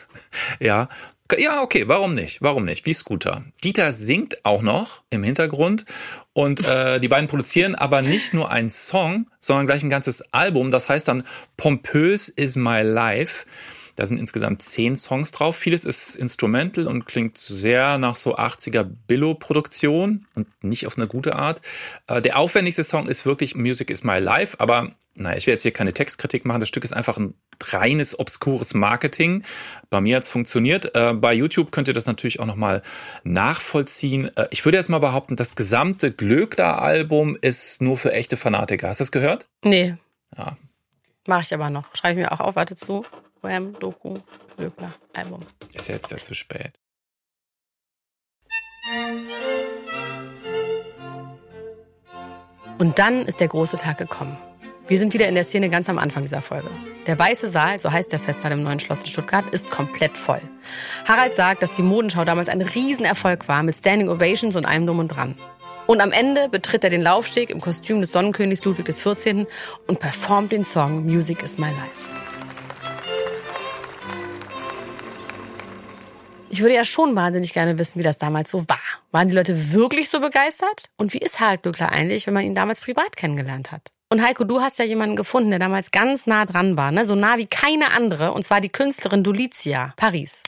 ja. 0.58 0.88
Ja, 1.36 1.60
okay, 1.60 1.86
warum 1.86 2.14
nicht? 2.14 2.40
Warum 2.40 2.64
nicht? 2.64 2.86
Wie 2.86 2.94
Scooter. 2.94 3.44
Dieter 3.62 3.92
singt 3.92 4.46
auch 4.46 4.62
noch 4.62 5.02
im 5.10 5.22
Hintergrund 5.22 5.84
und 6.32 6.66
äh, 6.66 6.98
die 6.98 7.08
beiden 7.08 7.28
produzieren 7.28 7.74
aber 7.74 8.00
nicht 8.00 8.32
nur 8.32 8.50
einen 8.50 8.70
Song, 8.70 9.30
sondern 9.38 9.66
gleich 9.66 9.82
ein 9.82 9.90
ganzes 9.90 10.22
Album. 10.32 10.70
Das 10.70 10.88
heißt 10.88 11.08
dann 11.08 11.24
Pompös 11.58 12.30
is 12.30 12.56
my 12.56 12.80
life. 12.80 13.44
Da 14.00 14.06
sind 14.06 14.16
insgesamt 14.16 14.62
zehn 14.62 14.96
Songs 14.96 15.30
drauf. 15.30 15.56
Vieles 15.56 15.84
ist 15.84 16.16
instrumental 16.16 16.86
und 16.86 17.04
klingt 17.04 17.36
sehr 17.36 17.98
nach 17.98 18.16
so 18.16 18.36
80er 18.38 18.82
Billo-Produktion 19.06 20.26
und 20.34 20.46
nicht 20.64 20.86
auf 20.86 20.96
eine 20.96 21.06
gute 21.06 21.36
Art. 21.36 21.60
Äh, 22.06 22.22
Der 22.22 22.38
aufwendigste 22.38 22.82
Song 22.82 23.06
ist 23.08 23.26
wirklich 23.26 23.54
Music 23.56 23.90
is 23.90 24.02
My 24.02 24.18
Life, 24.18 24.58
aber 24.58 24.92
naja, 25.14 25.36
ich 25.36 25.46
will 25.46 25.52
jetzt 25.52 25.64
hier 25.64 25.72
keine 25.72 25.92
Textkritik 25.92 26.46
machen. 26.46 26.60
Das 26.60 26.68
Stück 26.70 26.82
ist 26.82 26.94
einfach 26.94 27.18
ein 27.18 27.34
reines, 27.62 28.18
obskures 28.18 28.72
Marketing. 28.72 29.42
Bei 29.90 30.00
mir 30.00 30.16
hat's 30.16 30.30
funktioniert. 30.30 30.94
Äh, 30.94 31.12
Bei 31.12 31.34
YouTube 31.34 31.70
könnt 31.72 31.88
ihr 31.88 31.92
das 31.94 32.06
natürlich 32.06 32.40
auch 32.40 32.46
nochmal 32.46 32.80
nachvollziehen. 33.22 34.34
Äh, 34.36 34.46
Ich 34.50 34.64
würde 34.64 34.78
jetzt 34.78 34.88
mal 34.88 34.98
behaupten, 34.98 35.36
das 35.36 35.56
gesamte 35.56 36.10
Glöckler-Album 36.10 37.36
ist 37.38 37.82
nur 37.82 37.98
für 37.98 38.12
echte 38.12 38.38
Fanatiker. 38.38 38.88
Hast 38.88 39.00
du 39.00 39.02
das 39.04 39.12
gehört? 39.12 39.46
Nee. 39.62 39.96
Ja. 40.38 40.56
Mache 41.26 41.42
ich 41.42 41.52
aber 41.52 41.68
noch. 41.68 41.94
Schreibe 41.94 42.18
ich 42.20 42.24
mir 42.26 42.32
auch 42.32 42.40
auf. 42.40 42.56
Warte 42.56 42.76
zu. 42.76 43.04
Wham, 43.42 43.72
Doku, 43.78 44.14
Glöckler, 44.56 44.92
Album. 45.12 45.40
Ist 45.72 45.88
ja 45.88 45.94
jetzt 45.94 46.10
ja 46.10 46.18
zu 46.18 46.34
spät. 46.34 46.72
Und 52.78 52.98
dann 52.98 53.26
ist 53.26 53.40
der 53.40 53.48
große 53.48 53.76
Tag 53.76 53.98
gekommen. 53.98 54.38
Wir 54.88 54.98
sind 54.98 55.12
wieder 55.12 55.28
in 55.28 55.34
der 55.34 55.44
Szene 55.44 55.68
ganz 55.68 55.88
am 55.88 55.98
Anfang 55.98 56.22
dieser 56.24 56.42
Folge. 56.42 56.68
Der 57.06 57.18
Weiße 57.18 57.48
Saal, 57.48 57.78
so 57.78 57.92
heißt 57.92 58.10
der 58.10 58.18
Festsaal 58.18 58.52
im 58.52 58.62
neuen 58.62 58.80
Schloss 58.80 59.00
in 59.00 59.06
Stuttgart, 59.06 59.44
ist 59.52 59.70
komplett 59.70 60.18
voll. 60.18 60.40
Harald 61.06 61.34
sagt, 61.34 61.62
dass 61.62 61.76
die 61.76 61.82
Modenschau 61.82 62.24
damals 62.24 62.48
ein 62.48 62.60
Riesenerfolg 62.60 63.46
war 63.46 63.62
mit 63.62 63.76
Standing 63.76 64.08
Ovations 64.08 64.56
und 64.56 64.64
allem 64.64 64.86
drum 64.86 64.98
und 64.98 65.08
dran. 65.08 65.36
Und 65.86 66.00
am 66.00 66.10
Ende 66.10 66.48
betritt 66.48 66.84
er 66.84 66.90
den 66.90 67.02
Laufsteg 67.02 67.50
im 67.50 67.60
Kostüm 67.60 68.00
des 68.00 68.12
Sonnenkönigs 68.12 68.64
Ludwig 68.64 68.86
XIV. 68.86 69.46
und 69.86 70.00
performt 70.00 70.50
den 70.50 70.64
Song 70.64 71.04
Music 71.04 71.42
is 71.42 71.58
my 71.58 71.68
life. 71.68 72.19
Ich 76.60 76.62
würde 76.62 76.74
ja 76.74 76.84
schon 76.84 77.16
wahnsinnig 77.16 77.54
gerne 77.54 77.78
wissen, 77.78 78.00
wie 78.00 78.02
das 78.02 78.18
damals 78.18 78.50
so 78.50 78.68
war. 78.68 78.82
Waren 79.12 79.28
die 79.28 79.34
Leute 79.34 79.72
wirklich 79.72 80.10
so 80.10 80.20
begeistert? 80.20 80.90
Und 80.98 81.14
wie 81.14 81.18
ist 81.18 81.40
Harald 81.40 81.62
Glückler 81.62 81.90
eigentlich, 81.90 82.26
wenn 82.26 82.34
man 82.34 82.44
ihn 82.44 82.54
damals 82.54 82.82
privat 82.82 83.16
kennengelernt 83.16 83.72
hat? 83.72 83.90
Und 84.10 84.22
Heiko, 84.22 84.44
du 84.44 84.60
hast 84.60 84.78
ja 84.78 84.84
jemanden 84.84 85.16
gefunden, 85.16 85.48
der 85.48 85.58
damals 85.58 85.90
ganz 85.90 86.26
nah 86.26 86.44
dran 86.44 86.76
war, 86.76 86.92
ne? 86.92 87.06
so 87.06 87.14
nah 87.14 87.38
wie 87.38 87.46
keine 87.46 87.92
andere, 87.92 88.32
und 88.32 88.42
zwar 88.42 88.60
die 88.60 88.68
Künstlerin 88.68 89.24
Dulizia, 89.24 89.94
Paris. 89.96 90.42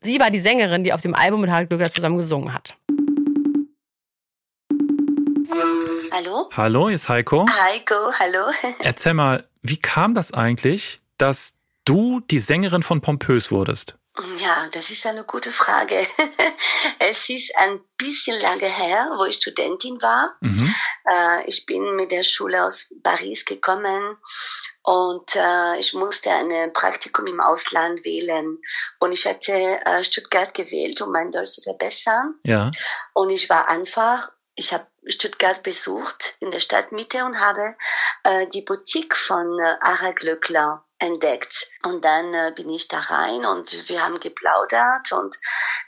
Sie 0.00 0.18
war 0.18 0.32
die 0.32 0.40
Sängerin, 0.40 0.82
die 0.82 0.92
auf 0.92 1.02
dem 1.02 1.14
Album 1.14 1.42
mit 1.42 1.50
Harald 1.50 1.68
Glückler 1.68 1.88
zusammen 1.92 2.16
gesungen 2.16 2.52
hat. 2.52 2.74
Hallo? 6.10 6.48
Hallo, 6.56 6.88
hier 6.88 6.96
ist 6.96 7.08
Heiko. 7.08 7.46
Heiko, 7.48 7.94
hallo. 8.18 8.46
Erzähl 8.80 9.14
mal, 9.14 9.44
wie 9.62 9.76
kam 9.76 10.16
das 10.16 10.32
eigentlich, 10.32 11.00
dass 11.16 11.60
du 11.84 12.18
die 12.28 12.40
Sängerin 12.40 12.82
von 12.82 13.00
Pompös 13.00 13.52
wurdest? 13.52 13.98
Ja, 14.36 14.68
das 14.70 14.90
ist 14.90 15.06
eine 15.06 15.24
gute 15.24 15.50
Frage. 15.50 16.06
Es 17.00 17.28
ist 17.28 17.56
ein 17.56 17.80
bisschen 17.96 18.40
lange 18.40 18.66
her, 18.66 19.10
wo 19.16 19.24
ich 19.24 19.36
Studentin 19.36 20.00
war. 20.00 20.36
Mhm. 20.40 20.74
Äh, 21.04 21.48
Ich 21.48 21.66
bin 21.66 21.96
mit 21.96 22.12
der 22.12 22.22
Schule 22.22 22.64
aus 22.64 22.92
Paris 23.02 23.44
gekommen 23.44 24.16
und 24.82 25.34
äh, 25.34 25.78
ich 25.78 25.94
musste 25.94 26.30
ein 26.30 26.72
Praktikum 26.72 27.26
im 27.26 27.40
Ausland 27.40 28.04
wählen. 28.04 28.58
Und 29.00 29.12
ich 29.12 29.26
hatte 29.26 29.52
äh, 29.52 30.04
Stuttgart 30.04 30.54
gewählt, 30.54 31.00
um 31.02 31.10
mein 31.10 31.32
Deutsch 31.32 31.52
zu 31.52 31.62
verbessern. 31.62 32.34
Ja. 32.44 32.70
Und 33.14 33.30
ich 33.30 33.50
war 33.50 33.68
einfach, 33.68 34.30
ich 34.54 34.72
habe 34.72 34.86
Stuttgart 35.06 35.62
besucht 35.62 36.36
in 36.38 36.50
der 36.52 36.60
Stadtmitte 36.60 37.24
und 37.24 37.40
habe 37.40 37.76
die 38.54 38.62
Boutique 38.62 39.16
von 39.16 39.60
Ara 39.60 40.12
Glöckler 40.12 40.83
entdeckt. 40.98 41.68
Und 41.82 42.04
dann 42.04 42.32
äh, 42.32 42.52
bin 42.54 42.68
ich 42.70 42.88
da 42.88 42.98
rein 42.98 43.44
und 43.44 43.88
wir 43.88 44.02
haben 44.02 44.20
geplaudert 44.20 45.12
und 45.12 45.36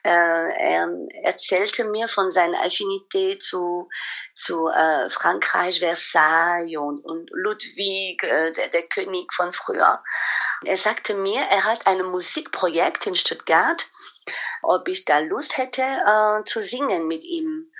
äh, 0.02 0.08
er 0.08 0.88
erzählte 1.22 1.84
mir 1.84 2.08
von 2.08 2.30
seiner 2.30 2.60
Affinität 2.60 3.42
zu, 3.42 3.88
zu 4.34 4.68
äh, 4.68 5.08
Frankreich, 5.10 5.78
Versailles 5.78 6.76
und, 6.76 7.04
und 7.04 7.30
Ludwig, 7.32 8.22
äh, 8.22 8.52
der, 8.52 8.68
der 8.68 8.88
König 8.88 9.32
von 9.32 9.52
früher. 9.52 10.02
Er 10.64 10.76
sagte 10.76 11.14
mir, 11.14 11.40
er 11.50 11.64
hat 11.64 11.86
ein 11.86 12.02
Musikprojekt 12.02 13.06
in 13.06 13.14
Stuttgart, 13.14 13.86
ob 14.62 14.88
ich 14.88 15.04
da 15.04 15.18
Lust 15.18 15.56
hätte 15.56 15.82
äh, 15.82 16.44
zu 16.44 16.60
singen 16.62 17.06
mit 17.06 17.24
ihm. 17.24 17.70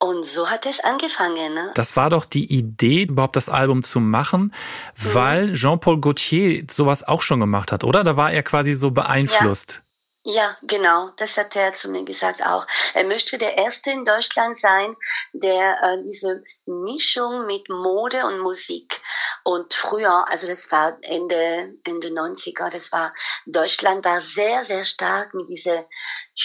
Und 0.00 0.24
so 0.24 0.48
hat 0.48 0.64
es 0.64 0.78
angefangen. 0.80 1.54
Ne? 1.54 1.72
Das 1.74 1.96
war 1.96 2.08
doch 2.08 2.24
die 2.24 2.52
Idee, 2.52 3.02
überhaupt 3.02 3.34
das 3.34 3.48
Album 3.48 3.82
zu 3.82 3.98
machen, 3.98 4.54
weil 4.96 5.54
Jean-Paul 5.54 6.00
Gaultier 6.00 6.64
sowas 6.70 7.02
auch 7.06 7.22
schon 7.22 7.40
gemacht 7.40 7.72
hat, 7.72 7.82
oder? 7.82 8.04
Da 8.04 8.16
war 8.16 8.30
er 8.30 8.44
quasi 8.44 8.74
so 8.74 8.92
beeinflusst. 8.92 9.82
Ja, 10.24 10.58
genau, 10.62 11.10
das 11.16 11.38
hat 11.38 11.56
er 11.56 11.72
zu 11.72 11.88
mir 11.88 12.04
gesagt 12.04 12.42
auch. 12.44 12.66
Er 12.92 13.04
möchte 13.04 13.38
der 13.38 13.56
Erste 13.56 13.92
in 13.92 14.04
Deutschland 14.04 14.58
sein, 14.58 14.94
der 15.32 15.82
äh, 15.82 16.02
diese 16.04 16.42
Mischung 16.66 17.46
mit 17.46 17.70
Mode 17.70 18.26
und 18.26 18.40
Musik 18.40 19.00
und 19.42 19.72
früher, 19.72 20.28
also 20.28 20.46
das 20.46 20.70
war 20.70 20.98
Ende, 21.00 21.74
Ende 21.82 22.08
90er, 22.08 22.68
das 22.68 22.92
war, 22.92 23.14
Deutschland 23.46 24.04
war 24.04 24.20
sehr, 24.20 24.64
sehr 24.64 24.84
stark 24.84 25.32
mit 25.32 25.48
dieser 25.48 25.86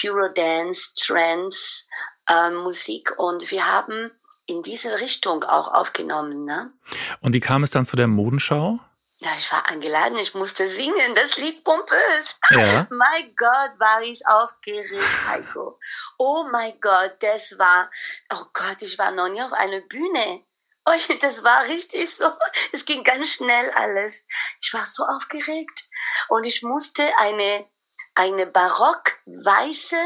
Eurodance, 0.02 0.92
Trance, 0.94 1.84
äh, 2.28 2.50
Musik 2.50 3.18
und 3.18 3.50
wir 3.50 3.66
haben 3.70 4.10
in 4.46 4.62
diese 4.62 5.00
Richtung 5.00 5.44
auch 5.44 5.68
aufgenommen. 5.72 6.44
Ne? 6.44 6.72
Und 7.20 7.32
wie 7.32 7.40
kam 7.40 7.62
es 7.62 7.70
dann 7.70 7.84
zu 7.84 7.96
der 7.96 8.06
Modenschau? 8.06 8.78
Ja, 9.18 9.30
ich 9.38 9.50
war 9.52 9.66
eingeladen, 9.70 10.18
ich 10.18 10.34
musste 10.34 10.68
singen, 10.68 11.14
das 11.14 11.36
Lied 11.36 11.64
pompös. 11.64 12.38
Ja. 12.50 12.86
mein 12.90 13.34
Gott, 13.36 13.78
war 13.78 14.02
ich 14.02 14.26
aufgeregt, 14.26 15.28
Heiko. 15.28 15.78
Oh 16.18 16.44
mein 16.50 16.78
Gott, 16.80 17.16
das 17.20 17.58
war, 17.58 17.90
oh 18.32 18.44
Gott, 18.52 18.82
ich 18.82 18.98
war 18.98 19.12
noch 19.12 19.28
nie 19.28 19.40
auf 19.40 19.52
einer 19.52 19.80
Bühne. 19.80 20.44
Oh, 20.84 20.92
das 21.20 21.42
war 21.42 21.64
richtig 21.64 22.14
so, 22.14 22.30
es 22.72 22.84
ging 22.84 23.04
ganz 23.04 23.28
schnell 23.28 23.70
alles. 23.70 24.26
Ich 24.60 24.74
war 24.74 24.84
so 24.84 25.04
aufgeregt 25.04 25.88
und 26.28 26.44
ich 26.44 26.62
musste 26.62 27.02
eine, 27.16 27.66
eine 28.14 28.46
barock 28.46 29.12
weiße 29.24 29.96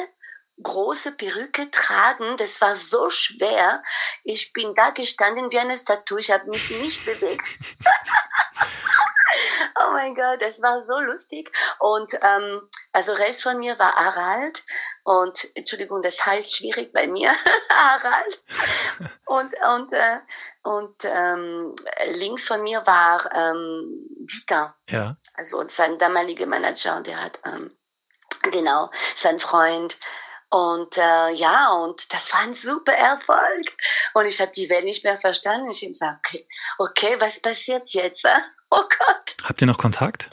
große 0.62 1.12
Perücke 1.12 1.70
tragen. 1.70 2.36
Das 2.36 2.60
war 2.60 2.74
so 2.74 3.10
schwer. 3.10 3.82
Ich 4.24 4.52
bin 4.52 4.74
da 4.74 4.90
gestanden 4.90 5.50
wie 5.52 5.58
eine 5.58 5.76
Statue. 5.76 6.20
Ich 6.20 6.30
habe 6.30 6.48
mich 6.48 6.70
nicht 6.70 7.04
bewegt. 7.04 7.42
oh 9.80 9.92
mein 9.92 10.14
Gott, 10.14 10.40
das 10.42 10.60
war 10.60 10.82
so 10.82 10.98
lustig. 11.00 11.50
Und 11.78 12.12
ähm, 12.20 12.68
also 12.92 13.12
rechts 13.12 13.42
von 13.42 13.58
mir 13.58 13.78
war 13.78 13.94
Harald 13.94 14.64
und 15.04 15.48
Entschuldigung, 15.54 16.02
das 16.02 16.24
heißt 16.24 16.56
schwierig 16.56 16.92
bei 16.92 17.06
mir, 17.06 17.32
Harald. 17.70 18.42
Und 19.26 19.54
und 19.76 19.92
äh, 19.92 20.18
und 20.62 20.96
ähm, 21.04 21.74
links 22.06 22.46
von 22.46 22.62
mir 22.62 22.86
war 22.86 23.30
ähm, 23.32 24.06
Dieter. 24.20 24.76
Ja. 24.88 25.16
Also 25.34 25.66
sein 25.68 25.98
damaliger 25.98 26.46
Manager, 26.46 27.00
der 27.00 27.22
hat 27.22 27.40
ähm, 27.44 27.76
genau 28.50 28.90
sein 29.16 29.40
Freund. 29.40 29.98
Und 30.50 30.96
äh, 30.96 31.30
ja, 31.32 31.74
und 31.74 32.12
das 32.12 32.32
war 32.32 32.40
ein 32.40 32.54
super 32.54 32.92
Erfolg. 32.92 33.76
Und 34.14 34.26
ich 34.26 34.40
habe 34.40 34.52
die 34.52 34.68
Welt 34.70 34.84
nicht 34.84 35.04
mehr 35.04 35.18
verstanden. 35.18 35.70
Ich 35.70 35.82
habe 35.82 35.92
gesagt, 35.92 36.26
okay, 36.26 36.48
okay, 36.78 37.16
was 37.18 37.40
passiert 37.40 37.88
jetzt? 37.90 38.24
Äh? 38.24 38.30
Oh 38.70 38.82
Gott. 38.82 39.36
Habt 39.44 39.62
ihr 39.62 39.66
noch 39.66 39.78
Kontakt? 39.78 40.28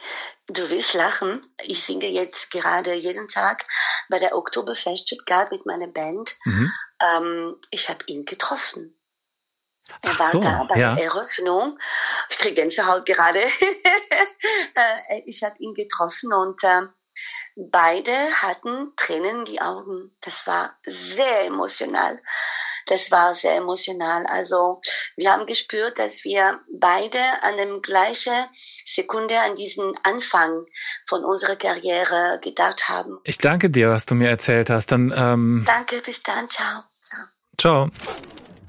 Du 0.47 0.69
willst 0.69 0.93
lachen. 0.93 1.41
Ich 1.63 1.81
singe 1.81 2.07
jetzt 2.09 2.51
gerade 2.51 2.93
jeden 2.93 3.29
Tag 3.29 3.65
bei 4.09 4.19
der 4.19 4.35
Oktoberfest 4.35 5.07
Stuttgart 5.07 5.51
mit 5.51 5.65
meiner 5.65 5.87
Band. 5.87 6.35
Mhm. 6.43 6.71
Ähm, 6.99 7.55
ich 7.71 7.87
habe 7.87 8.03
ihn 8.07 8.25
getroffen. 8.25 8.93
Er 10.01 10.11
Ach 10.11 10.19
war 10.19 10.29
so, 10.31 10.39
da 10.41 10.63
bei 10.65 10.77
ja. 10.77 10.95
der 10.95 11.05
Eröffnung. 11.05 11.79
Ich 12.29 12.37
kriege 12.37 12.55
Gänsehaut 12.55 13.05
gerade. 13.05 13.41
Äh, 14.75 15.21
ich 15.25 15.41
habe 15.41 15.55
ihn 15.59 15.73
getroffen 15.73 16.33
und 16.33 16.61
äh, 16.63 16.81
beide 17.55 18.11
hatten 18.41 18.91
Tränen 18.97 19.39
in 19.39 19.45
die 19.45 19.61
Augen. 19.61 20.11
Das 20.21 20.45
war 20.47 20.75
sehr 20.85 21.45
emotional. 21.45 22.21
Das 22.87 23.09
war 23.09 23.33
sehr 23.33 23.55
emotional. 23.55 24.27
Also 24.27 24.79
wir 25.15 25.31
haben 25.31 25.47
gespürt, 25.47 25.97
dass 25.97 26.23
wir 26.23 26.59
beide 26.71 27.19
an 27.41 27.57
dem 27.57 27.81
gleichen 27.81 28.33
Sekunde 28.85 29.39
an 29.39 29.55
diesen 29.55 29.93
Anfang 30.03 30.65
von 31.07 31.23
unserer 31.25 31.55
Karriere 31.55 32.39
gedacht 32.43 32.87
haben. 32.87 33.17
Ich 33.23 33.39
danke 33.39 33.71
dir, 33.71 33.89
was 33.89 34.05
du 34.05 34.13
mir 34.13 34.29
erzählt 34.29 34.69
hast. 34.69 34.91
Dann, 34.91 35.11
ähm, 35.15 35.63
Danke, 35.65 36.01
bis 36.05 36.21
dann, 36.21 36.47
ciao. 36.49 36.83
ciao. 37.01 37.25
ciao. 37.57 37.89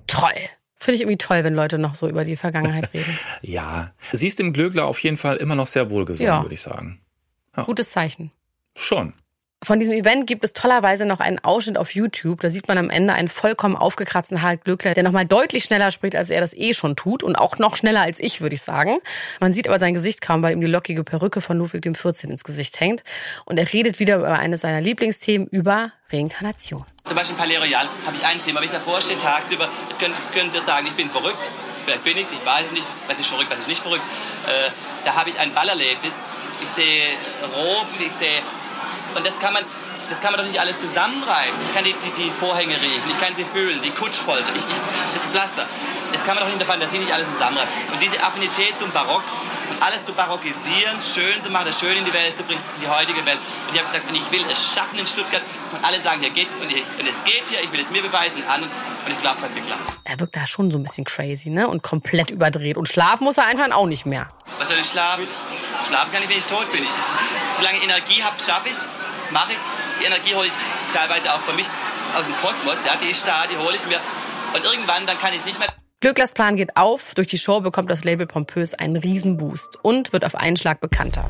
Toll. 0.06 0.32
Finde 0.78 0.96
ich 0.96 1.00
irgendwie 1.02 1.18
toll, 1.18 1.42
wenn 1.44 1.54
Leute 1.54 1.78
noch 1.78 1.94
so 1.94 2.08
über 2.08 2.24
die 2.24 2.36
Vergangenheit 2.36 2.92
reden. 2.94 3.18
Ja. 3.42 3.92
Sie 4.12 4.28
ist 4.28 4.38
dem 4.38 4.52
Glöckler 4.52 4.86
auf 4.86 4.98
jeden 5.00 5.16
Fall 5.16 5.36
immer 5.36 5.54
noch 5.56 5.66
sehr 5.66 5.90
wohlgesonnen, 5.90 6.26
Ja. 6.32 6.42
würde 6.42 6.54
ich 6.54 6.62
sagen. 6.62 7.02
Gutes 7.64 7.90
Zeichen. 7.90 8.32
Schon. 8.76 9.14
Von 9.64 9.80
diesem 9.80 9.94
Event 9.94 10.26
gibt 10.26 10.44
es 10.44 10.52
tollerweise 10.52 11.06
noch 11.06 11.18
einen 11.18 11.38
Ausschnitt 11.38 11.78
auf 11.78 11.94
YouTube. 11.94 12.40
Da 12.40 12.50
sieht 12.50 12.68
man 12.68 12.76
am 12.76 12.90
Ende 12.90 13.14
einen 13.14 13.28
vollkommen 13.28 13.74
aufgekratzten 13.74 14.42
Harald 14.42 14.64
Glöckler, 14.64 14.92
der 14.92 15.02
nochmal 15.02 15.24
deutlich 15.24 15.64
schneller 15.64 15.90
spricht, 15.90 16.14
als 16.14 16.28
er 16.28 16.42
das 16.42 16.52
eh 16.52 16.74
schon 16.74 16.94
tut. 16.94 17.22
Und 17.22 17.36
auch 17.36 17.58
noch 17.58 17.74
schneller 17.74 18.02
als 18.02 18.20
ich, 18.20 18.42
würde 18.42 18.54
ich 18.54 18.60
sagen. 18.60 18.98
Man 19.40 19.54
sieht 19.54 19.66
aber 19.66 19.78
sein 19.78 19.94
Gesicht 19.94 20.20
kaum, 20.20 20.42
weil 20.42 20.52
ihm 20.52 20.60
die 20.60 20.66
lockige 20.66 21.04
Perücke 21.04 21.40
von 21.40 21.56
Ludwig 21.56 21.90
XIV. 21.90 22.24
ins 22.24 22.44
Gesicht 22.44 22.78
hängt. 22.80 23.02
Und 23.46 23.58
er 23.58 23.72
redet 23.72 23.98
wieder 23.98 24.16
über 24.18 24.38
eines 24.38 24.60
seiner 24.60 24.82
Lieblingsthemen, 24.82 25.48
über 25.48 25.90
Reinkarnation. 26.12 26.84
Zum 27.04 27.16
Beispiel 27.16 27.34
in 27.34 27.38
Palais 27.38 27.56
Royal 27.58 27.88
habe 28.04 28.14
ich 28.14 28.24
ein 28.26 28.42
Thema, 28.44 28.60
wenn 28.60 28.66
ich 28.66 28.72
davor 28.72 29.00
stehe 29.00 29.18
tagsüber, 29.18 29.70
jetzt 29.88 29.98
könnt, 29.98 30.14
könnt 30.34 30.54
ihr 30.54 30.62
sagen, 30.62 30.86
ich 30.86 30.94
bin 30.94 31.08
verrückt. 31.08 31.50
Vielleicht 31.86 32.04
bin 32.04 32.18
ich 32.18 32.26
ich 32.30 32.44
weiß 32.44 32.66
es 32.66 32.72
nicht, 32.72 32.86
was 33.08 33.18
ist 33.18 33.26
verrückt, 33.26 33.50
was 33.50 33.60
ist 33.60 33.68
nicht 33.68 33.80
verrückt. 33.80 34.04
Äh, 34.46 34.70
da 35.04 35.14
habe 35.14 35.30
ich 35.30 35.38
ein 35.38 35.54
Ballerlebnis. 35.54 36.12
Ich 36.62 36.68
sehe 36.70 37.08
Roben, 37.54 37.94
ich 37.98 38.12
sehe... 38.12 38.42
Und 39.14 39.26
das 39.26 39.38
kann 39.38 39.52
man... 39.52 39.64
Das 40.08 40.20
kann 40.20 40.32
man 40.32 40.40
doch 40.40 40.46
nicht 40.46 40.60
alles 40.60 40.78
zusammenreiben. 40.78 41.54
Ich 41.66 41.74
kann 41.74 41.84
die, 41.84 41.94
die, 41.94 42.10
die 42.22 42.30
Vorhänge 42.38 42.80
riechen, 42.80 43.10
ich 43.10 43.18
kann 43.18 43.34
sie 43.36 43.44
fühlen, 43.44 43.80
die 43.82 43.90
Kutschpolster, 43.90 44.54
ich, 44.54 44.62
ich, 44.62 44.76
das 45.14 45.24
Pflaster. 45.32 45.66
Das 46.12 46.24
kann 46.24 46.36
man 46.36 46.44
doch 46.44 46.46
nicht 46.46 46.54
in 46.54 46.58
der 46.60 46.68
Fantasie 46.68 46.98
nicht 46.98 47.12
alles 47.12 47.30
zusammenreiben. 47.32 47.72
Und 47.92 48.00
diese 48.00 48.22
Affinität 48.22 48.78
zum 48.78 48.90
Barock 48.92 49.24
und 49.70 49.82
alles 49.82 50.04
zu 50.04 50.12
barockisieren, 50.12 51.00
schön 51.02 51.42
zu 51.42 51.50
machen, 51.50 51.66
das 51.66 51.80
schön 51.80 51.96
in 51.96 52.04
die 52.04 52.12
Welt 52.12 52.36
zu 52.36 52.44
bringen, 52.44 52.62
in 52.76 52.82
die 52.82 52.88
heutige 52.88 53.24
Welt. 53.26 53.38
Und 53.38 53.74
ich 53.74 53.80
habe 53.80 53.90
gesagt, 53.90 54.08
und 54.08 54.14
ich 54.14 54.30
will 54.30 54.44
es 54.50 54.74
schaffen 54.74 54.98
in 54.98 55.06
Stuttgart. 55.06 55.42
Und 55.72 55.84
alle 55.84 56.00
sagen, 56.00 56.20
hier 56.20 56.30
geht's 56.30 56.54
und, 56.54 56.68
hier, 56.70 56.82
und 56.98 57.06
es 57.06 57.22
geht 57.24 57.48
hier, 57.48 57.60
ich 57.60 57.72
will 57.72 57.80
es 57.80 57.90
mir 57.90 58.02
beweisen 58.02 58.42
und 58.42 58.48
an. 58.48 58.62
Und 58.62 59.12
ich 59.12 59.18
glaube, 59.18 59.38
es 59.38 59.42
hat 59.42 59.54
geklappt. 59.54 59.82
Er 60.04 60.18
wirkt 60.20 60.36
da 60.36 60.46
schon 60.46 60.70
so 60.70 60.78
ein 60.78 60.82
bisschen 60.82 61.04
crazy, 61.04 61.50
ne? 61.50 61.68
Und 61.68 61.82
komplett 61.82 62.30
überdreht. 62.30 62.76
Und 62.76 62.88
schlafen 62.88 63.24
muss 63.24 63.38
er 63.38 63.46
anscheinend 63.46 63.74
auch 63.74 63.86
nicht 63.86 64.06
mehr. 64.06 64.28
Was 64.58 64.68
soll 64.68 64.78
ich 64.78 64.86
schlafen? 64.86 65.26
Schlafen 65.86 66.12
kann 66.12 66.22
ich, 66.22 66.28
wenn 66.28 66.38
ich 66.38 66.46
tot 66.46 66.70
bin. 66.72 66.82
Ich, 66.82 66.90
solange 67.56 67.78
ich 67.78 67.84
Energie 67.84 68.22
habe, 68.22 68.36
schaffe 68.40 68.68
ich, 68.68 68.76
mache 69.30 69.52
ich. 69.52 69.58
Die 70.00 70.04
Energie 70.04 70.34
hole 70.34 70.46
ich 70.46 70.52
teilweise 70.92 71.32
auch 71.32 71.40
von 71.40 71.56
mich 71.56 71.66
aus 72.16 72.24
dem 72.24 72.34
Kosmos. 72.36 72.76
Ja, 72.84 72.96
die 73.02 73.10
ist 73.10 73.26
da, 73.26 73.46
die 73.46 73.56
hole 73.56 73.76
ich 73.76 73.86
mir. 73.86 74.00
Und 74.54 74.64
irgendwann, 74.64 75.06
dann 75.06 75.18
kann 75.18 75.32
ich 75.34 75.44
nicht 75.44 75.58
mehr. 75.58 75.68
Glücklers 76.00 76.32
Plan 76.32 76.56
geht 76.56 76.76
auf. 76.76 77.14
Durch 77.14 77.28
die 77.28 77.38
Show 77.38 77.60
bekommt 77.60 77.90
das 77.90 78.04
Label 78.04 78.26
pompös 78.26 78.74
einen 78.74 78.96
Riesenboost 78.96 79.78
und 79.82 80.12
wird 80.12 80.24
auf 80.24 80.34
einen 80.34 80.56
Schlag 80.56 80.80
bekannter. 80.80 81.24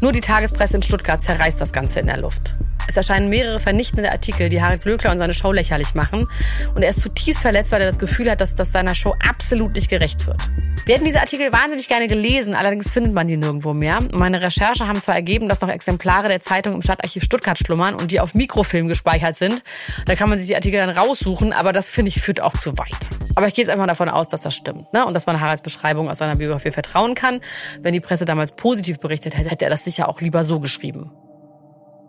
Nur 0.00 0.12
die 0.12 0.20
Tagespresse 0.20 0.76
in 0.76 0.82
Stuttgart 0.82 1.22
zerreißt 1.22 1.60
das 1.60 1.72
Ganze 1.72 2.00
in 2.00 2.06
der 2.06 2.18
Luft. 2.18 2.54
Es 2.86 2.96
erscheinen 2.96 3.28
mehrere 3.30 3.60
vernichtende 3.60 4.10
Artikel, 4.10 4.48
die 4.48 4.62
Harald 4.62 4.82
Glöckler 4.82 5.10
und 5.10 5.18
seine 5.18 5.34
Show 5.34 5.52
lächerlich 5.52 5.94
machen. 5.94 6.28
Und 6.74 6.82
er 6.82 6.90
ist 6.90 7.00
zutiefst 7.00 7.40
verletzt, 7.40 7.72
weil 7.72 7.80
er 7.80 7.86
das 7.86 7.98
Gefühl 7.98 8.30
hat, 8.30 8.40
dass 8.40 8.54
das 8.54 8.72
seiner 8.72 8.94
Show 8.94 9.14
absolut 9.26 9.74
nicht 9.74 9.88
gerecht 9.88 10.26
wird. 10.26 10.50
Wir 10.86 10.96
hätten 10.96 11.06
diese 11.06 11.20
Artikel 11.20 11.50
wahnsinnig 11.50 11.88
gerne 11.88 12.08
gelesen, 12.08 12.54
allerdings 12.54 12.90
findet 12.90 13.14
man 13.14 13.26
die 13.26 13.38
nirgendwo 13.38 13.72
mehr. 13.72 13.98
Und 13.98 14.14
meine 14.14 14.42
Recherche 14.42 14.86
haben 14.86 15.00
zwar 15.00 15.14
ergeben, 15.14 15.48
dass 15.48 15.62
noch 15.62 15.70
Exemplare 15.70 16.28
der 16.28 16.40
Zeitung 16.40 16.74
im 16.74 16.82
Stadtarchiv 16.82 17.24
Stuttgart 17.24 17.58
schlummern 17.58 17.94
und 17.94 18.10
die 18.10 18.20
auf 18.20 18.34
Mikrofilm 18.34 18.88
gespeichert 18.88 19.34
sind. 19.34 19.62
Da 20.04 20.14
kann 20.14 20.28
man 20.28 20.38
sich 20.38 20.48
die 20.48 20.54
Artikel 20.54 20.78
dann 20.78 20.90
raussuchen, 20.90 21.54
aber 21.54 21.72
das 21.72 21.90
finde 21.90 22.10
ich 22.10 22.20
führt 22.20 22.42
auch 22.42 22.56
zu 22.58 22.76
weit. 22.76 22.88
Aber 23.34 23.46
ich 23.46 23.54
gehe 23.54 23.64
jetzt 23.64 23.70
einfach 23.72 23.86
davon 23.86 24.10
aus, 24.10 24.28
dass 24.28 24.42
das 24.42 24.54
stimmt 24.54 24.92
ne? 24.92 25.06
und 25.06 25.14
dass 25.14 25.26
man 25.26 25.40
Haralds 25.40 25.62
Beschreibung 25.62 26.10
aus 26.10 26.18
seiner 26.18 26.36
Biografie 26.36 26.70
vertrauen 26.70 27.14
kann. 27.14 27.40
Wenn 27.80 27.94
die 27.94 28.00
Presse 28.00 28.26
damals 28.26 28.52
positiv 28.52 28.98
berichtet 28.98 29.36
hätte, 29.36 29.50
hätte 29.50 29.64
er 29.64 29.70
das 29.70 29.84
sicher 29.84 30.08
auch 30.08 30.20
lieber 30.20 30.44
so 30.44 30.60
geschrieben. 30.60 31.10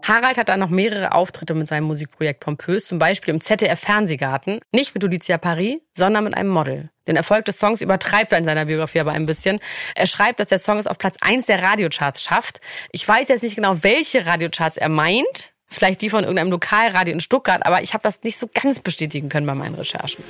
Harald 0.07 0.37
hat 0.37 0.49
dann 0.49 0.59
noch 0.59 0.69
mehrere 0.69 1.13
Auftritte 1.13 1.55
mit 1.55 1.67
seinem 1.67 1.85
Musikprojekt 1.85 2.39
Pompös, 2.39 2.85
zum 2.85 2.99
Beispiel 2.99 3.33
im 3.33 3.41
ZDF 3.41 3.79
Fernsehgarten, 3.79 4.59
nicht 4.71 4.93
mit 4.93 5.01
Lucia 5.01 5.39
Paris, 5.39 5.77
sondern 5.95 6.25
mit 6.25 6.35
einem 6.35 6.49
Model. 6.49 6.91
Den 7.07 7.15
Erfolg 7.15 7.45
des 7.45 7.57
Songs 7.57 7.81
übertreibt 7.81 8.31
er 8.31 8.37
in 8.37 8.45
seiner 8.45 8.65
Biografie 8.65 8.99
aber 8.99 9.13
ein 9.13 9.25
bisschen. 9.25 9.59
Er 9.95 10.05
schreibt, 10.05 10.39
dass 10.39 10.49
der 10.49 10.59
Song 10.59 10.77
es 10.77 10.85
auf 10.85 10.99
Platz 10.99 11.17
1 11.21 11.47
der 11.47 11.63
Radiocharts 11.63 12.21
schafft. 12.23 12.61
Ich 12.91 13.07
weiß 13.07 13.29
jetzt 13.29 13.41
nicht 13.41 13.55
genau, 13.55 13.81
welche 13.81 14.27
Radiocharts 14.27 14.77
er 14.77 14.89
meint. 14.89 15.53
Vielleicht 15.67 16.01
die 16.01 16.11
von 16.11 16.23
irgendeinem 16.23 16.51
Lokalradio 16.51 17.11
in 17.11 17.19
Stuttgart, 17.19 17.65
aber 17.65 17.81
ich 17.81 17.93
habe 17.93 18.03
das 18.03 18.21
nicht 18.21 18.37
so 18.37 18.47
ganz 18.53 18.81
bestätigen 18.81 19.29
können 19.29 19.47
bei 19.47 19.55
meinen 19.55 19.73
Recherchen. 19.73 20.23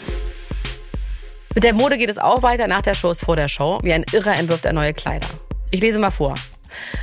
Mit 1.54 1.66
der 1.66 1.74
Mode 1.74 1.98
geht 1.98 2.10
es 2.10 2.18
auch 2.18 2.44
weiter. 2.44 2.68
Nach 2.68 2.82
der 2.82 2.96
Show 2.96 3.12
ist 3.12 3.26
vor 3.26 3.36
der 3.36 3.50
Show. 3.50 3.80
Wie 3.84 3.92
ein 3.92 4.06
Irrer 4.14 4.36
entwirft 4.36 4.66
er 4.66 4.74
neue 4.74 4.94
Kleider. 4.94 5.28
Ich 5.72 5.82
lese 5.82 6.00
mal 6.00 6.12
vor. 6.12 6.36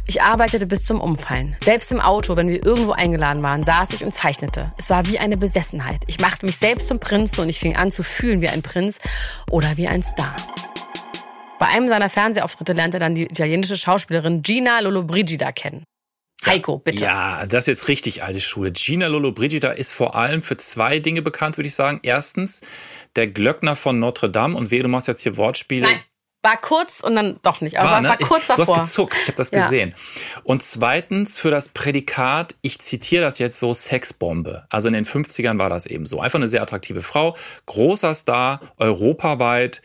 Ich 0.07 0.23
arbeitete 0.23 0.67
bis 0.67 0.85
zum 0.85 1.01
Umfallen. 1.01 1.57
Selbst 1.63 1.93
im 1.93 2.01
Auto, 2.01 2.37
wenn 2.37 2.49
wir 2.49 2.65
irgendwo 2.65 2.93
eingeladen 2.93 3.43
waren, 3.43 3.65
saß 3.65 3.93
ich 3.93 4.05
und 4.05 4.13
zeichnete. 4.13 4.73
Es 4.79 4.91
war 4.91 5.07
wie 5.07 5.19
eine 5.19 5.37
Besessenheit. 5.37 6.03
Ich 6.07 6.21
machte 6.21 6.47
mich 6.47 6.57
selbst 6.57 6.89
zum 6.89 6.99
Prinzen 7.01 7.41
und 7.41 7.49
ich 7.49 7.61
fing 7.61 7.77
an 7.77 7.93
zu 7.93 8.03
fühlen 8.03 8.41
wie 8.41 8.49
ein 8.49 8.63
Prinz 8.63 8.99
oder 9.51 9.77
wie 9.77 9.89
ein 9.89 10.03
Star. 10.03 10.37
Bei 11.59 11.69
einem 11.69 11.89
seiner 11.89 12.09
Fernsehauftritte 12.09 12.73
lernte 12.73 12.97
er 12.97 13.01
dann 13.01 13.15
die 13.15 13.25
italienische 13.25 13.77
Schauspielerin 13.77 14.43
Gina 14.43 14.81
Lollobrigida 14.81 15.53
kennen. 15.53 15.85
Heiko, 16.45 16.79
bitte. 16.79 17.05
Ja, 17.05 17.47
das 17.47 17.65
ist 17.65 17.69
jetzt 17.69 17.89
richtig 17.89 18.25
alte 18.25 18.41
Schule. 18.41 18.73
Gina 18.73 19.07
Lollobrigida 19.07 19.71
ist 19.71 19.93
vor 19.93 20.17
allem 20.17 20.43
für 20.43 20.57
zwei 20.57 20.99
Dinge 20.99 21.23
bekannt, 21.23 21.57
würde 21.57 21.69
ich 21.69 21.75
sagen. 21.75 22.01
Erstens, 22.03 22.63
der 23.15 23.29
Glöckner 23.29 23.77
von 23.77 23.99
Notre 23.99 24.29
Dame. 24.29 24.57
Und 24.57 24.71
wehe, 24.71 24.83
du 24.83 24.89
machst 24.89 25.09
jetzt 25.09 25.23
hier 25.23 25.37
Wortspiele. 25.37 25.87
Nein. 25.87 26.01
War 26.45 26.57
kurz 26.61 27.01
und 27.01 27.15
dann 27.15 27.39
doch 27.43 27.61
nicht. 27.61 27.79
Aber 27.79 27.91
war, 27.91 28.01
ne? 28.01 28.09
war 28.09 28.19
kurz 28.19 28.49
davor. 28.49 28.65
Du 28.65 28.75
hast 28.75 28.89
gezuckt, 28.89 29.15
ich 29.17 29.29
habe 29.29 29.37
das 29.37 29.53
Ja. 29.53 29.61
gesehen. 29.61 29.95
Und 30.43 30.65
zweitens 30.65 31.39
für 31.39 31.53
das 31.53 31.69
Prädikat, 31.69 32.57
ich 32.63 32.81
zitiere 32.81 33.23
das 33.23 33.39
jetzt 33.39 33.61
so, 33.61 33.73
Sexbombe. 33.75 34.65
Also 34.69 34.89
in 34.89 34.95
den 34.95 35.05
50ern 35.05 35.59
war 35.59 35.71
das 35.71 35.87
eben 35.87 36.05
so. 36.05 36.21
Einfach 36.21 36.41
eine 36.41 36.49
sehr 36.49 36.63
attraktive 36.63 37.01
Frau, 37.01 37.37
großer 37.67 38.13
Star, 38.15 38.61
europaweit. 38.77 39.83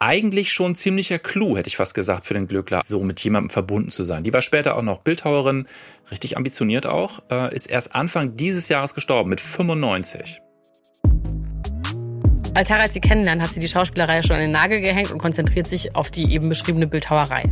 Eigentlich 0.00 0.52
schon 0.52 0.76
ziemlicher 0.76 1.18
Clou, 1.18 1.56
hätte 1.56 1.66
ich 1.66 1.76
fast 1.76 1.94
gesagt, 1.94 2.24
für 2.24 2.34
den 2.34 2.46
Glückler, 2.46 2.82
so 2.84 3.02
mit 3.02 3.18
jemandem 3.24 3.50
verbunden 3.50 3.90
zu 3.90 4.04
sein. 4.04 4.22
Die 4.22 4.32
war 4.32 4.42
später 4.42 4.76
auch 4.76 4.82
noch 4.82 4.98
Bildhauerin, 5.00 5.66
richtig 6.12 6.36
ambitioniert 6.36 6.86
auch, 6.86 7.24
äh, 7.32 7.52
ist 7.52 7.66
erst 7.66 7.96
Anfang 7.96 8.36
dieses 8.36 8.68
Jahres 8.68 8.94
gestorben, 8.94 9.30
mit 9.30 9.40
95. 9.40 10.40
Als 12.58 12.70
Harald 12.70 12.90
sie 12.90 12.98
kennenlernt, 12.98 13.40
hat 13.40 13.52
sie 13.52 13.60
die 13.60 13.68
Schauspielerei 13.68 14.20
schon 14.24 14.34
an 14.34 14.42
den 14.42 14.50
Nagel 14.50 14.80
gehängt 14.80 15.12
und 15.12 15.18
konzentriert 15.18 15.68
sich 15.68 15.94
auf 15.94 16.10
die 16.10 16.32
eben 16.32 16.48
beschriebene 16.48 16.88
Bildhauerei. 16.88 17.44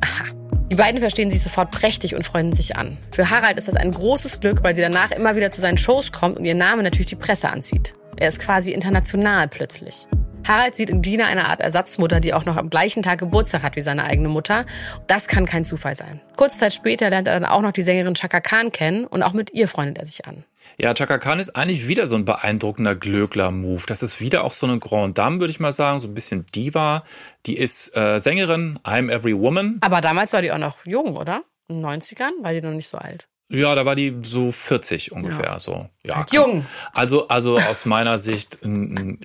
Aha. 0.00 0.26
Die 0.70 0.76
beiden 0.76 1.00
verstehen 1.00 1.32
sich 1.32 1.42
sofort 1.42 1.72
prächtig 1.72 2.14
und 2.14 2.24
freuen 2.24 2.52
sich 2.52 2.76
an. 2.76 2.96
Für 3.10 3.28
Harald 3.30 3.58
ist 3.58 3.66
das 3.66 3.74
ein 3.74 3.90
großes 3.90 4.38
Glück, 4.38 4.62
weil 4.62 4.76
sie 4.76 4.82
danach 4.82 5.10
immer 5.10 5.34
wieder 5.34 5.50
zu 5.50 5.60
seinen 5.60 5.78
Shows 5.78 6.12
kommt 6.12 6.38
und 6.38 6.44
ihr 6.44 6.54
Name 6.54 6.84
natürlich 6.84 7.08
die 7.08 7.16
Presse 7.16 7.50
anzieht. 7.50 7.96
Er 8.18 8.28
ist 8.28 8.38
quasi 8.38 8.70
international 8.70 9.48
plötzlich. 9.48 10.06
Harald 10.46 10.76
sieht 10.76 10.90
in 10.90 11.02
Gina 11.02 11.26
eine 11.26 11.46
Art 11.46 11.60
Ersatzmutter, 11.60 12.20
die 12.20 12.32
auch 12.32 12.44
noch 12.44 12.56
am 12.56 12.70
gleichen 12.70 13.02
Tag 13.02 13.18
Geburtstag 13.18 13.64
hat 13.64 13.74
wie 13.74 13.80
seine 13.80 14.04
eigene 14.04 14.28
Mutter. 14.28 14.64
Das 15.08 15.26
kann 15.26 15.44
kein 15.44 15.64
Zufall 15.64 15.96
sein. 15.96 16.20
Kurze 16.36 16.58
Zeit 16.58 16.72
später 16.72 17.10
lernt 17.10 17.26
er 17.26 17.34
dann 17.34 17.50
auch 17.50 17.62
noch 17.62 17.72
die 17.72 17.82
Sängerin 17.82 18.14
Chaka 18.14 18.40
Khan 18.40 18.70
kennen 18.70 19.06
und 19.06 19.24
auch 19.24 19.32
mit 19.32 19.52
ihr 19.54 19.66
freundet 19.66 19.98
er 19.98 20.04
sich 20.04 20.24
an. 20.24 20.44
Ja, 20.78 20.92
Chaka 20.92 21.16
Khan 21.18 21.38
ist 21.40 21.56
eigentlich 21.56 21.88
wieder 21.88 22.06
so 22.06 22.16
ein 22.16 22.26
beeindruckender 22.26 22.94
Glöckler-Move. 22.94 23.84
Das 23.86 24.02
ist 24.02 24.20
wieder 24.20 24.44
auch 24.44 24.52
so 24.52 24.66
eine 24.66 24.78
Grand 24.78 25.16
Dame, 25.16 25.40
würde 25.40 25.50
ich 25.50 25.58
mal 25.60 25.72
sagen, 25.72 25.98
so 26.00 26.06
ein 26.08 26.12
bisschen 26.14 26.44
Diva. 26.54 27.02
Die 27.46 27.56
ist 27.56 27.96
äh, 27.96 28.18
Sängerin, 28.18 28.78
I'm 28.84 29.10
Every 29.10 29.34
Woman. 29.38 29.78
Aber 29.80 30.02
damals 30.02 30.34
war 30.34 30.42
die 30.42 30.52
auch 30.52 30.58
noch 30.58 30.84
jung, 30.84 31.16
oder? 31.16 31.44
In 31.68 31.80
den 31.80 31.86
90ern 31.86 32.30
war 32.42 32.52
die 32.52 32.60
noch 32.60 32.72
nicht 32.72 32.88
so 32.88 32.98
alt. 32.98 33.26
Ja, 33.48 33.74
da 33.74 33.86
war 33.86 33.94
die 33.96 34.18
so 34.22 34.52
40 34.52 35.12
ungefähr, 35.12 35.46
Ja. 35.52 35.58
so. 35.58 35.88
Ja, 36.04 36.16
Halt 36.16 36.32
jung. 36.32 36.66
Also, 36.92 37.28
also 37.28 37.56
aus 37.56 37.86
meiner 37.86 38.18
Sicht 38.18 38.62
ein, 38.64 38.98
ein 38.98 39.20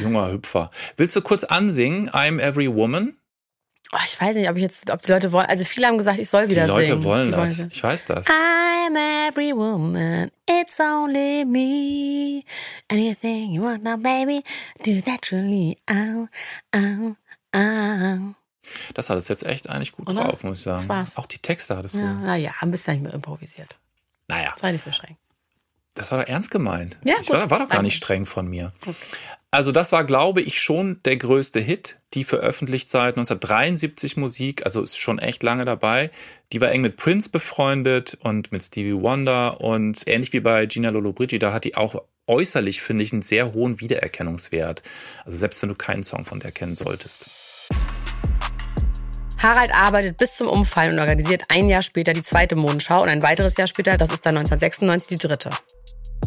junger 0.00 0.30
Hüpfer. 0.32 0.70
Willst 0.96 1.14
du 1.16 1.20
kurz 1.20 1.44
ansingen, 1.44 2.08
I'm 2.10 2.40
Every 2.40 2.72
Woman? 2.72 3.16
Oh, 3.92 3.98
ich 4.04 4.20
weiß 4.20 4.36
nicht, 4.36 4.48
ob 4.50 4.56
ich 4.56 4.62
jetzt, 4.62 4.90
ob 4.90 5.00
die 5.02 5.10
Leute 5.12 5.30
wollen. 5.32 5.46
Also 5.46 5.64
viele 5.64 5.86
haben 5.86 5.96
gesagt, 5.96 6.18
ich 6.18 6.28
soll 6.28 6.46
Die 6.48 6.52
wieder 6.56 6.66
Leute 6.66 6.86
singen. 6.86 7.04
wollen 7.04 7.26
Die 7.26 7.32
das. 7.32 7.58
wollen- 7.58 7.70
Ich 7.72 7.82
weiß 7.82 8.04
das. 8.06 8.26
I'm 8.26 9.28
every 9.28 9.54
woman, 9.54 10.30
it's 10.50 10.78
only 10.80 11.44
me. 11.44 12.42
Anything 12.90 13.52
you 13.52 13.62
want 13.62 13.84
now, 13.84 13.96
baby, 13.96 14.42
do 14.84 14.90
naturally. 15.08 15.78
Ow, 15.90 16.28
ow, 16.74 17.16
ow. 17.54 18.34
Das 18.94 19.08
hat 19.10 19.16
es 19.18 19.28
jetzt 19.28 19.44
echt 19.46 19.68
eigentlich 19.70 19.92
gut 19.92 20.08
Oder? 20.08 20.24
drauf, 20.24 20.42
muss 20.42 20.58
ich 20.58 20.64
sagen. 20.64 20.76
Das 20.78 20.88
war's. 20.88 21.16
Auch 21.16 21.26
die 21.26 21.38
Texte 21.38 21.76
hattest 21.76 21.94
du. 21.94 22.00
Ja, 22.00 22.12
naja, 22.14 22.52
ein 22.60 22.72
bisschen 22.72 22.94
nicht 22.94 23.02
mehr 23.04 23.14
improvisiert. 23.14 23.78
Naja, 24.26 24.52
Sei 24.56 24.72
nicht 24.72 24.82
so 24.82 24.90
streng. 24.90 25.16
das 25.94 26.10
war 26.10 26.18
doch 26.20 26.28
ernst 26.28 26.50
gemeint. 26.50 26.98
Ja, 27.04 27.14
ich 27.20 27.28
gut. 27.28 27.36
war, 27.36 27.48
war 27.50 27.60
doch 27.60 27.68
gar 27.68 27.82
nicht 27.82 27.96
streng 27.96 28.26
von 28.26 28.48
mir. 28.48 28.72
Also 29.52 29.70
das 29.70 29.92
war, 29.92 30.02
glaube 30.04 30.42
ich, 30.42 30.60
schon 30.60 31.00
der 31.04 31.16
größte 31.16 31.60
Hit. 31.60 31.98
Die 32.16 32.24
veröffentlicht 32.24 32.88
seit 32.88 33.18
1973 33.18 34.16
Musik, 34.16 34.64
also 34.64 34.82
ist 34.82 34.98
schon 34.98 35.18
echt 35.18 35.42
lange 35.42 35.66
dabei. 35.66 36.10
Die 36.50 36.62
war 36.62 36.70
eng 36.70 36.80
mit 36.80 36.96
Prince 36.96 37.28
befreundet 37.28 38.16
und 38.22 38.50
mit 38.52 38.62
Stevie 38.62 38.94
Wonder 38.94 39.60
und 39.60 40.02
ähnlich 40.06 40.32
wie 40.32 40.40
bei 40.40 40.64
Gina 40.64 40.88
Lollobrigida 40.88 41.52
hat 41.52 41.64
die 41.64 41.76
auch 41.76 42.02
äußerlich, 42.26 42.80
finde 42.80 43.04
ich, 43.04 43.12
einen 43.12 43.20
sehr 43.20 43.52
hohen 43.52 43.80
Wiedererkennungswert. 43.80 44.82
Also 45.26 45.36
selbst 45.36 45.60
wenn 45.60 45.68
du 45.68 45.74
keinen 45.74 46.04
Song 46.04 46.24
von 46.24 46.40
der 46.40 46.52
kennen 46.52 46.74
solltest. 46.74 47.26
Harald 49.38 49.74
arbeitet 49.74 50.16
bis 50.16 50.36
zum 50.36 50.48
Umfallen 50.48 50.94
und 50.94 51.00
organisiert 51.00 51.44
ein 51.48 51.68
Jahr 51.68 51.82
später 51.82 52.14
die 52.14 52.22
zweite 52.22 52.56
Modenschau 52.56 53.02
und 53.02 53.10
ein 53.10 53.22
weiteres 53.22 53.58
Jahr 53.58 53.66
später, 53.66 53.98
das 53.98 54.10
ist 54.10 54.24
dann 54.24 54.38
1996, 54.38 55.18
die 55.18 55.28
dritte. 55.28 55.50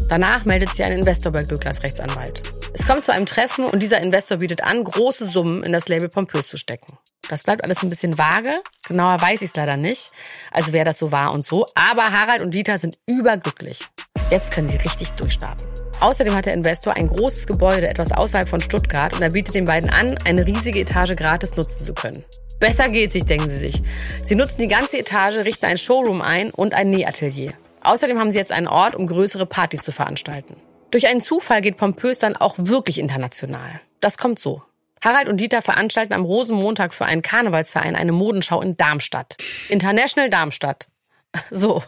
Danach 0.10 0.46
meldet 0.46 0.70
sich 0.70 0.84
ein 0.84 0.92
Investor 0.92 1.32
bei 1.32 1.44
Glücklers 1.44 1.84
Rechtsanwalt. 1.84 2.42
Es 2.74 2.86
kommt 2.86 3.04
zu 3.04 3.14
einem 3.14 3.26
Treffen 3.26 3.66
und 3.66 3.82
dieser 3.82 4.02
Investor 4.02 4.38
bietet 4.38 4.64
an, 4.64 4.84
große 4.84 5.26
Summen 5.26 5.64
in 5.64 5.72
das 5.72 5.88
Label 5.88 6.10
Pompös 6.10 6.48
zu 6.48 6.58
stecken. 6.58 6.98
Das 7.30 7.44
bleibt 7.44 7.64
alles 7.64 7.84
ein 7.84 7.90
bisschen 7.90 8.18
vage. 8.18 8.52
Genauer 8.88 9.22
weiß 9.22 9.42
ich 9.42 9.50
es 9.50 9.56
leider 9.56 9.78
nicht. 9.78 10.12
Also 10.52 10.74
wer 10.74 10.84
das 10.84 10.98
so 10.98 11.12
war 11.12 11.34
und 11.34 11.46
so. 11.46 11.66
Aber 11.76 12.12
Harald 12.12 12.42
und 12.42 12.54
Dieter 12.54 12.80
sind 12.80 12.98
überglücklich. 13.06 13.88
Jetzt 14.32 14.52
können 14.52 14.68
sie 14.68 14.78
richtig 14.78 15.12
durchstarten. 15.12 15.68
Außerdem 16.00 16.34
hat 16.34 16.46
der 16.46 16.54
Investor 16.54 16.96
ein 16.96 17.08
großes 17.08 17.46
Gebäude 17.46 17.88
etwas 17.88 18.12
außerhalb 18.12 18.50
von 18.50 18.62
Stuttgart 18.62 19.14
und 19.14 19.22
er 19.22 19.32
bietet 19.32 19.54
den 19.54 19.66
beiden 19.66 19.90
an, 19.90 20.18
eine 20.26 20.48
riesige 20.48 20.80
Etage 20.80 21.16
gratis 21.16 21.56
nutzen 21.58 21.86
zu 21.86 21.94
können. 21.94 22.24
Besser 22.60 22.90
geht 22.90 23.12
sich, 23.12 23.26
denken 23.26 23.50
sie 23.50 23.58
sich. 23.58 23.82
Sie 24.24 24.36
nutzen 24.36 24.62
die 24.62 24.68
ganze 24.68 24.98
Etage, 24.98 25.38
richten 25.38 25.66
ein 25.66 25.78
Showroom 25.78 26.22
ein 26.22 26.52
und 26.52 26.74
ein 26.74 26.90
Nähatelier. 26.90 27.54
Außerdem 27.82 28.20
haben 28.20 28.32
sie 28.32 28.38
jetzt 28.38 28.52
einen 28.52 28.68
Ort, 28.68 28.96
um 28.96 29.08
größere 29.08 29.46
Partys 29.46 29.84
zu 29.84 29.92
veranstalten. 29.92 30.56
Durch 30.92 31.08
einen 31.08 31.22
Zufall 31.22 31.62
geht 31.62 31.78
Pompös 31.78 32.20
dann 32.20 32.36
auch 32.36 32.56
wirklich 32.58 33.00
international. 33.00 33.80
Das 34.00 34.18
kommt 34.18 34.40
so. 34.40 34.64
Harald 35.02 35.30
und 35.30 35.38
Dieter 35.38 35.62
veranstalten 35.62 36.14
am 36.14 36.26
Rosenmontag 36.26 36.94
für 36.94 37.06
einen 37.06 37.22
Karnevalsverein 37.22 37.96
eine 37.96 38.12
Modenschau 38.12 38.62
in 38.62 38.76
Darmstadt. 38.76 39.38
International 39.70 40.30
Darmstadt. 40.30 40.90
So. 41.52 41.84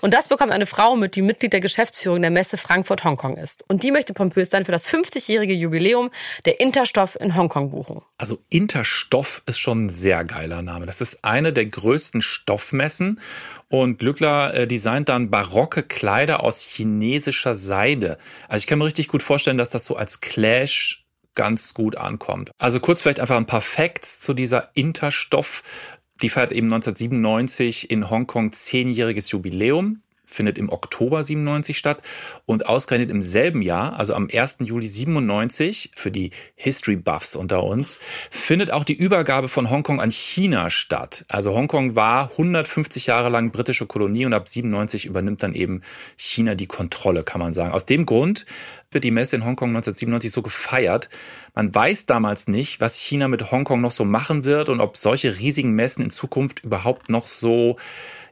Und 0.00 0.14
das 0.14 0.28
bekommt 0.28 0.52
eine 0.52 0.66
Frau 0.66 0.96
mit, 0.96 1.16
die 1.16 1.22
Mitglied 1.22 1.52
der 1.52 1.60
Geschäftsführung 1.60 2.20
der 2.20 2.30
Messe 2.30 2.56
Frankfurt-Hongkong 2.56 3.36
ist. 3.36 3.64
Und 3.68 3.82
die 3.82 3.90
möchte 3.90 4.14
Pompös 4.14 4.50
dann 4.50 4.64
für 4.64 4.72
das 4.72 4.88
50-jährige 4.88 5.52
Jubiläum 5.52 6.10
der 6.44 6.60
Interstoff 6.60 7.16
in 7.20 7.34
Hongkong 7.34 7.70
buchen. 7.70 8.02
Also 8.18 8.38
Interstoff 8.50 9.42
ist 9.46 9.58
schon 9.58 9.86
ein 9.86 9.90
sehr 9.90 10.24
geiler 10.24 10.62
Name. 10.62 10.86
Das 10.86 11.00
ist 11.00 11.24
eine 11.24 11.52
der 11.52 11.66
größten 11.66 12.22
Stoffmessen 12.22 13.20
und 13.68 13.98
Glückler 13.98 14.54
äh, 14.54 14.66
designt 14.66 15.08
dann 15.08 15.30
barocke 15.30 15.82
Kleider 15.82 16.42
aus 16.42 16.62
chinesischer 16.62 17.54
Seide. 17.54 18.18
Also 18.48 18.62
ich 18.62 18.66
kann 18.66 18.78
mir 18.78 18.86
richtig 18.86 19.08
gut 19.08 19.22
vorstellen, 19.22 19.58
dass 19.58 19.70
das 19.70 19.84
so 19.84 19.96
als 19.96 20.20
Clash 20.20 21.04
ganz 21.34 21.74
gut 21.74 21.96
ankommt. 21.96 22.50
Also 22.58 22.80
kurz 22.80 23.02
vielleicht 23.02 23.20
einfach 23.20 23.36
ein 23.36 23.46
paar 23.46 23.60
Facts 23.60 24.20
zu 24.20 24.34
dieser 24.34 24.70
Interstoff. 24.74 25.62
Die 26.22 26.28
feiert 26.28 26.52
eben 26.52 26.66
1997 26.66 27.90
in 27.90 28.10
Hongkong 28.10 28.52
zehnjähriges 28.52 29.30
Jubiläum 29.30 30.02
findet 30.30 30.58
im 30.58 30.70
Oktober 30.70 31.22
97 31.22 31.76
statt 31.76 32.02
und 32.46 32.66
ausgerechnet 32.66 33.10
im 33.10 33.22
selben 33.22 33.62
Jahr, 33.62 33.98
also 33.98 34.14
am 34.14 34.28
1. 34.32 34.58
Juli 34.60 34.86
97, 34.86 35.90
für 35.94 36.10
die 36.10 36.30
History 36.54 36.96
Buffs 36.96 37.36
unter 37.36 37.64
uns, 37.64 37.98
findet 38.30 38.70
auch 38.70 38.84
die 38.84 38.94
Übergabe 38.94 39.48
von 39.48 39.70
Hongkong 39.70 40.00
an 40.00 40.10
China 40.10 40.70
statt. 40.70 41.24
Also 41.28 41.54
Hongkong 41.54 41.96
war 41.96 42.30
150 42.30 43.06
Jahre 43.06 43.28
lang 43.28 43.50
britische 43.50 43.86
Kolonie 43.86 44.26
und 44.26 44.32
ab 44.32 44.48
97 44.48 45.06
übernimmt 45.06 45.42
dann 45.42 45.54
eben 45.54 45.82
China 46.16 46.54
die 46.54 46.66
Kontrolle, 46.66 47.24
kann 47.24 47.40
man 47.40 47.52
sagen. 47.52 47.72
Aus 47.72 47.86
dem 47.86 48.06
Grund 48.06 48.46
wird 48.90 49.04
die 49.04 49.10
Messe 49.10 49.36
in 49.36 49.44
Hongkong 49.44 49.70
1997 49.70 50.32
so 50.32 50.42
gefeiert. 50.42 51.08
Man 51.54 51.74
weiß 51.74 52.06
damals 52.06 52.48
nicht, 52.48 52.80
was 52.80 52.96
China 52.96 53.28
mit 53.28 53.50
Hongkong 53.50 53.80
noch 53.80 53.90
so 53.90 54.04
machen 54.04 54.44
wird 54.44 54.68
und 54.68 54.80
ob 54.80 54.96
solche 54.96 55.38
riesigen 55.38 55.72
Messen 55.72 56.04
in 56.04 56.10
Zukunft 56.10 56.64
überhaupt 56.64 57.08
noch 57.08 57.26
so 57.26 57.76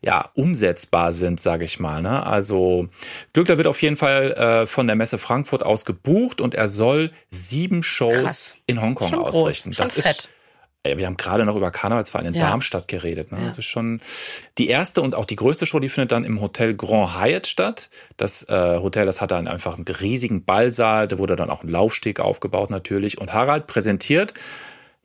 ja, 0.03 0.31
umsetzbar 0.35 1.13
sind, 1.13 1.41
sage 1.41 1.65
ich 1.65 1.81
mal. 1.81 2.03
Ne? 2.03 2.25
Also 2.25 2.89
Glückler 3.33 3.57
wird 3.57 3.67
auf 3.67 3.81
jeden 3.83 3.97
Fall 3.97 4.33
äh, 4.33 4.67
von 4.67 4.87
der 4.87 4.97
Messe 4.97 5.19
Frankfurt 5.19 5.63
aus 5.63 5.85
gebucht 5.85 6.41
und 6.41 6.55
er 6.55 6.69
soll 6.69 7.11
sieben 7.31 7.83
Shows 7.83 8.23
Krass. 8.23 8.59
in 8.67 8.81
Hongkong 8.81 9.09
Schon 9.09 9.19
groß, 9.21 9.35
ausrichten. 9.37 9.73
schon 9.73 9.85
das 9.87 9.95
fett. 9.95 10.17
ist 10.17 10.31
wir 10.85 11.07
haben 11.07 11.17
gerade 11.17 11.45
noch 11.45 11.57
über 11.57 11.71
Karnevalsverein 11.71 12.27
in 12.27 12.35
Ja. 12.35 12.49
Darmstadt 12.49 12.89
geredet. 12.89 13.33
Ne? 13.33 13.39
Ja. 13.41 13.47
Das 13.49 13.59
ist 13.59 13.65
schon 13.67 14.01
die 14.59 14.69
erste 14.69 15.03
und 15.03 15.15
auch 15.15 15.25
die 15.25 15.37
größte 15.37 15.67
Show, 15.67 15.81
die 15.81 15.89
findet 15.89 16.13
dann 16.13 16.25
im 16.25 16.41
Hotel 16.41 16.75
Grand 16.75 17.19
Hyatt 17.21 17.47
statt. 17.47 17.91
Das 18.17 18.45
äh, 18.49 18.79
Hotel, 18.79 19.05
das 19.05 19.21
hat 19.21 19.33
dann 19.33 19.49
einfach 19.49 19.75
einen 19.75 19.85
riesigen 19.85 20.45
Ballsaal. 20.45 21.09
Da 21.09 21.19
wurde 21.19 21.37
dann 21.37 21.51
auch 21.51 21.63
ein 21.63 21.69
Laufsteg 21.69 22.21
aufgebaut 22.21 22.71
natürlich. 22.71 23.19
Und 23.21 23.33
Harald 23.33 23.67
präsentiert 23.67 24.35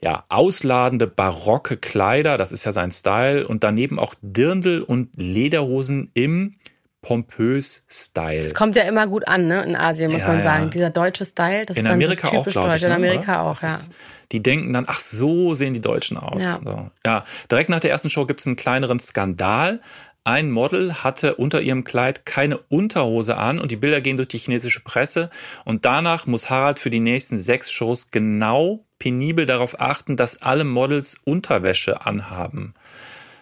ja 0.03 0.23
ausladende 0.29 1.07
barocke 1.07 1.77
Kleider. 1.77 2.37
Das 2.37 2.51
ist 2.51 2.63
ja 2.65 2.71
sein 2.71 2.91
Style. 2.91 3.47
Und 3.47 3.63
daneben 3.63 3.97
auch 3.99 4.15
Dirndl 4.21 4.81
und 4.81 5.09
Lederhosen 5.15 6.11
im 6.13 6.55
pompös 7.01 7.85
Style. 7.89 8.39
Es 8.39 8.53
kommt 8.53 8.75
ja 8.77 8.83
immer 8.83 9.07
gut 9.07 9.27
an, 9.27 9.47
ne? 9.47 9.63
In 9.63 9.75
Asien, 9.75 10.11
muss 10.11 10.21
Ja, 10.21 10.27
man 10.27 10.37
ja. 10.37 10.41
sagen. 10.43 10.69
Dieser 10.69 10.89
deutsche 10.89 11.25
Style, 11.25 11.65
das 11.65 11.75
in 11.75 11.83
ist 11.85 11.89
dann 11.89 11.95
Amerika 12.01 12.27
so 12.27 12.33
auch, 12.33 12.39
typisch 12.39 12.53
glaube 12.53 12.69
deutsch. 12.69 12.77
ich. 12.77 12.83
In 12.83 12.89
ne, 12.89 12.95
Amerika 12.95 13.41
oder? 13.41 13.51
auch, 13.51 13.59
Das 13.59 13.61
ja. 13.61 13.67
ist- 13.69 13.91
die 14.31 14.41
denken 14.41 14.73
dann, 14.73 14.85
ach 14.87 14.99
so 14.99 15.53
sehen 15.53 15.73
die 15.75 15.81
Deutschen 15.81 16.17
aus. 16.17 16.41
Ja. 16.41 16.59
So. 16.63 16.89
ja. 17.05 17.23
Direkt 17.51 17.69
nach 17.69 17.81
der 17.81 17.91
ersten 17.91 18.09
Show 18.09 18.25
gibt 18.25 18.39
es 18.39 18.47
einen 18.47 18.55
kleineren 18.55 18.99
Skandal. 18.99 19.79
Ein 20.25 20.51
Model 20.51 21.03
hatte 21.03 21.35
unter 21.35 21.61
ihrem 21.61 21.83
Kleid 21.83 22.25
keine 22.25 22.57
Unterhose 22.57 23.35
an 23.35 23.59
und 23.59 23.71
die 23.71 23.75
Bilder 23.75 23.99
gehen 23.99 24.15
durch 24.15 24.29
die 24.29 24.37
chinesische 24.37 24.79
Presse. 24.79 25.29
Und 25.65 25.83
danach 25.83 26.27
muss 26.27 26.49
Harald 26.49 26.79
für 26.79 26.89
die 26.89 27.01
nächsten 27.01 27.39
sechs 27.39 27.71
Shows 27.71 28.11
genau 28.11 28.85
penibel 28.99 29.45
darauf 29.45 29.81
achten, 29.81 30.15
dass 30.15 30.41
alle 30.41 30.63
Models 30.63 31.15
Unterwäsche 31.25 32.05
anhaben. 32.05 32.73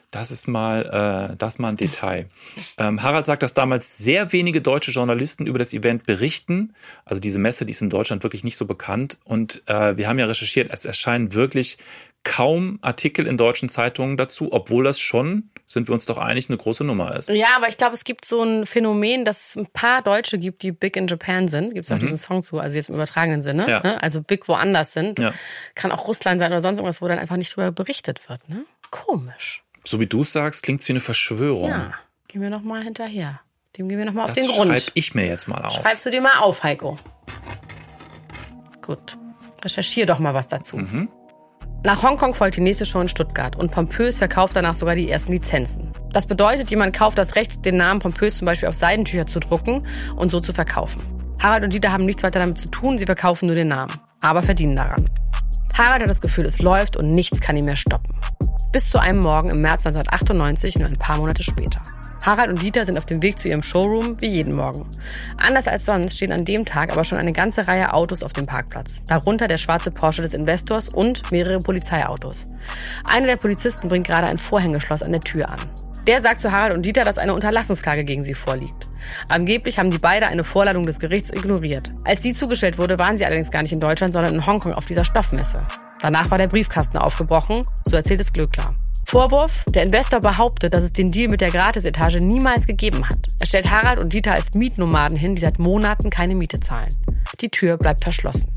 Das 0.10 0.32
ist 0.32 0.48
mal, 0.48 1.32
äh, 1.32 1.36
das 1.38 1.60
mal 1.60 1.70
ein 1.70 1.78
Detail. 1.78 2.28
Ähm, 2.78 3.04
Harald 3.04 3.26
sagt, 3.26 3.44
dass 3.44 3.54
damals 3.54 3.98
sehr 3.98 4.32
wenige 4.32 4.62
deutsche 4.62 4.92
Journalisten 4.92 5.46
über 5.46 5.60
das 5.60 5.74
Event 5.74 6.06
berichten. 6.06 6.74
Also 7.06 7.20
diese 7.20 7.38
Messe, 7.38 7.66
die 7.66 7.72
ist 7.72 7.82
in 7.82 7.90
Deutschland 7.90 8.24
wirklich 8.24 8.44
nicht 8.44 8.58
so 8.58 8.66
bekannt. 8.66 9.20
Und 9.24 9.62
äh, 9.68 9.98
wir 9.98 10.08
haben 10.08 10.18
ja 10.18 10.26
recherchiert, 10.26 10.72
es 10.72 10.86
erscheinen 10.86 11.34
wirklich 11.34 11.78
kaum 12.24 12.80
Artikel 12.82 13.28
in 13.28 13.38
deutschen 13.38 13.70
Zeitungen 13.70 14.18
dazu, 14.18 14.52
obwohl 14.52 14.84
das 14.84 15.00
schon, 15.00 15.51
sind 15.72 15.88
wir 15.88 15.94
uns 15.94 16.06
doch 16.06 16.18
einig, 16.18 16.50
eine 16.50 16.58
große 16.58 16.84
Nummer 16.84 17.16
ist. 17.16 17.30
Ja, 17.30 17.56
aber 17.56 17.68
ich 17.70 17.78
glaube, 17.78 17.94
es 17.94 18.04
gibt 18.04 18.26
so 18.26 18.44
ein 18.44 18.66
Phänomen, 18.66 19.26
dass 19.26 19.50
es 19.50 19.56
ein 19.56 19.68
paar 19.68 20.02
Deutsche 20.02 20.38
gibt, 20.38 20.64
die 20.64 20.72
big 20.72 20.96
in 20.96 21.08
Japan 21.08 21.48
sind. 21.48 21.74
Gibt 21.74 21.86
es 21.86 21.92
auch 21.92 21.98
diesen 21.98 22.18
Song 22.18 22.42
zu, 22.42 22.60
also 22.60 22.76
jetzt 22.76 22.90
im 22.90 22.96
übertragenen 22.96 23.42
Sinne. 23.42 23.64
Mhm. 23.64 23.70
Ja. 23.70 23.84
Ne? 23.84 24.04
Also 24.04 24.22
big 24.22 24.48
woanders 24.48 24.94
sind. 24.94 25.20
Ja. 25.20 25.34
Kann 25.76 25.92
auch 25.92 26.08
Russland 26.08 26.40
sein 26.40 26.52
oder 26.52 26.62
sonst 26.62 26.80
irgendwas, 26.80 27.02
wo 27.02 27.08
dann 27.08 27.20
einfach 27.20 27.38
nicht 27.38 27.56
drüber 27.56 27.72
berichtet 27.72 28.28
wird. 28.30 28.48
Ne? 28.50 28.66
Komisch. 28.90 29.64
So 29.84 30.00
wie 30.00 30.08
du 30.08 30.22
es 30.22 30.32
sagst, 30.32 30.64
klingt 30.64 30.82
es 30.82 30.88
wie 30.88 30.94
eine 30.94 31.00
Verschwörung. 31.00 31.70
Ja, 31.70 31.94
gehen 32.28 32.42
wir 32.42 32.50
noch 32.50 32.62
mal 32.62 32.84
hinterher. 32.84 33.42
Dem 33.78 33.88
gehen 33.88 33.98
wir 33.98 34.06
noch 34.06 34.14
mal 34.14 34.26
auf 34.26 34.34
das 34.34 34.44
den 34.44 34.48
Grund. 34.48 34.70
schreibe 34.70 34.92
ich 34.96 35.16
mir 35.16 35.26
jetzt 35.26 35.48
mal 35.48 35.64
auf. 35.64 35.74
Schreibst 35.74 36.06
du 36.06 36.12
dir 36.12 36.22
mal 36.22 36.40
auf, 36.40 36.64
Heiko. 36.64 36.98
Gut. 38.82 39.18
Recherchier 39.64 40.06
doch 40.06 40.20
mal 40.20 40.34
was 40.34 40.48
dazu. 40.48 40.78
Mhm. 40.78 41.10
Nach 41.84 42.04
Hongkong 42.04 42.36
folgt 42.36 42.58
die 42.58 42.62
nächste 42.62 42.86
Show 42.86 43.02
in 43.02 43.08
Stuttgart 43.08 43.56
und 43.56 43.72
Pompös 43.72 44.20
verkauft 44.20 44.56
danach 44.56 44.76
sogar 44.76 44.94
die 44.94 45.10
ersten 45.10 45.32
Lizenzen. 45.32 45.92
Das 46.12 46.28
bedeutet, 46.28 46.70
jemand 46.70 46.96
kauft 46.96 47.18
das 47.18 47.36
Recht, 47.36 47.66
den 47.66 47.78
Namen 47.78 48.00
Pompös 48.00 48.38
zum 48.38 48.46
Beispiel 48.46 48.70
auf 48.70 48.76
Seidentücher 48.76 49.26
zu 49.26 49.40
drucken 49.40 49.84
und 50.16 50.30
so 50.30 50.40
zu 50.40 50.54
verkaufen. 50.54 51.02
Harald 51.40 51.64
und 51.64 51.74
Dieter 51.74 51.92
haben 51.92 52.06
nichts 52.06 52.22
weiter 52.22 52.40
damit 52.40 52.60
zu 52.60 52.70
tun, 52.70 53.00
sie 53.00 53.08
verkaufen 53.08 53.48
nur 53.48 53.56
den 53.56 53.70
Namen, 53.70 53.92
aber 54.20 54.44
verdienen 54.44 54.76
daran. 54.76 55.10
Harald 55.74 56.04
hat 56.04 56.10
das 56.10 56.22
Gefühl, 56.22 56.46
es 56.46 56.62
läuft 56.62 56.98
und 56.98 57.14
nichts 57.14 57.42
kann 57.42 57.58
ihn 57.58 57.66
mehr 57.66 57.76
stoppen. 57.76 58.16
Bis 58.72 58.92
zu 58.92 59.00
einem 59.00 59.20
Morgen 59.20 59.50
im 59.50 59.62
März 59.62 59.88
1998, 59.88 60.78
nur 60.78 60.88
ein 60.88 60.98
paar 60.98 61.18
Monate 61.18 61.42
später. 61.42 61.82
Harald 62.22 62.50
und 62.50 62.62
Dieter 62.62 62.86
sind 62.86 62.98
auf 62.98 63.06
dem 63.06 63.22
Weg 63.22 63.40
zu 63.40 63.48
ihrem 63.48 63.64
Showroom 63.64 64.22
wie 64.22 64.28
jeden 64.28 64.54
Morgen. 64.54 64.88
Anders 65.38 65.68
als 65.68 65.86
sonst 65.86 66.18
stehen 66.18 66.32
an 66.32 66.46
dem 66.46 66.66
Tag 66.66 66.92
aber 66.92 67.04
schon 67.04 67.18
eine 67.18 67.34
ganze 67.34 67.68
Reihe 67.68 67.94
Autos 67.94 68.24
auf 68.24 68.34
dem 68.34 68.46
Parkplatz. 68.46 69.04
Darunter 69.06 69.48
der 69.48 69.58
schwarze 69.58 69.92
Porsche 69.92 70.22
des 70.22 70.34
Investors 70.34 70.90
und 70.90 71.32
mehrere 71.32 71.60
Polizeiautos. 71.60 72.48
Einer 73.06 73.28
der 73.28 73.38
Polizisten 73.38 73.90
bringt 73.90 74.08
gerade 74.08 74.28
ein 74.28 74.38
Vorhängeschloss 74.38 75.04
an 75.04 75.12
der 75.12 75.22
Tür 75.22 75.50
an. 75.50 75.60
Der 76.08 76.20
sagt 76.20 76.42
zu 76.42 76.52
Harald 76.52 76.74
und 76.74 76.86
Dieter, 76.86 77.06
dass 77.06 77.20
eine 77.20 77.34
Unterlassungsklage 77.34 78.04
gegen 78.04 78.24
sie 78.24 78.34
vorliegt. 78.34 78.88
Angeblich 79.28 79.78
haben 79.78 79.92
die 79.92 80.00
beide 80.00 80.28
eine 80.28 80.44
Vorladung 80.44 80.86
des 80.86 81.00
Gerichts 81.00 81.30
ignoriert. 81.30 81.90
Als 82.06 82.24
sie 82.24 82.34
zugestellt 82.34 82.80
wurde, 82.80 82.98
waren 82.98 83.18
sie 83.18 83.26
allerdings 83.26 83.52
gar 83.52 83.62
nicht 83.62 83.72
in 83.72 83.80
Deutschland, 83.80 84.14
sondern 84.14 84.34
in 84.34 84.46
Hongkong 84.46 84.74
auf 84.74 84.86
dieser 84.86 85.06
Stoffmesse. 85.06 85.60
Danach 86.02 86.32
war 86.32 86.40
der 86.40 86.48
Briefkasten 86.48 86.98
aufgebrochen, 86.98 87.64
so 87.86 87.96
erzählt 87.96 88.20
es 88.20 88.34
Glöckler. 88.34 88.74
Vorwurf, 89.12 89.66
der 89.68 89.84
Investor 89.84 90.22
behauptet, 90.22 90.74
dass 90.74 90.86
es 90.86 90.94
den 90.94 91.12
Deal 91.12 91.28
mit 91.28 91.42
der 91.42 91.52
Gratisetage 91.52 92.22
niemals 92.22 92.66
gegeben 92.66 93.10
hat. 93.10 93.18
Er 93.40 93.46
stellt 93.46 93.70
Harald 93.70 94.00
und 94.00 94.14
Dieter 94.14 94.32
als 94.32 94.54
Mietnomaden 94.54 95.18
hin, 95.18 95.36
die 95.36 95.42
seit 95.42 95.60
Monaten 95.60 96.10
keine 96.10 96.34
Miete 96.34 96.62
zahlen. 96.62 96.96
Die 97.42 97.50
Tür 97.50 97.76
bleibt 97.76 98.06
verschlossen. 98.06 98.50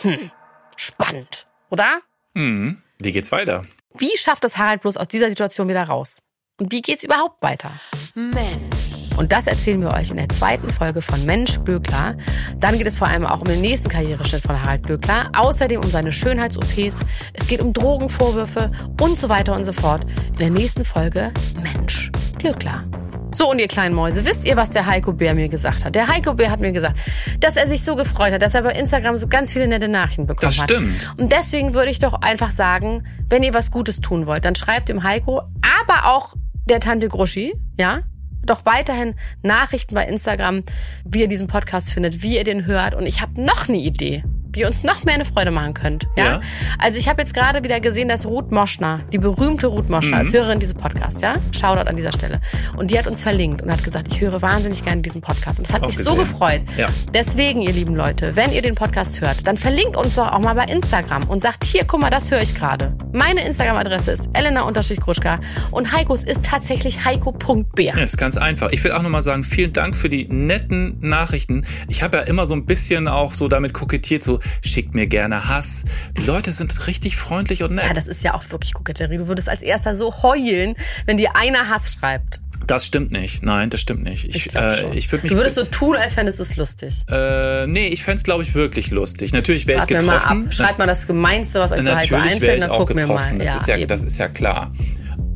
Hm, 0.00 0.30
spannend, 0.74 1.46
oder? 1.68 2.00
Mhm. 2.32 2.80
Wie 2.98 3.12
geht's 3.12 3.30
weiter? 3.30 3.66
Wie 3.98 4.16
schafft 4.16 4.42
es 4.46 4.56
Harald 4.56 4.80
bloß 4.80 4.96
aus 4.96 5.08
dieser 5.08 5.28
Situation 5.28 5.68
wieder 5.68 5.82
raus? 5.82 6.22
Und 6.58 6.72
wie 6.72 6.80
geht's 6.80 7.04
überhaupt 7.04 7.42
weiter? 7.42 7.70
Mensch. 8.14 8.75
Und 9.16 9.32
das 9.32 9.46
erzählen 9.46 9.80
wir 9.80 9.92
euch 9.92 10.10
in 10.10 10.16
der 10.16 10.28
zweiten 10.28 10.70
Folge 10.72 11.02
von 11.02 11.24
Mensch 11.24 11.58
Glöckler. 11.64 12.16
Dann 12.58 12.78
geht 12.78 12.86
es 12.86 12.98
vor 12.98 13.08
allem 13.08 13.26
auch 13.26 13.40
um 13.40 13.48
den 13.48 13.60
nächsten 13.60 13.88
Karriereschritt 13.88 14.42
von 14.42 14.60
Harald 14.62 14.82
Glöckler. 14.84 15.30
Außerdem 15.34 15.80
um 15.80 15.90
seine 15.90 16.12
Schönheits-OPs. 16.12 17.00
Es 17.32 17.46
geht 17.46 17.60
um 17.60 17.72
Drogenvorwürfe 17.72 18.70
und 19.00 19.18
so 19.18 19.28
weiter 19.28 19.54
und 19.54 19.64
so 19.64 19.72
fort. 19.72 20.04
In 20.32 20.36
der 20.38 20.50
nächsten 20.50 20.84
Folge 20.84 21.32
Mensch 21.62 22.10
Glöckler. 22.38 22.84
So, 23.32 23.50
und 23.50 23.58
ihr 23.58 23.66
kleinen 23.68 23.94
Mäuse, 23.94 24.24
wisst 24.24 24.46
ihr, 24.46 24.56
was 24.56 24.70
der 24.70 24.86
Heiko 24.86 25.12
Bär 25.12 25.34
mir 25.34 25.48
gesagt 25.48 25.84
hat? 25.84 25.94
Der 25.94 26.06
Heiko 26.08 26.32
Bär 26.34 26.50
hat 26.50 26.60
mir 26.60 26.72
gesagt, 26.72 26.98
dass 27.40 27.56
er 27.56 27.68
sich 27.68 27.82
so 27.82 27.96
gefreut 27.96 28.32
hat, 28.32 28.40
dass 28.40 28.54
er 28.54 28.62
bei 28.62 28.72
Instagram 28.72 29.16
so 29.16 29.26
ganz 29.26 29.52
viele 29.52 29.66
nette 29.66 29.88
Nachrichten 29.88 30.26
bekommen 30.26 30.52
Das 30.52 30.62
hat. 30.62 30.70
stimmt. 30.70 31.12
Und 31.18 31.32
deswegen 31.32 31.74
würde 31.74 31.90
ich 31.90 31.98
doch 31.98 32.14
einfach 32.22 32.50
sagen, 32.50 33.04
wenn 33.28 33.42
ihr 33.42 33.52
was 33.52 33.70
Gutes 33.72 34.00
tun 34.00 34.26
wollt, 34.26 34.44
dann 34.44 34.54
schreibt 34.54 34.88
dem 34.88 35.02
Heiko, 35.02 35.42
aber 35.82 36.14
auch 36.14 36.34
der 36.70 36.80
Tante 36.80 37.08
Gruschi, 37.08 37.54
ja, 37.78 38.00
doch 38.46 38.64
weiterhin 38.64 39.14
Nachrichten 39.42 39.94
bei 39.94 40.06
Instagram, 40.06 40.62
wie 41.04 41.20
ihr 41.20 41.28
diesen 41.28 41.48
Podcast 41.48 41.90
findet, 41.90 42.22
wie 42.22 42.36
ihr 42.36 42.44
den 42.44 42.66
hört. 42.66 42.94
Und 42.94 43.06
ich 43.06 43.20
habe 43.20 43.40
noch 43.42 43.68
eine 43.68 43.78
Idee, 43.78 44.24
wie 44.56 44.60
ihr 44.60 44.66
uns 44.66 44.82
noch 44.82 45.04
mehr 45.04 45.14
eine 45.14 45.24
Freude 45.24 45.50
machen 45.50 45.74
könnt. 45.74 46.06
Ja. 46.16 46.24
Ja. 46.24 46.40
Also 46.78 46.98
ich 46.98 47.08
habe 47.08 47.20
jetzt 47.22 47.34
gerade 47.34 47.62
wieder 47.62 47.80
gesehen, 47.80 48.08
dass 48.08 48.26
Ruth 48.26 48.50
Moschner, 48.50 49.00
die 49.12 49.18
berühmte 49.18 49.66
Ruth 49.68 49.90
Moschner, 49.90 50.18
als 50.18 50.32
Hörerin 50.32 50.58
dieses 50.58 50.74
Podcasts, 50.74 51.20
ja, 51.20 51.36
Shoutout 51.52 51.88
an 51.88 51.96
dieser 51.96 52.12
Stelle. 52.12 52.40
Und 52.76 52.90
die 52.90 52.98
hat 52.98 53.06
uns 53.06 53.22
verlinkt 53.22 53.62
und 53.62 53.70
hat 53.70 53.84
gesagt, 53.84 54.08
ich 54.10 54.20
höre 54.20 54.40
wahnsinnig 54.42 54.82
gerne 54.84 55.02
diesen 55.02 55.20
Podcast. 55.20 55.58
Und 55.60 55.68
das 55.68 55.74
hat 55.74 55.82
Auch 55.82 55.88
mich 55.88 55.98
so 55.98 56.14
gesehen. 56.14 56.18
gefreut. 56.18 56.60
Ja. 56.76 56.88
Deswegen, 57.14 57.62
ihr 57.62 57.72
lieben 57.72 57.94
Leute, 57.94 58.34
wenn 58.36 58.52
ihr 58.52 58.62
den 58.62 58.74
Podcast 58.74 59.20
hört, 59.20 59.46
dann 59.46 59.56
verlinkt 59.56 59.96
uns 59.96 60.16
doch 60.16 60.32
auch 60.32 60.40
mal 60.40 60.54
bei 60.54 60.64
Instagram 60.64 61.24
und 61.24 61.40
sagt, 61.40 61.64
hier, 61.64 61.84
guck 61.86 62.00
mal, 62.00 62.10
das 62.10 62.30
höre 62.30 62.40
ich 62.40 62.54
gerade. 62.54 62.96
Meine 63.12 63.44
Instagram-Adresse 63.46 64.10
ist 64.12 64.30
elena-gruschka 64.32 65.40
und 65.70 65.92
Heikos 65.92 66.24
ist 66.24 66.42
tatsächlich 66.44 67.04
heiko.bär. 67.04 67.94
Ja, 67.96 68.02
ist 68.02 68.16
ganz 68.16 68.36
einfach. 68.36 68.70
Ich 68.70 68.82
will 68.84 68.92
auch 68.92 69.02
nochmal 69.02 69.22
sagen, 69.22 69.44
vielen 69.44 69.72
Dank 69.72 69.94
für 69.96 70.08
die 70.08 70.26
netten 70.28 70.98
Nachrichten. 71.00 71.64
Ich 71.88 72.02
habe 72.02 72.18
ja 72.18 72.22
immer 72.24 72.46
so 72.46 72.54
ein 72.54 72.66
bisschen 72.66 73.08
auch 73.08 73.34
so 73.34 73.48
damit 73.48 73.72
kokettiert, 73.72 74.24
so 74.24 74.40
schickt 74.64 74.94
mir 74.94 75.06
gerne 75.06 75.48
Hass. 75.48 75.84
Die 76.16 76.22
Leute 76.26 76.52
sind 76.52 76.86
richtig 76.86 77.16
freundlich 77.16 77.62
und 77.62 77.76
Ja, 77.76 77.86
nett. 77.88 77.96
das 77.96 78.06
ist 78.06 78.22
ja 78.24 78.34
auch 78.34 78.42
wirklich 78.50 78.74
Koketterie. 78.74 79.18
Du 79.18 79.28
würdest 79.28 79.48
als 79.48 79.62
erster 79.62 79.96
so 79.96 80.22
heulen, 80.22 80.74
wenn 81.06 81.16
dir 81.16 81.36
einer 81.36 81.68
Hass 81.68 81.94
schreibt. 81.98 82.40
Das 82.66 82.84
stimmt 82.84 83.12
nicht. 83.12 83.44
Nein, 83.44 83.70
das 83.70 83.80
stimmt 83.80 84.02
nicht. 84.02 84.24
Ich, 84.24 84.46
Ich 84.46 84.54
äh, 84.56 84.92
ich 84.94 85.12
würde 85.12 85.22
mich. 85.24 85.30
du 85.30 85.36
würdest 85.36 85.54
so 85.56 85.64
tun, 85.64 85.94
als 85.94 86.14
fändest 86.14 86.38
du 86.40 86.42
es 86.42 86.56
lustig. 86.56 87.04
äh, 87.08 87.66
nee, 87.68 87.88
ich 87.88 88.02
fänd's, 88.02 88.24
glaube 88.24 88.42
ich, 88.42 88.54
wirklich 88.54 88.90
lustig. 88.90 89.32
Natürlich 89.32 89.68
wäre 89.68 89.84
ich 89.84 89.90
mir 89.90 90.02
mal 90.02 90.14
getroffen. 90.14 90.46
ab. 90.48 90.54
Schreibt 90.54 90.78
mal 90.80 90.86
das 90.86 91.06
Gemeinste, 91.06 91.60
was 91.60 91.70
euch 91.70 91.82
Natürlich 91.82 92.10
wäre 92.10 92.22
einfällt, 92.22 92.58
ich 92.58 92.62
dann 92.64 92.70
auch 92.72 92.78
gucken 92.78 92.96
wir 92.96 93.06
getroffen. 93.06 93.38
mal. 93.38 93.44
Das, 93.46 93.60
ist 93.62 93.68
ja, 93.68 93.76
eben. 93.76 93.86
das 93.86 94.02
ist 94.02 94.18
ja 94.18 94.28
klar. 94.28 94.72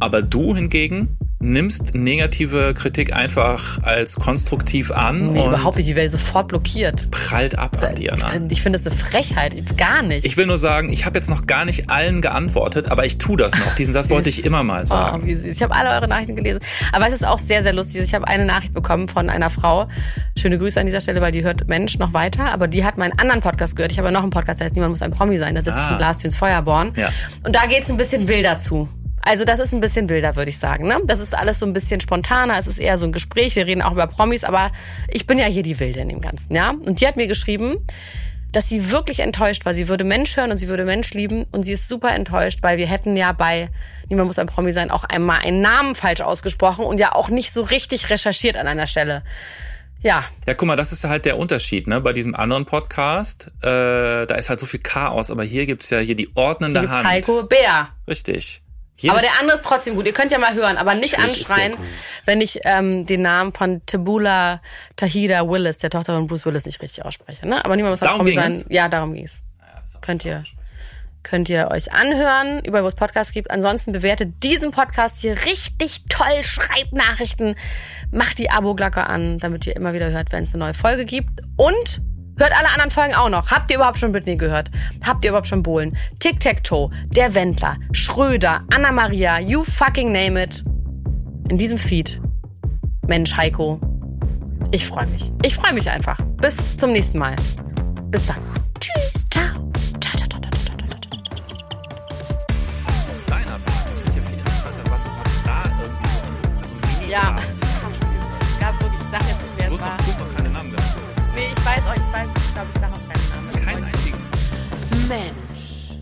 Aber 0.00 0.22
du 0.22 0.56
hingegen 0.56 1.16
nimmst 1.42 1.94
negative 1.94 2.74
Kritik 2.74 3.14
einfach 3.14 3.82
als 3.82 4.16
konstruktiv 4.16 4.90
an 4.90 5.32
nee, 5.32 5.40
und 5.40 5.48
überhaupt 5.48 5.78
nicht. 5.78 5.88
Die 5.88 5.96
werde 5.96 6.10
sofort 6.10 6.48
blockiert. 6.48 7.10
prallt 7.10 7.58
ab 7.58 7.82
an 7.82 7.94
dir. 7.94 8.12
Ne? 8.14 8.48
Ich 8.50 8.60
finde 8.62 8.78
das 8.78 8.86
eine 8.86 8.94
Frechheit. 8.94 9.76
Gar 9.78 10.02
nicht. 10.02 10.26
Ich 10.26 10.36
will 10.36 10.44
nur 10.46 10.58
sagen, 10.58 10.92
ich 10.92 11.06
habe 11.06 11.18
jetzt 11.18 11.30
noch 11.30 11.46
gar 11.46 11.64
nicht 11.64 11.88
allen 11.88 12.20
geantwortet, 12.20 12.90
aber 12.90 13.06
ich 13.06 13.16
tue 13.16 13.38
das 13.38 13.54
noch. 13.58 13.74
Diesen 13.74 13.94
Satz 13.94 14.04
Süß. 14.04 14.10
wollte 14.12 14.28
ich 14.28 14.44
immer 14.44 14.62
mal 14.62 14.82
Oh, 14.82 14.86
sagen. 14.86 15.26
wie 15.26 15.34
süß. 15.34 15.56
Ich 15.56 15.62
habe 15.62 15.74
alle 15.74 15.88
eure 15.90 16.08
Nachrichten 16.08 16.36
gelesen. 16.36 16.60
Aber 16.92 17.06
es 17.08 17.14
ist 17.14 17.26
auch 17.26 17.38
sehr, 17.38 17.62
sehr 17.62 17.72
lustig. 17.72 18.02
Ich 18.02 18.12
habe 18.14 18.28
eine 18.28 18.44
Nachricht 18.44 18.74
bekommen 18.74 19.08
von 19.08 19.30
einer 19.30 19.48
Frau. 19.48 19.88
Schöne 20.38 20.58
Grüße 20.58 20.78
an 20.78 20.84
dieser 20.86 21.00
Stelle, 21.00 21.22
weil 21.22 21.32
die 21.32 21.42
hört 21.42 21.68
Mensch 21.68 21.98
noch 21.98 22.12
weiter. 22.12 22.52
Aber 22.52 22.68
die 22.68 22.84
hat 22.84 22.98
meinen 22.98 23.18
anderen 23.18 23.40
Podcast 23.40 23.76
gehört. 23.76 23.92
Ich 23.92 23.98
habe 23.98 24.12
noch 24.12 24.22
einen 24.22 24.30
Podcast, 24.30 24.60
der 24.60 24.66
heißt 24.66 24.74
Niemand 24.74 24.92
muss 24.92 25.02
ein 25.02 25.10
Promi 25.10 25.38
sein. 25.38 25.54
Da 25.54 25.62
sitze 25.62 25.78
ich 25.80 25.86
Ah. 25.86 25.92
mit 25.92 26.00
Lars 26.00 26.36
Feuerborn. 26.36 26.92
Ja. 26.96 27.08
Und 27.46 27.56
da 27.56 27.64
geht's 27.66 27.90
ein 27.90 27.96
bisschen 27.96 28.28
wilder 28.28 28.58
zu. 28.58 28.88
Also 29.22 29.44
das 29.44 29.58
ist 29.58 29.72
ein 29.74 29.80
bisschen 29.80 30.08
wilder, 30.08 30.36
würde 30.36 30.50
ich 30.50 30.58
sagen. 30.58 30.86
Ne? 30.86 30.98
Das 31.04 31.20
ist 31.20 31.36
alles 31.36 31.58
so 31.58 31.66
ein 31.66 31.72
bisschen 31.72 32.00
spontaner. 32.00 32.58
Es 32.58 32.66
ist 32.66 32.78
eher 32.78 32.98
so 32.98 33.06
ein 33.06 33.12
Gespräch. 33.12 33.56
Wir 33.56 33.66
reden 33.66 33.82
auch 33.82 33.92
über 33.92 34.06
Promis. 34.06 34.44
Aber 34.44 34.72
ich 35.08 35.26
bin 35.26 35.38
ja 35.38 35.46
hier 35.46 35.62
die 35.62 35.78
Wilde 35.78 36.00
in 36.00 36.08
dem 36.08 36.20
Ganzen. 36.20 36.54
ja. 36.54 36.70
Und 36.70 37.00
die 37.00 37.06
hat 37.06 37.16
mir 37.16 37.26
geschrieben, 37.26 37.76
dass 38.52 38.68
sie 38.68 38.90
wirklich 38.90 39.20
enttäuscht 39.20 39.64
war. 39.64 39.74
Sie 39.74 39.88
würde 39.88 40.04
Mensch 40.04 40.36
hören 40.36 40.50
und 40.50 40.56
sie 40.56 40.68
würde 40.68 40.84
Mensch 40.84 41.12
lieben 41.14 41.44
und 41.52 41.62
sie 41.62 41.72
ist 41.72 41.88
super 41.88 42.14
enttäuscht, 42.14 42.60
weil 42.62 42.78
wir 42.78 42.86
hätten 42.86 43.16
ja 43.16 43.32
bei 43.32 43.68
Niemand 44.08 44.26
muss 44.26 44.40
ein 44.40 44.48
Promi 44.48 44.72
sein 44.72 44.90
auch 44.90 45.04
einmal 45.04 45.40
einen 45.42 45.60
Namen 45.60 45.94
falsch 45.94 46.20
ausgesprochen 46.20 46.84
und 46.84 46.98
ja 46.98 47.14
auch 47.14 47.28
nicht 47.28 47.52
so 47.52 47.62
richtig 47.62 48.10
recherchiert 48.10 48.56
an 48.56 48.66
einer 48.66 48.88
Stelle. 48.88 49.22
Ja, 50.02 50.24
Ja, 50.46 50.54
guck 50.54 50.66
mal, 50.66 50.76
das 50.76 50.90
ist 50.92 51.04
halt 51.04 51.26
der 51.26 51.36
Unterschied, 51.38 51.86
ne? 51.86 52.00
Bei 52.00 52.12
diesem 52.12 52.34
anderen 52.34 52.64
Podcast, 52.64 53.52
äh, 53.62 54.26
da 54.26 54.34
ist 54.34 54.48
halt 54.48 54.58
so 54.58 54.66
viel 54.66 54.80
Chaos, 54.80 55.30
aber 55.30 55.44
hier 55.44 55.66
gibt's 55.66 55.90
ja 55.90 55.98
hier 56.00 56.16
die 56.16 56.30
ordnende 56.34 56.80
hier 56.80 56.88
gibt's 56.88 56.96
Hand. 56.96 57.06
Heiko 57.06 57.42
Bär. 57.44 57.90
Richtig. 58.08 58.62
Aber 59.08 59.18
Jedes- 59.18 59.30
der 59.32 59.40
andere 59.40 59.56
ist 59.56 59.64
trotzdem 59.64 59.94
gut. 59.94 60.06
Ihr 60.06 60.12
könnt 60.12 60.32
ja 60.32 60.38
mal 60.38 60.54
hören, 60.54 60.76
aber 60.76 60.94
nicht 60.94 61.18
anschreien, 61.18 61.74
wenn 62.26 62.40
ich 62.40 62.60
ähm, 62.64 63.04
den 63.06 63.22
Namen 63.22 63.52
von 63.52 63.80
Tabula 63.86 64.60
Tahida 64.96 65.48
Willis, 65.48 65.78
der 65.78 65.90
Tochter 65.90 66.14
von 66.14 66.26
Bruce 66.26 66.44
Willis, 66.46 66.66
nicht 66.66 66.80
richtig 66.82 67.04
ausspreche. 67.04 67.46
Ne? 67.48 67.64
Aber 67.64 67.76
niemand 67.76 67.92
muss 67.92 68.00
Darum 68.00 68.18
Promi 68.18 68.32
sein. 68.32 68.50
es? 68.50 68.66
Ja, 68.68 68.88
darum 68.88 69.14
ging 69.14 69.24
es. 69.24 69.42
Könnt 70.00 70.24
ihr, 70.24 70.44
könnt 71.22 71.48
ihr 71.50 71.68
euch 71.70 71.92
anhören, 71.92 72.62
überall 72.64 72.84
wo 72.84 72.88
es 72.88 72.94
Podcasts 72.94 73.32
gibt. 73.32 73.50
Ansonsten 73.50 73.92
bewertet 73.92 74.42
diesen 74.42 74.70
Podcast 74.70 75.20
hier 75.20 75.36
richtig 75.44 76.04
toll. 76.08 76.42
Schreibt 76.42 76.92
Nachrichten. 76.92 77.54
Macht 78.10 78.38
die 78.38 78.50
Abo-Glocke 78.50 79.06
an, 79.06 79.38
damit 79.38 79.66
ihr 79.66 79.76
immer 79.76 79.92
wieder 79.92 80.10
hört, 80.10 80.32
wenn 80.32 80.42
es 80.44 80.54
eine 80.54 80.64
neue 80.64 80.74
Folge 80.74 81.04
gibt. 81.04 81.40
Und 81.56 82.00
hört 82.40 82.58
alle 82.58 82.68
anderen 82.70 82.90
Folgen 82.90 83.14
auch 83.14 83.28
noch. 83.28 83.50
Habt 83.50 83.70
ihr 83.70 83.76
überhaupt 83.76 83.98
schon 83.98 84.12
Britney 84.12 84.36
gehört? 84.36 84.70
Habt 85.04 85.24
ihr 85.24 85.30
überhaupt 85.30 85.46
schon 85.46 85.62
Bohlen? 85.62 85.96
Tic-Tac-Toe, 86.18 86.90
Der 87.14 87.34
Wendler, 87.34 87.76
Schröder, 87.92 88.62
Anna-Maria, 88.72 89.38
you 89.38 89.62
fucking 89.62 90.12
name 90.12 90.42
it. 90.42 90.64
In 91.48 91.58
diesem 91.58 91.78
Feed. 91.78 92.20
Mensch, 93.06 93.36
Heiko. 93.36 93.80
Ich 94.70 94.86
freue 94.86 95.06
mich. 95.06 95.32
Ich 95.44 95.54
freue 95.54 95.72
mich 95.72 95.90
einfach. 95.90 96.18
Bis 96.40 96.76
zum 96.76 96.92
nächsten 96.92 97.18
Mal. 97.18 97.34
Bis 98.10 98.24
dann. 98.26 98.38
Tschüss. 98.78 99.28
Ciao. 99.30 99.70
Ciao, 107.10 107.36
Mensch. 115.10 115.96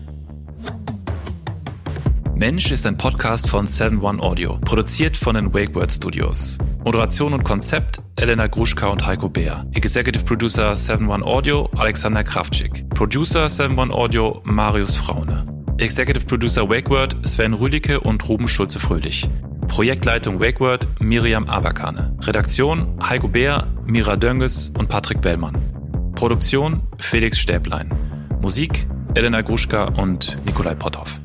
Mensch 2.35 2.71
ist 2.71 2.85
ein 2.85 2.95
Podcast 2.95 3.49
von 3.49 3.65
7-One 3.65 4.21
Audio, 4.21 4.59
produziert 4.59 5.17
von 5.17 5.33
den 5.33 5.51
WakeWord 5.51 5.91
Studios. 5.91 6.59
Moderation 6.85 7.33
und 7.33 7.43
Konzept 7.43 8.03
Elena 8.17 8.45
Gruschka 8.45 8.85
und 8.85 9.03
Heiko 9.03 9.27
Beer. 9.27 9.65
Executive 9.73 10.23
Producer 10.25 10.73
7-One 10.73 11.25
Audio 11.25 11.67
Alexander 11.75 12.23
Kraftschick. 12.23 12.87
Producer 12.91 13.47
7-One 13.47 13.91
Audio 13.91 14.43
Marius 14.43 14.95
Fraune. 14.95 15.65
Executive 15.79 16.27
Producer 16.27 16.69
WakeWord 16.69 17.15
Sven 17.27 17.55
Rüdicke 17.55 17.99
und 18.01 18.29
Ruben 18.29 18.47
Schulze-Fröhlich. 18.47 19.27
Projektleitung 19.67 20.39
WakeWord 20.39 20.85
Miriam 21.01 21.47
Aberkane. 21.47 22.15
Redaktion 22.21 22.95
Heiko 23.01 23.27
Beer, 23.27 23.65
Mira 23.87 24.17
Dönges 24.17 24.71
und 24.77 24.87
Patrick 24.87 25.21
Bellmann. 25.21 25.57
Produktion 26.13 26.83
Felix 26.99 27.39
Stäblein. 27.39 27.91
Musik 28.39 28.87
Elena 29.15 29.41
Gruschka 29.41 29.85
und 29.85 30.37
Nikolai 30.45 30.75
Potthoff. 30.75 31.19